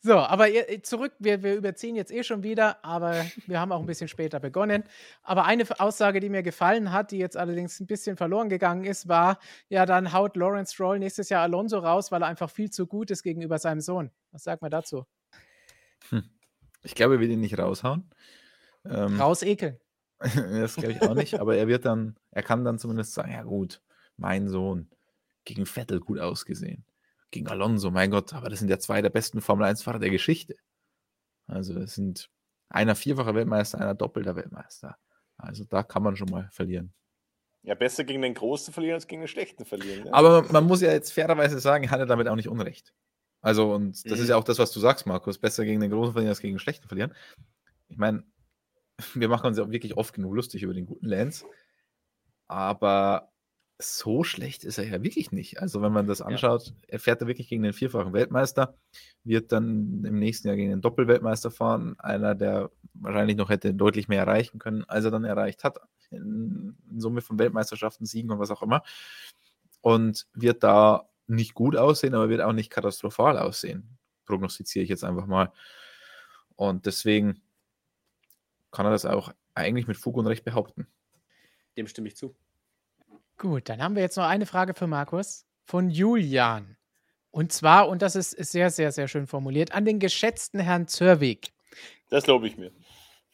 [0.00, 0.46] So, aber
[0.82, 4.38] zurück, wir, wir überziehen jetzt eh schon wieder, aber wir haben auch ein bisschen später
[4.38, 4.84] begonnen.
[5.22, 9.08] Aber eine Aussage, die mir gefallen hat, die jetzt allerdings ein bisschen verloren gegangen ist,
[9.08, 12.86] war, ja, dann haut Lawrence Stroll nächstes Jahr Alonso raus, weil er einfach viel zu
[12.86, 14.12] gut ist gegenüber seinem Sohn.
[14.30, 15.04] Was sagt man dazu?
[16.10, 16.22] Hm.
[16.84, 18.08] Ich glaube, er wird ihn nicht raushauen.
[18.84, 19.80] Ähm, Rausekeln.
[20.20, 23.42] das glaube ich auch nicht, aber er wird dann, er kann dann zumindest sagen, ja
[23.42, 23.82] gut,
[24.16, 24.90] mein Sohn
[25.44, 26.84] gegen Vettel gut ausgesehen
[27.30, 30.56] gegen Alonso, mein Gott, aber das sind ja zwei der besten Formel-1-Fahrer der Geschichte.
[31.46, 32.30] Also es sind
[32.68, 34.96] einer vierfacher Weltmeister, einer doppelter Weltmeister.
[35.36, 36.92] Also da kann man schon mal verlieren.
[37.62, 40.04] Ja, besser gegen den Großen verlieren als gegen den Schlechten verlieren.
[40.04, 40.14] Ne?
[40.14, 42.94] Aber man muss ja jetzt fairerweise sagen, hat er damit auch nicht Unrecht.
[43.40, 44.22] Also, und das mhm.
[44.22, 45.38] ist ja auch das, was du sagst, Markus.
[45.38, 47.14] Besser gegen den Großen verlieren als gegen den Schlechten verlieren.
[47.88, 48.24] Ich meine,
[49.14, 51.44] wir machen uns ja auch wirklich oft genug lustig über den guten Lance.
[52.46, 53.30] Aber
[53.80, 55.62] so schlecht ist er ja wirklich nicht.
[55.62, 56.72] Also, wenn man das anschaut, ja.
[56.88, 58.76] er fährt da wirklich gegen den vierfachen Weltmeister,
[59.22, 64.08] wird dann im nächsten Jahr gegen den Doppelweltmeister fahren, einer, der wahrscheinlich noch hätte deutlich
[64.08, 65.78] mehr erreichen können, als er dann erreicht hat,
[66.10, 68.82] in, in Summe von Weltmeisterschaften, Siegen und was auch immer.
[69.80, 73.96] Und wird da nicht gut aussehen, aber wird auch nicht katastrophal aussehen.
[74.24, 75.52] Prognostiziere ich jetzt einfach mal.
[76.56, 77.40] Und deswegen
[78.72, 80.88] kann er das auch eigentlich mit Fug und Recht behaupten.
[81.76, 82.34] Dem stimme ich zu.
[83.38, 86.76] Gut, dann haben wir jetzt noch eine Frage für Markus von Julian.
[87.30, 91.52] Und zwar, und das ist, sehr, sehr, sehr schön formuliert, an den geschätzten Herrn Zörwig.
[92.10, 92.72] Das glaube ich mir.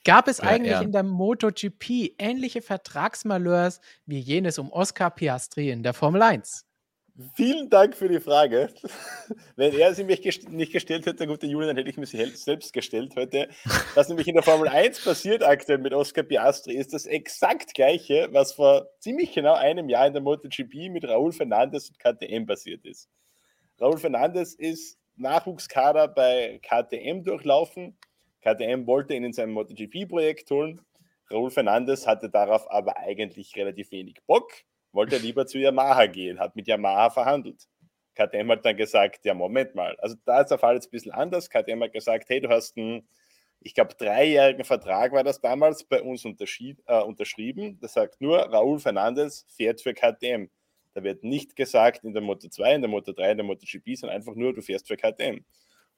[0.04, 0.82] Gab es ja, eigentlich ja.
[0.82, 6.66] in der MotoGP ähnliche Vertragsmalheurs wie jenes um Oscar Piastri in der Formel 1?
[7.34, 8.70] Vielen Dank für die Frage.
[9.56, 12.06] Wenn er sie mich gest nicht gestellt hätte, der gute Julian, dann hätte ich mir
[12.06, 13.48] sie selbst gestellt heute.
[13.94, 18.28] Was nämlich in der Formel 1 passiert aktuell mit Oscar Piastri, ist das exakt gleiche,
[18.32, 22.84] was vor ziemlich genau einem Jahr in der MotoGP mit Raúl Fernandes und KTM passiert
[22.84, 23.08] ist.
[23.80, 27.96] Raúl Fernandes ist Nachwuchskader bei KTM durchlaufen.
[28.42, 30.80] KTM wollte ihn in sein MotoGP-Projekt holen.
[31.30, 34.50] Raúl Fernandes hatte darauf aber eigentlich relativ wenig Bock
[34.94, 37.68] wollte lieber zu Yamaha gehen, hat mit Yamaha verhandelt.
[38.14, 39.96] KTM hat dann gesagt, ja, Moment mal.
[39.98, 41.50] Also da ist der Fall jetzt ein bisschen anders.
[41.50, 43.06] KTM hat gesagt, hey, du hast einen,
[43.60, 47.78] ich glaube, dreijährigen Vertrag war das damals bei uns äh, unterschrieben.
[47.80, 50.48] Das sagt nur, Raúl Fernandes fährt für KTM.
[50.94, 53.96] Da wird nicht gesagt in der Moto 2, in der Moto 3, in der MotoGP,
[53.96, 55.44] sondern einfach nur, du fährst für KTM.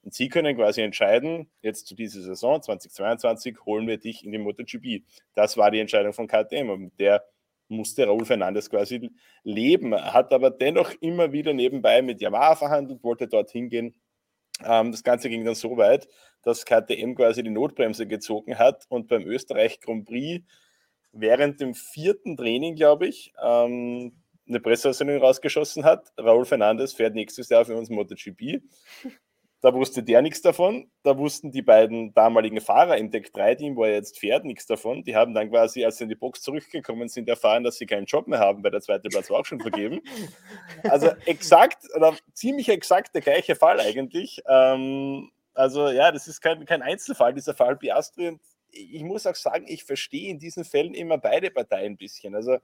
[0.01, 4.37] Und sie können quasi entscheiden, jetzt zu dieser Saison 2022 holen wir dich in die
[4.39, 5.03] MotoGP.
[5.35, 7.25] Das war die Entscheidung von KTM und der
[7.67, 9.11] musste Raúl Fernandes quasi
[9.43, 13.95] leben, hat aber dennoch immer wieder nebenbei mit Yamaha verhandelt, wollte dorthin gehen.
[14.63, 16.07] Ähm, das Ganze ging dann so weit,
[16.43, 20.45] dass KTM quasi die Notbremse gezogen hat und beim Österreich Grand Prix
[21.11, 24.13] während dem vierten Training, glaube ich, ähm,
[24.47, 26.11] eine Presseaussendung rausgeschossen hat.
[26.17, 28.61] Raúl Fernandes fährt nächstes Jahr für uns MotoGP.
[29.59, 30.91] Da wusste der nichts davon.
[31.01, 35.03] Da wussten die beiden damaligen Fahrer im Deck 3-Team, wo er jetzt fährt, nichts davon.
[35.03, 38.05] Die haben dann quasi, als sie in die Box zurückgekommen sind, erfahren, dass sie keinen
[38.05, 40.01] Job mehr haben, weil der zweite Platz war auch schon vergeben.
[40.83, 44.41] Also exakt oder ziemlich exakt der gleiche Fall eigentlich.
[44.47, 48.29] Ähm, also ja, das ist kein, kein Einzelfall, dieser Fall Piastri.
[48.29, 52.35] Und ich muss auch sagen, ich verstehe in diesen Fällen immer beide Parteien ein bisschen.
[52.35, 52.57] Also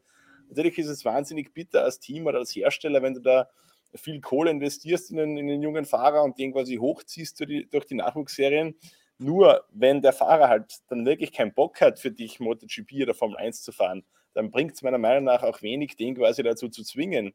[0.47, 3.49] natürlich ist es wahnsinnig bitter als Team oder als Hersteller, wenn du da
[3.95, 7.69] viel Kohle investierst in den, in den jungen Fahrer und den quasi hochziehst durch die,
[7.69, 8.75] durch die Nachwuchsserien.
[9.17, 13.37] Nur wenn der Fahrer halt dann wirklich keinen Bock hat, für dich MotoGP oder Formel
[13.37, 14.03] 1 zu fahren,
[14.33, 17.33] dann bringt es meiner Meinung nach auch wenig, den quasi dazu zu zwingen.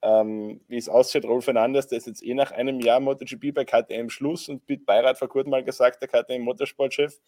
[0.00, 3.64] Ähm, wie es aussieht, Rolf Fernandes, der ist jetzt eh nach einem Jahr MotoGP bei
[3.64, 7.18] KTM Schluss und Pete Beirat vor kurzem mal gesagt, der KTM Motorsportchef,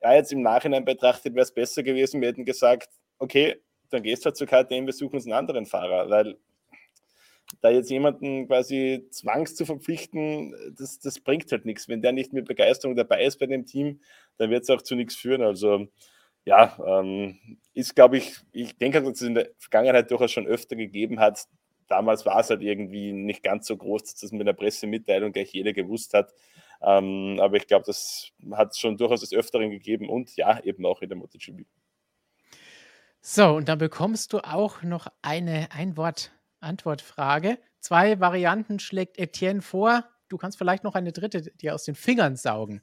[0.00, 2.88] ja, jetzt im Nachhinein betrachtet wäre es besser gewesen, wir hätten gesagt,
[3.18, 3.56] okay,
[3.90, 6.38] dann gehst du halt zu KTM, wir suchen uns einen anderen Fahrer, weil
[7.60, 11.88] da jetzt jemanden quasi zwangs zu verpflichten, das, das bringt halt nichts.
[11.88, 14.00] Wenn der nicht mit Begeisterung dabei ist bei dem Team,
[14.36, 15.42] dann wird es auch zu nichts führen.
[15.42, 15.88] Also
[16.44, 17.38] ja, ähm,
[17.74, 21.46] ist, glaube ich, ich denke, dass es in der Vergangenheit durchaus schon öfter gegeben hat.
[21.86, 25.52] Damals war es halt irgendwie nicht ganz so groß, dass das mit einer Pressemitteilung gleich
[25.52, 26.32] jeder gewusst hat.
[26.82, 30.86] Ähm, aber ich glaube, das hat es schon durchaus des Öfteren gegeben und ja, eben
[30.86, 31.66] auch in der MotoGP.
[33.20, 37.58] So, und dann bekommst du auch noch eine Einwort- Antwortfrage.
[37.80, 40.04] Zwei Varianten schlägt Etienne vor.
[40.28, 42.82] Du kannst vielleicht noch eine dritte dir aus den Fingern saugen.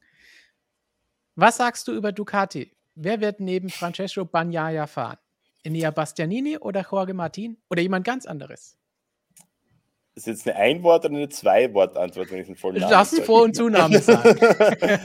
[1.36, 2.72] Was sagst du über Ducati?
[2.96, 5.18] Wer wird neben Francesco Bagnaia fahren?
[5.64, 8.78] Enia Bastianini oder Jorge Martin oder jemand ganz anderes?
[10.16, 13.24] Das ist jetzt eine Ein-Wort- oder eine Zwei-Wort-Antwort, wenn ich den vollen Namen Lass einen
[13.24, 15.00] Vor- und Zunamen sagen.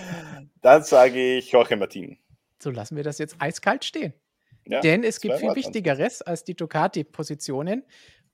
[0.62, 2.18] Dann sage ich Jorge Martin.
[2.62, 4.14] So lassen wir das jetzt eiskalt stehen.
[4.64, 7.84] Ja, Denn es gibt viel Wichtigeres als die Ducati-Positionen.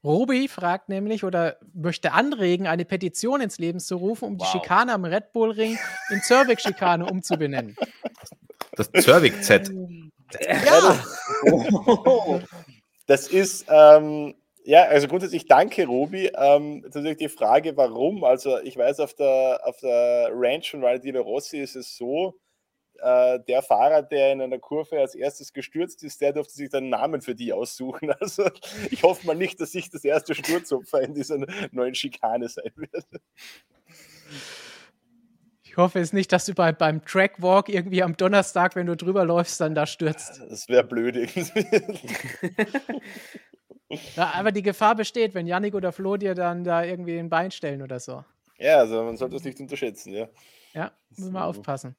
[0.04, 4.46] Robi fragt nämlich oder möchte anregen, eine Petition ins Leben zu rufen, um wow.
[4.46, 5.78] die Schikane am Red Bull Ring
[6.10, 7.76] in Zervik-Schikane umzubenennen.
[8.76, 9.70] Das Zervik-Z.
[10.40, 11.02] Ja.
[13.06, 14.34] Das ist, ähm,
[14.64, 16.30] ja, also grundsätzlich danke, Robi.
[16.36, 18.22] Ähm, natürlich die Frage, warum.
[18.22, 22.34] Also ich weiß, auf der, auf der Ranch von Valentino Rossi ist es so,
[23.00, 26.84] äh, der Fahrer, der in einer Kurve als erstes gestürzt ist, der durfte sich dann
[26.84, 28.12] einen Namen für die aussuchen.
[28.20, 28.50] Also
[28.90, 31.38] ich hoffe mal nicht, dass ich das erste Sturzopfer in dieser
[31.70, 33.20] neuen Schikane sein werde.
[35.62, 39.24] Ich hoffe es nicht, dass du bei, beim Trackwalk irgendwie am Donnerstag, wenn du drüber
[39.24, 40.42] läufst, dann da stürzt.
[40.48, 41.64] Das wäre blöd irgendwie.
[44.16, 47.50] ja, aber die Gefahr besteht, wenn Yannick oder Flo dir dann da irgendwie ein Bein
[47.52, 48.24] stellen oder so.
[48.58, 50.28] Ja, also man sollte das nicht unterschätzen, ja.
[50.74, 51.94] Ja, muss man aufpassen.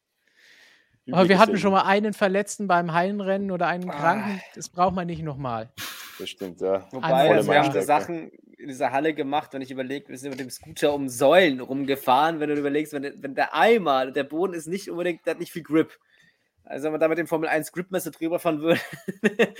[1.11, 4.39] Aber wir hatten schon mal einen Verletzten beim Hallenrennen oder einen Kranken.
[4.39, 4.51] Ah.
[4.55, 5.69] Das braucht man nicht nochmal.
[6.17, 6.87] Das stimmt, ja.
[6.91, 10.31] Wobei, also wir haben da Sachen in dieser Halle gemacht, wenn ich überlege, wir sind
[10.31, 12.39] mit dem Scooter um Säulen rumgefahren.
[12.39, 15.51] Wenn du überlegst, wenn, wenn der Eimer, der Boden ist nicht unbedingt, der hat nicht
[15.51, 15.97] viel Grip.
[16.65, 18.81] Also wenn man da mit dem Formel 1 Gripmesser drüber fahren würde.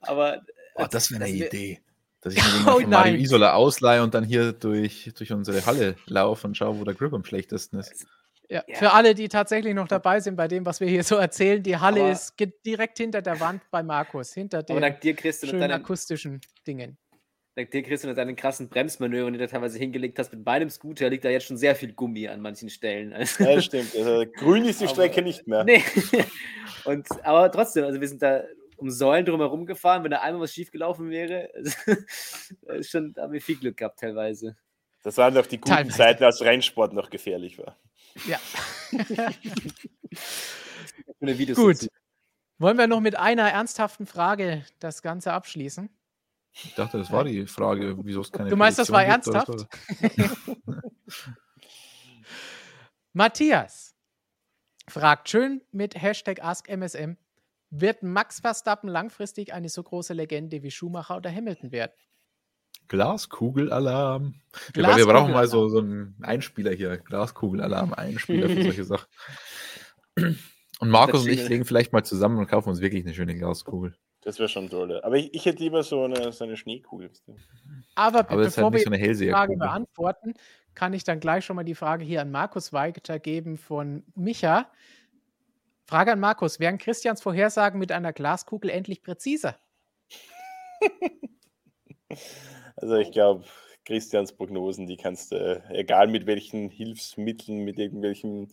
[0.00, 0.42] Aber.
[0.74, 1.80] Oh, das wäre eine Idee.
[2.20, 6.46] Dass ich mir oh, Mario Isola ausleihe und dann hier durch, durch unsere Halle laufe
[6.46, 8.06] und schaue, wo der Grip am schlechtesten ist.
[8.50, 11.16] Ja, ja, für alle, die tatsächlich noch dabei sind bei dem, was wir hier so
[11.16, 12.34] erzählen, die Halle aber, ist
[12.64, 16.96] direkt hinter der Wand bei Markus, hinter den dir, schönen deinen, akustischen Dingen.
[17.56, 21.10] Dank dir, Christian, und deinen krassen Bremsmanövern, die du teilweise hingelegt hast mit meinem Scooter,
[21.10, 23.12] liegt da jetzt schon sehr viel Gummi an manchen Stellen.
[23.12, 23.94] Also, ja, stimmt.
[23.94, 25.64] Also, grün ist die aber, Strecke nicht mehr.
[25.64, 25.82] Nee.
[26.84, 28.44] Und, aber trotzdem, also wir sind da
[28.76, 31.50] um Säulen drumherum gefahren, wenn da einmal was schiefgelaufen wäre,
[32.80, 34.56] schon, da haben wir viel Glück gehabt teilweise.
[35.02, 35.96] Das waren doch die guten teilweise.
[35.96, 37.76] Zeiten, als Rennsport noch gefährlich war.
[38.26, 38.38] Ja.
[41.54, 41.88] Gut.
[42.58, 45.88] Wollen wir noch mit einer ernsthaften Frage das Ganze abschließen?
[46.64, 48.50] Ich dachte, das war die Frage, wieso es keine.
[48.50, 49.66] Du meinst, das war ernsthaft?
[53.12, 53.94] Matthias
[54.88, 57.16] fragt schön mit Hashtag AskMSM:
[57.70, 61.92] Wird Max Verstappen langfristig eine so große Legende wie Schumacher oder Hamilton werden?
[62.88, 64.34] Glaskugelalarm.
[64.72, 66.98] Glaskugel wir brauchen mal so, so einen Einspieler hier.
[66.98, 69.06] Glaskugelalarm, Einspieler für solche Sachen.
[70.80, 73.94] Und Markus und ich legen vielleicht mal zusammen und kaufen uns wirklich eine schöne Glaskugel.
[74.22, 75.00] Das wäre schon toll.
[75.02, 77.10] Aber ich, ich, hätte lieber so eine, so eine Schneekugel.
[77.94, 80.34] Aber, Aber bevor halt wir so die Frage beantworten,
[80.74, 84.70] kann ich dann gleich schon mal die Frage hier an Markus weitergeben von Micha.
[85.86, 89.56] Frage an Markus: Wären Christians Vorhersagen mit einer Glaskugel endlich präziser?
[92.80, 93.44] also, ich glaube,
[93.84, 98.52] Christians Prognosen, die kannst du, egal mit welchen Hilfsmitteln, mit irgendwelchen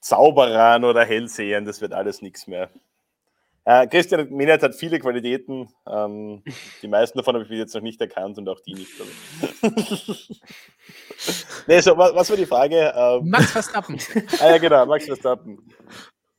[0.00, 2.70] Zauberern oder Hellsehern, das wird alles nichts mehr.
[3.66, 5.68] Äh, Christian Minert hat viele Qualitäten.
[5.88, 6.44] Ähm,
[6.82, 8.92] die meisten davon habe ich jetzt noch nicht erkannt und auch die nicht.
[11.66, 12.92] nee, so, was, was, war die Frage?
[12.96, 13.98] Ähm, Max Verstappen.
[14.40, 15.58] ah, ja, genau, Max Verstappen.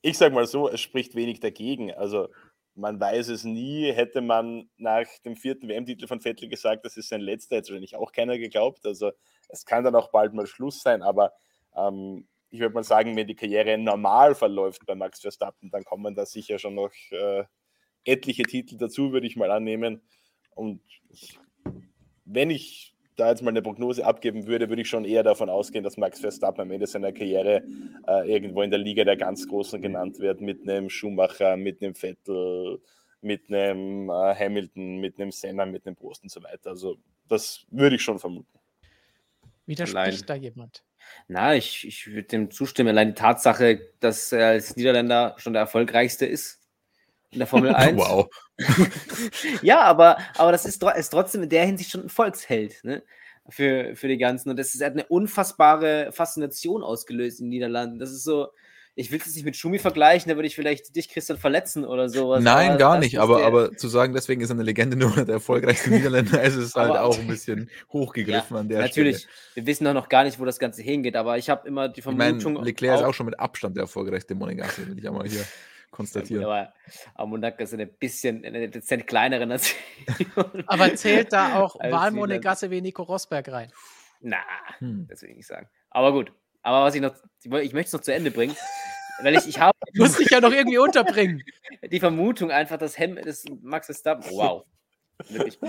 [0.02, 1.94] Ich sage mal so, es spricht wenig dagegen.
[1.94, 2.30] Also,
[2.77, 3.91] man weiß es nie.
[3.91, 7.95] Hätte man nach dem vierten WM-Titel von Vettel gesagt, das ist sein letzter, hätte wahrscheinlich
[7.95, 8.85] auch keiner geglaubt.
[8.85, 9.11] Also,
[9.49, 11.33] es kann dann auch bald mal Schluss sein, aber
[11.75, 16.15] ähm, ich würde mal sagen, wenn die Karriere normal verläuft bei Max Verstappen, dann kommen
[16.15, 17.43] da sicher schon noch äh,
[18.05, 20.01] etliche Titel dazu, würde ich mal annehmen.
[20.55, 21.39] Und ich,
[22.25, 25.84] wenn ich da jetzt mal eine Prognose abgeben würde, würde ich schon eher davon ausgehen,
[25.84, 27.64] dass Max Verstappen am Ende seiner Karriere
[28.07, 31.95] äh, irgendwo in der Liga der ganz Großen genannt wird, mit einem Schumacher, mit einem
[31.95, 32.80] Vettel,
[33.22, 36.69] mit einem äh, Hamilton, mit einem Senna, mit einem Prost und so weiter.
[36.69, 38.60] Also das würde ich schon vermuten.
[39.65, 40.26] Widerspricht Allein.
[40.26, 40.84] da jemand?
[41.27, 42.89] Na, ich, ich würde dem zustimmen.
[42.89, 46.66] Allein die Tatsache, dass er als Niederländer schon der erfolgreichste ist
[47.31, 47.97] in der Formel 1.
[47.97, 48.27] wow.
[49.61, 53.03] ja, aber, aber das ist, ist trotzdem in der Hinsicht schon ein Volksheld ne?
[53.49, 54.49] für, für die ganzen.
[54.49, 57.99] Und das ist, hat eine unfassbare Faszination ausgelöst in den Niederlanden.
[57.99, 58.47] Das ist so,
[58.99, 62.09] ich will es nicht mit Schumi vergleichen, da würde ich vielleicht dich, Christian, verletzen oder
[62.09, 62.43] sowas.
[62.43, 65.35] Nein, aber gar nicht, aber, aber zu sagen, deswegen ist er eine Legende nur der
[65.35, 69.05] erfolgreichste Niederländer, ist es halt auch ein bisschen hochgegriffen ja, an der natürlich, Stelle.
[69.11, 71.89] Natürlich, wir wissen doch noch gar nicht, wo das Ganze hingeht, aber ich habe immer
[71.89, 72.53] die Vermutung.
[72.53, 75.13] Ich mein, Leclerc auch, ist auch schon mit Abstand der erfolgreichste Monegasse, will ich auch
[75.13, 75.45] mal hier
[75.91, 76.45] konstatieren.
[76.45, 76.73] aber,
[77.15, 79.80] aber Monaco ist eine bisschen, eine dezent kleinere Nation.
[80.68, 83.72] aber zählt da auch Wahlmonegasse wie Nico Rosberg rein?
[84.22, 84.38] Na,
[84.80, 85.07] hm.
[85.09, 85.68] das will ich nicht sagen.
[85.89, 86.31] Aber gut,
[86.61, 88.55] aber was ich noch, ich möchte es noch zu Ende bringen.
[89.22, 89.77] Weil ich, ich habe.
[89.95, 91.43] Muss dich ja noch irgendwie unterbringen.
[91.91, 94.23] Die Vermutung einfach, dass Hem das Max Verstappen.
[94.31, 94.65] Wow.
[95.30, 95.59] Wirklich.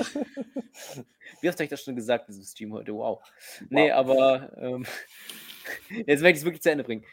[1.41, 2.93] Wie oft habe ich das schon gesagt, diesem Stream heute?
[2.93, 3.23] Wow.
[3.71, 4.87] Nee, aber ähm,
[6.07, 7.05] jetzt möchte ich es wirklich zu Ende bringen.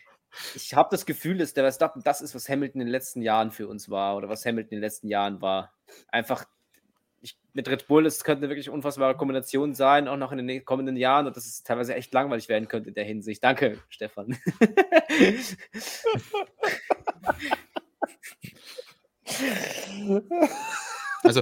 [0.55, 3.51] Ich habe das Gefühl, dass der Verstappen das ist, was Hamilton in den letzten Jahren
[3.51, 5.73] für uns war oder was Hamilton in den letzten Jahren war.
[6.07, 6.45] Einfach
[7.21, 10.63] ich, mit Red Bull, es könnte eine wirklich unfassbare Kombination sein, auch noch in den
[10.63, 13.43] kommenden Jahren und dass es teilweise echt langweilig werden könnte in der Hinsicht.
[13.43, 14.37] Danke, Stefan.
[21.23, 21.41] also,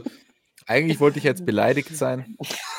[0.65, 2.37] eigentlich wollte ich jetzt beleidigt sein,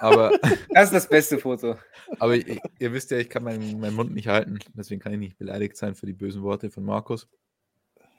[0.00, 0.38] aber.
[0.70, 1.76] Das ist das beste Foto.
[2.18, 5.18] Aber ihr, ihr wisst ja, ich kann meinen, meinen Mund nicht halten, deswegen kann ich
[5.18, 7.28] nicht beleidigt sein für die bösen Worte von Markus.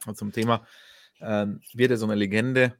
[0.07, 0.65] Und zum Thema,
[1.21, 2.75] ähm, wird er so eine Legende?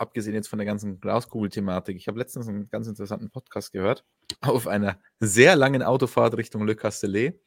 [0.00, 4.04] abgesehen jetzt von der ganzen Glaskugel-Thematik, ich habe letztens einen ganz interessanten Podcast gehört
[4.40, 7.38] auf einer sehr langen Autofahrt Richtung Le Castellet.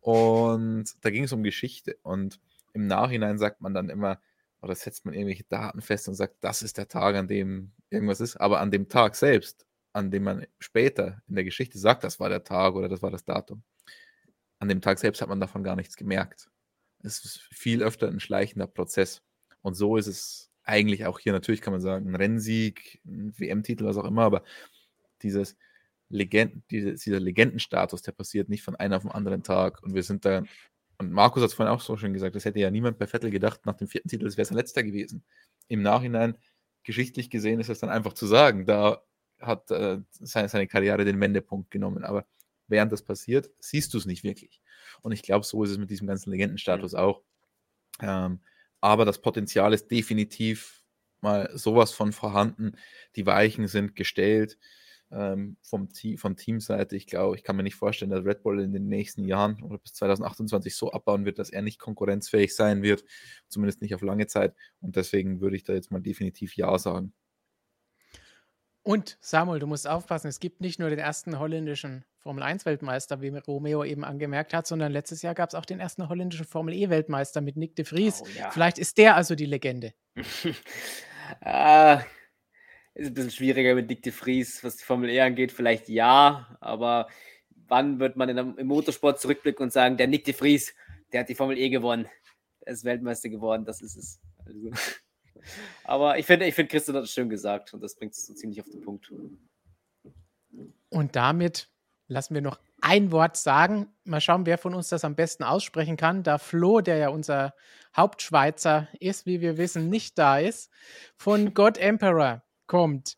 [0.00, 1.96] Und da ging es um Geschichte.
[2.02, 2.40] Und
[2.74, 4.20] im Nachhinein sagt man dann immer,
[4.60, 8.20] oder setzt man irgendwelche Daten fest und sagt, das ist der Tag, an dem irgendwas
[8.20, 8.36] ist.
[8.36, 12.28] Aber an dem Tag selbst, an dem man später in der Geschichte sagt, das war
[12.28, 13.62] der Tag oder das war das Datum,
[14.58, 16.50] an dem Tag selbst hat man davon gar nichts gemerkt.
[17.02, 19.22] Es ist viel öfter ein schleichender Prozess.
[19.60, 23.84] Und so ist es eigentlich auch hier, natürlich kann man sagen, ein Rennsieg, ein WM-Titel,
[23.84, 24.44] was auch immer, aber
[25.22, 25.56] dieses
[26.08, 29.82] Legend, diese, dieser Legendenstatus, der passiert nicht von einem auf den anderen Tag.
[29.82, 30.44] Und wir sind da,
[30.98, 33.30] und Markus hat es vorhin auch so schön gesagt, das hätte ja niemand bei Vettel
[33.30, 35.24] gedacht, nach dem vierten Titel, das wäre sein letzter gewesen.
[35.68, 36.36] Im Nachhinein,
[36.84, 38.66] geschichtlich gesehen, ist das dann einfach zu sagen.
[38.66, 39.02] Da
[39.42, 42.04] hat äh, seine, seine Karriere den Wendepunkt genommen.
[42.04, 42.26] Aber
[42.68, 44.60] während das passiert, siehst du es nicht wirklich.
[45.02, 46.98] Und ich glaube, so ist es mit diesem ganzen Legendenstatus mhm.
[46.98, 47.22] auch.
[48.00, 48.40] Ähm,
[48.80, 50.82] aber das Potenzial ist definitiv
[51.20, 52.76] mal sowas von vorhanden.
[53.16, 54.58] Die Weichen sind gestellt
[55.12, 56.96] ähm, vom von Teamseite.
[56.96, 59.78] Ich glaube, ich kann mir nicht vorstellen, dass Red Bull in den nächsten Jahren oder
[59.78, 63.04] bis 2028 so abbauen wird, dass er nicht konkurrenzfähig sein wird,
[63.48, 64.54] zumindest nicht auf lange Zeit.
[64.80, 67.12] Und deswegen würde ich da jetzt mal definitiv Ja sagen.
[68.82, 73.28] Und Samuel, du musst aufpassen, es gibt nicht nur den ersten holländischen Formel 1-Weltmeister, wie
[73.28, 77.40] Romeo eben angemerkt hat, sondern letztes Jahr gab es auch den ersten holländischen Formel E-Weltmeister
[77.40, 78.22] mit Nick de Vries.
[78.22, 78.50] Oh, ja.
[78.50, 79.94] Vielleicht ist der also die Legende.
[81.40, 82.02] ah,
[82.94, 85.52] ist ein bisschen schwieriger mit Nick de Vries, was die Formel E angeht.
[85.52, 87.08] Vielleicht ja, aber
[87.68, 90.74] wann wird man der, im Motorsport zurückblicken und sagen, der Nick de Vries,
[91.12, 92.08] der hat die Formel E gewonnen,
[92.64, 94.20] der ist Weltmeister geworden, das ist es.
[94.44, 94.70] Also.
[95.84, 98.34] Aber ich finde, ich find, Christian hat es schön gesagt und das bringt es so
[98.34, 99.12] ziemlich auf den Punkt.
[100.90, 101.68] Und damit
[102.08, 103.88] lassen wir noch ein Wort sagen.
[104.04, 106.22] Mal schauen, wer von uns das am besten aussprechen kann.
[106.22, 107.54] Da Flo, der ja unser
[107.96, 110.70] Hauptschweizer ist, wie wir wissen, nicht da ist.
[111.16, 113.16] Von God Emperor kommt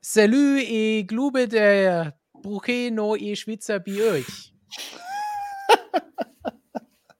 [0.00, 4.54] Salut et Glube der Bruche no e Schweizer bei euch.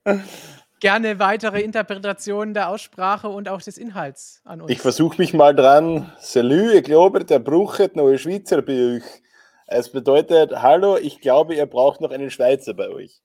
[0.79, 4.71] Gerne weitere Interpretationen der Aussprache und auch des Inhalts an uns.
[4.71, 6.11] Ich versuche mich mal dran.
[6.19, 9.03] Salut, ich glaube, der Bruchet neue Schweizer bei euch.
[9.67, 13.21] Es bedeutet, hallo, ich glaube, ihr braucht noch einen Schweizer bei euch.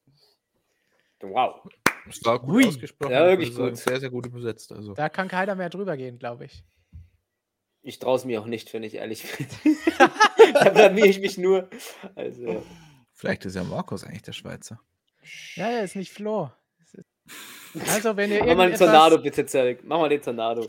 [1.23, 1.63] Wow.
[2.07, 2.67] Das war gut Hui.
[2.67, 3.13] ausgesprochen.
[3.13, 3.77] Ja, wirklich gut.
[3.77, 4.73] Sehr, sehr gut übersetzt.
[4.73, 4.93] Also.
[4.95, 6.65] Da kann keiner mehr drüber gehen, glaube ich.
[7.83, 9.47] Ich traue es mir auch nicht, wenn ich ehrlich bin.
[10.55, 11.69] da blamier ich mich nur.
[12.15, 12.63] Also,
[13.13, 14.81] Vielleicht ist ja Markus eigentlich der Schweizer.
[15.55, 16.51] Ja, ja, ist nicht Flo.
[17.89, 19.81] Also, wenn ihr mach mal den Tornado, bitte, Zerek.
[19.85, 20.67] Mach mal den Tornado.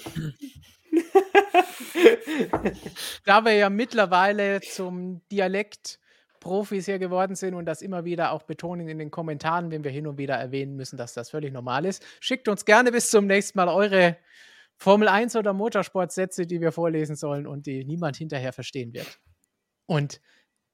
[3.26, 6.00] da wir ja mittlerweile zum Dialekt
[6.40, 9.92] Profis hier geworden sind und das immer wieder auch betonen in den Kommentaren, wenn wir
[9.92, 12.06] hin und wieder erwähnen müssen, dass das völlig normal ist.
[12.20, 14.18] Schickt uns gerne bis zum nächsten Mal eure
[14.78, 19.20] Formel 1 oder Motorsportsätze, die wir vorlesen sollen und die niemand hinterher verstehen wird.
[19.88, 20.22] Und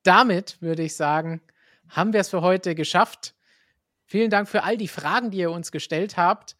[0.03, 1.41] damit würde ich sagen,
[1.88, 3.34] haben wir es für heute geschafft.
[4.12, 6.58] Vielen Dank für all die Fragen, die ihr uns gestellt habt.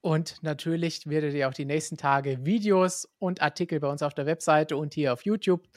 [0.00, 4.26] Und natürlich werdet ihr auch die nächsten Tage Videos und Artikel bei uns auf der
[4.26, 5.68] Webseite und hier auf YouTube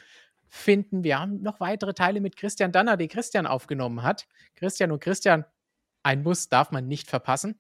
[0.48, 1.04] finden.
[1.04, 4.26] Wir haben noch weitere Teile mit Christian Danner, die Christian aufgenommen hat.
[4.56, 5.46] Christian und Christian,
[6.02, 7.60] ein Muss darf man nicht verpassen.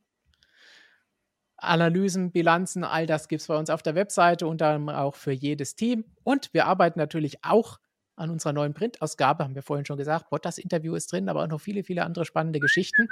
[1.55, 5.33] Analysen, Bilanzen, all das gibt es bei uns auf der Webseite und dann auch für
[5.33, 6.03] jedes Team.
[6.23, 7.77] Und wir arbeiten natürlich auch
[8.19, 10.29] an unserer neuen Printausgabe, haben wir vorhin schon gesagt.
[10.29, 13.07] Bottas Interview ist drin, aber auch noch viele, viele andere spannende Geschichten.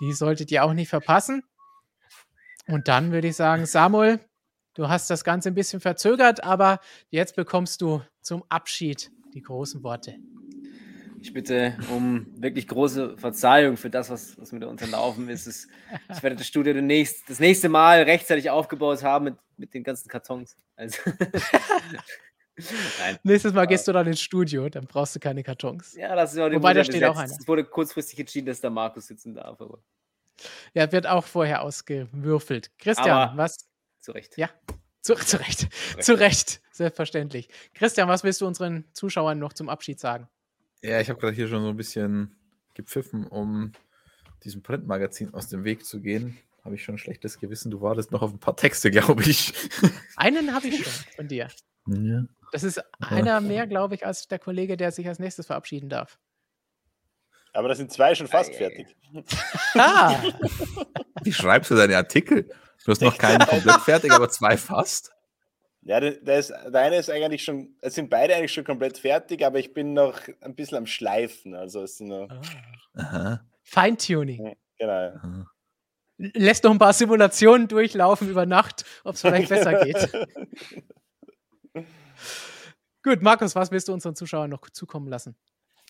[0.00, 1.42] Die solltet ihr auch nicht verpassen.
[2.68, 4.20] Und dann würde ich sagen, Samuel,
[4.74, 9.82] du hast das Ganze ein bisschen verzögert, aber jetzt bekommst du zum Abschied die großen
[9.82, 10.16] Worte.
[11.20, 15.46] Ich bitte um wirklich große Verzeihung für das, was, was mir da unterlaufen ist.
[15.46, 15.66] Es,
[16.08, 20.08] ich werde das Studio demnächst, das nächste Mal rechtzeitig aufgebaut haben mit, mit den ganzen
[20.08, 20.56] Kartons.
[20.76, 20.98] Also,
[23.00, 23.18] Nein.
[23.22, 25.94] Nächstes Mal gehst du dann ins Studio, dann brauchst du keine Kartons.
[25.94, 27.30] Ja, das ist auch Wobei, da steht auch einer.
[27.32, 29.78] Es wurde kurzfristig entschieden, dass da Markus sitzen darf, aber
[30.74, 32.70] Ja, wird auch vorher ausgewürfelt.
[32.78, 33.56] Christian, Aber- was?
[34.00, 34.36] zu Recht.
[34.38, 34.48] Ja.
[35.02, 35.68] Zu, zu Recht.
[36.00, 37.48] Zu Recht, selbstverständlich.
[37.74, 40.28] Christian, was willst du unseren Zuschauern noch zum Abschied sagen?
[40.82, 42.36] Ja, ich habe gerade hier schon so ein bisschen
[42.74, 43.72] gepfiffen, um
[44.44, 46.38] diesem Printmagazin aus dem Weg zu gehen.
[46.64, 47.70] Habe ich schon ein schlechtes Gewissen.
[47.70, 49.52] Du wartest noch auf ein paar Texte, glaube ich.
[50.16, 51.48] Einen habe ich schon von dir.
[51.86, 52.24] ja.
[52.52, 56.18] Das ist einer mehr, glaube ich, als der Kollege, der sich als nächstes verabschieden darf.
[57.52, 58.96] Aber da sind zwei schon fast Ei, fertig.
[59.74, 60.14] Ah,
[61.22, 62.44] Wie schreibst du deine Artikel?
[62.84, 65.12] Du hast noch keinen komplett fertig, aber zwei fast.
[65.82, 69.44] Ja, der, ist, der eine ist eigentlich schon, es sind beide eigentlich schon komplett fertig,
[69.46, 71.54] aber ich bin noch ein bisschen am Schleifen.
[71.54, 72.28] Also es sind noch,
[72.96, 73.40] Aha.
[73.62, 74.56] Feintuning.
[74.78, 74.92] genau.
[74.92, 75.46] aha.
[76.18, 80.10] Lässt noch ein paar Simulationen durchlaufen über Nacht, ob es vielleicht besser geht.
[83.06, 85.36] Gut, Markus, was willst du unseren Zuschauern noch zukommen lassen?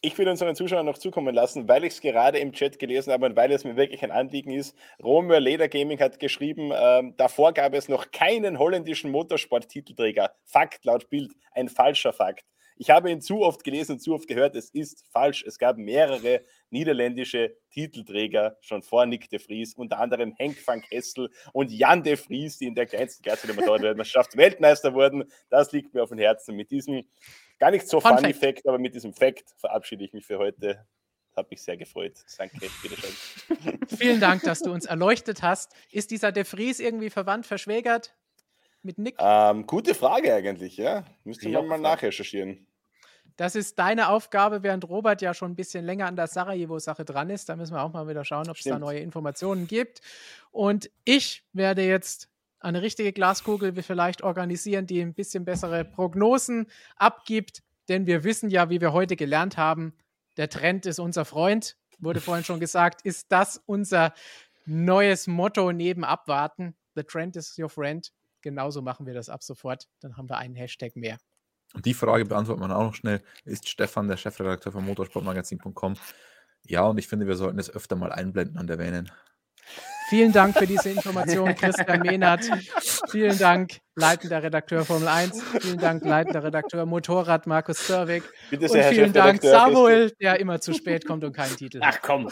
[0.03, 3.25] Ich will unseren Zuschauern noch zukommen lassen, weil ich es gerade im Chat gelesen habe
[3.25, 4.77] und weil es mir wirklich ein Anliegen ist.
[5.03, 10.33] Romeo Leder Gaming hat geschrieben, ähm, davor gab es noch keinen holländischen Motorsport-Titelträger.
[10.45, 12.45] Fakt laut Bild, ein falscher Fakt.
[12.79, 15.43] Ich habe ihn zu oft gelesen und zu oft gehört, es ist falsch.
[15.47, 21.31] Es gab mehrere niederländische Titelträger schon vor Nick de Vries, unter anderem Henk van Kessel
[21.53, 25.25] und Jan de Vries, die in der kleinsten Klasse der Motorradweltmeisterschaft Weltmeister wurden.
[25.49, 26.55] Das liegt mir auf dem Herzen.
[26.55, 27.05] Mit diesem
[27.59, 28.59] gar nicht so Fun funny Fact.
[28.59, 30.87] Fact, aber mit diesem Fact verabschiede ich mich für heute.
[31.35, 32.15] Hat mich sehr gefreut.
[32.39, 33.79] Danke, bitteschön.
[33.99, 35.75] Vielen Dank, dass du uns erleuchtet hast.
[35.91, 38.15] Ist dieser De Vries irgendwie verwandt, verschwägert
[38.87, 39.17] mit Nick?
[39.19, 41.05] Ähm, gute Frage eigentlich, ja.
[41.25, 42.67] Müsste Ich man auch mal nachrecherchieren.
[43.37, 47.29] Das ist deine Aufgabe, während Robert ja schon ein bisschen länger an der Sarajevo-Sache dran
[47.29, 47.51] ist.
[47.51, 50.01] Da müssen wir auch mal wieder schauen, ob es da neue Informationen gibt.
[50.53, 56.67] Und ich werde jetzt eine richtige Glaskugel vielleicht organisieren, die ein bisschen bessere Prognosen
[56.97, 57.63] abgibt.
[57.91, 59.93] Denn wir wissen ja, wie wir heute gelernt haben,
[60.39, 61.77] der Trend ist unser Freund.
[61.99, 64.15] Wurde vorhin schon gesagt, ist das unser
[64.65, 66.75] neues Motto neben Abwarten?
[66.95, 68.11] The Trend is your friend.
[68.47, 69.89] Genauso machen wir das ab sofort.
[69.99, 71.19] Dann haben wir einen Hashtag mehr.
[71.75, 73.21] Und die Frage beantwortet man auch noch schnell.
[73.45, 75.95] Ist Stefan der Chefredakteur von motorsportmagazin.com?
[76.63, 79.11] Ja, und ich finde, wir sollten es öfter mal einblenden und erwähnen.
[80.11, 82.49] Vielen Dank für diese Information, Christian Mehnert.
[83.11, 85.43] Vielen Dank, leitender Redakteur Formel 1.
[85.61, 88.23] Vielen Dank, leitender Redakteur Motorrad, Markus Zörwig.
[88.49, 91.81] Bitte Und sehr, Herr vielen Dank, Samuel, der immer zu spät kommt und keinen Titel
[91.81, 91.97] hat.
[91.97, 92.31] Ach komm.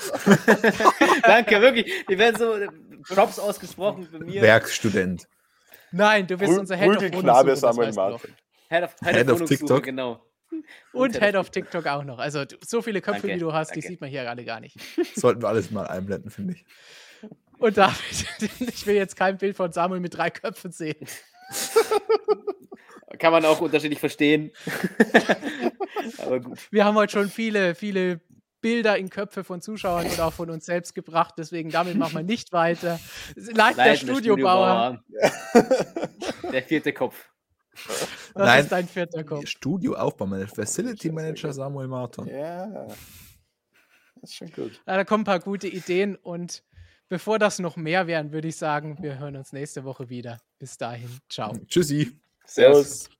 [1.25, 1.93] Danke, wirklich.
[2.09, 2.68] Die werden so äh,
[3.02, 4.43] Props ausgesprochen für mir.
[4.43, 5.26] Werkstudent.
[5.94, 7.92] Nein, du bist unser Head of das Samuel.
[7.92, 8.34] Martin.
[8.68, 9.82] Head of, Head Head of TikTok.
[9.84, 10.20] genau.
[10.92, 12.18] Und Head of TikTok auch noch.
[12.18, 13.89] Also so viele Köpfe, Danke, wie du hast, die danke.
[13.89, 14.76] sieht man hier alle gar nicht.
[15.14, 16.64] Sollten wir alles mal einblenden, finde ich.
[17.58, 17.97] Und David,
[18.60, 21.06] ich will jetzt kein Bild von Samuel mit drei Köpfen sehen.
[23.18, 24.50] Kann man auch unterschiedlich verstehen.
[26.18, 26.58] Aber gut.
[26.73, 28.20] Wir haben heute schon viele, viele
[28.65, 31.34] Bilder in Köpfe von Zuschauern und auch von uns selbst gebracht.
[31.36, 32.99] Deswegen damit machen wir nicht weiter.
[33.36, 35.02] Leid der Studiobauer.
[35.52, 36.51] Studiobauer.
[36.51, 37.28] Der vierte Kopf.
[37.75, 38.62] Was Nein.
[38.62, 39.47] ist dein vierter Kopf?
[39.47, 42.26] Studioaufbaumanager, Facility Manager Samuel Martin.
[42.26, 42.86] Ja.
[44.15, 44.81] Das ist schon gut.
[44.86, 46.65] Ja, da kommen ein paar gute Ideen und
[47.10, 50.41] bevor das noch mehr werden, würde ich sagen, wir hören uns nächste Woche wieder.
[50.59, 51.52] Bis dahin, ciao.
[51.67, 52.18] Tschüssi.
[52.47, 53.10] Servus.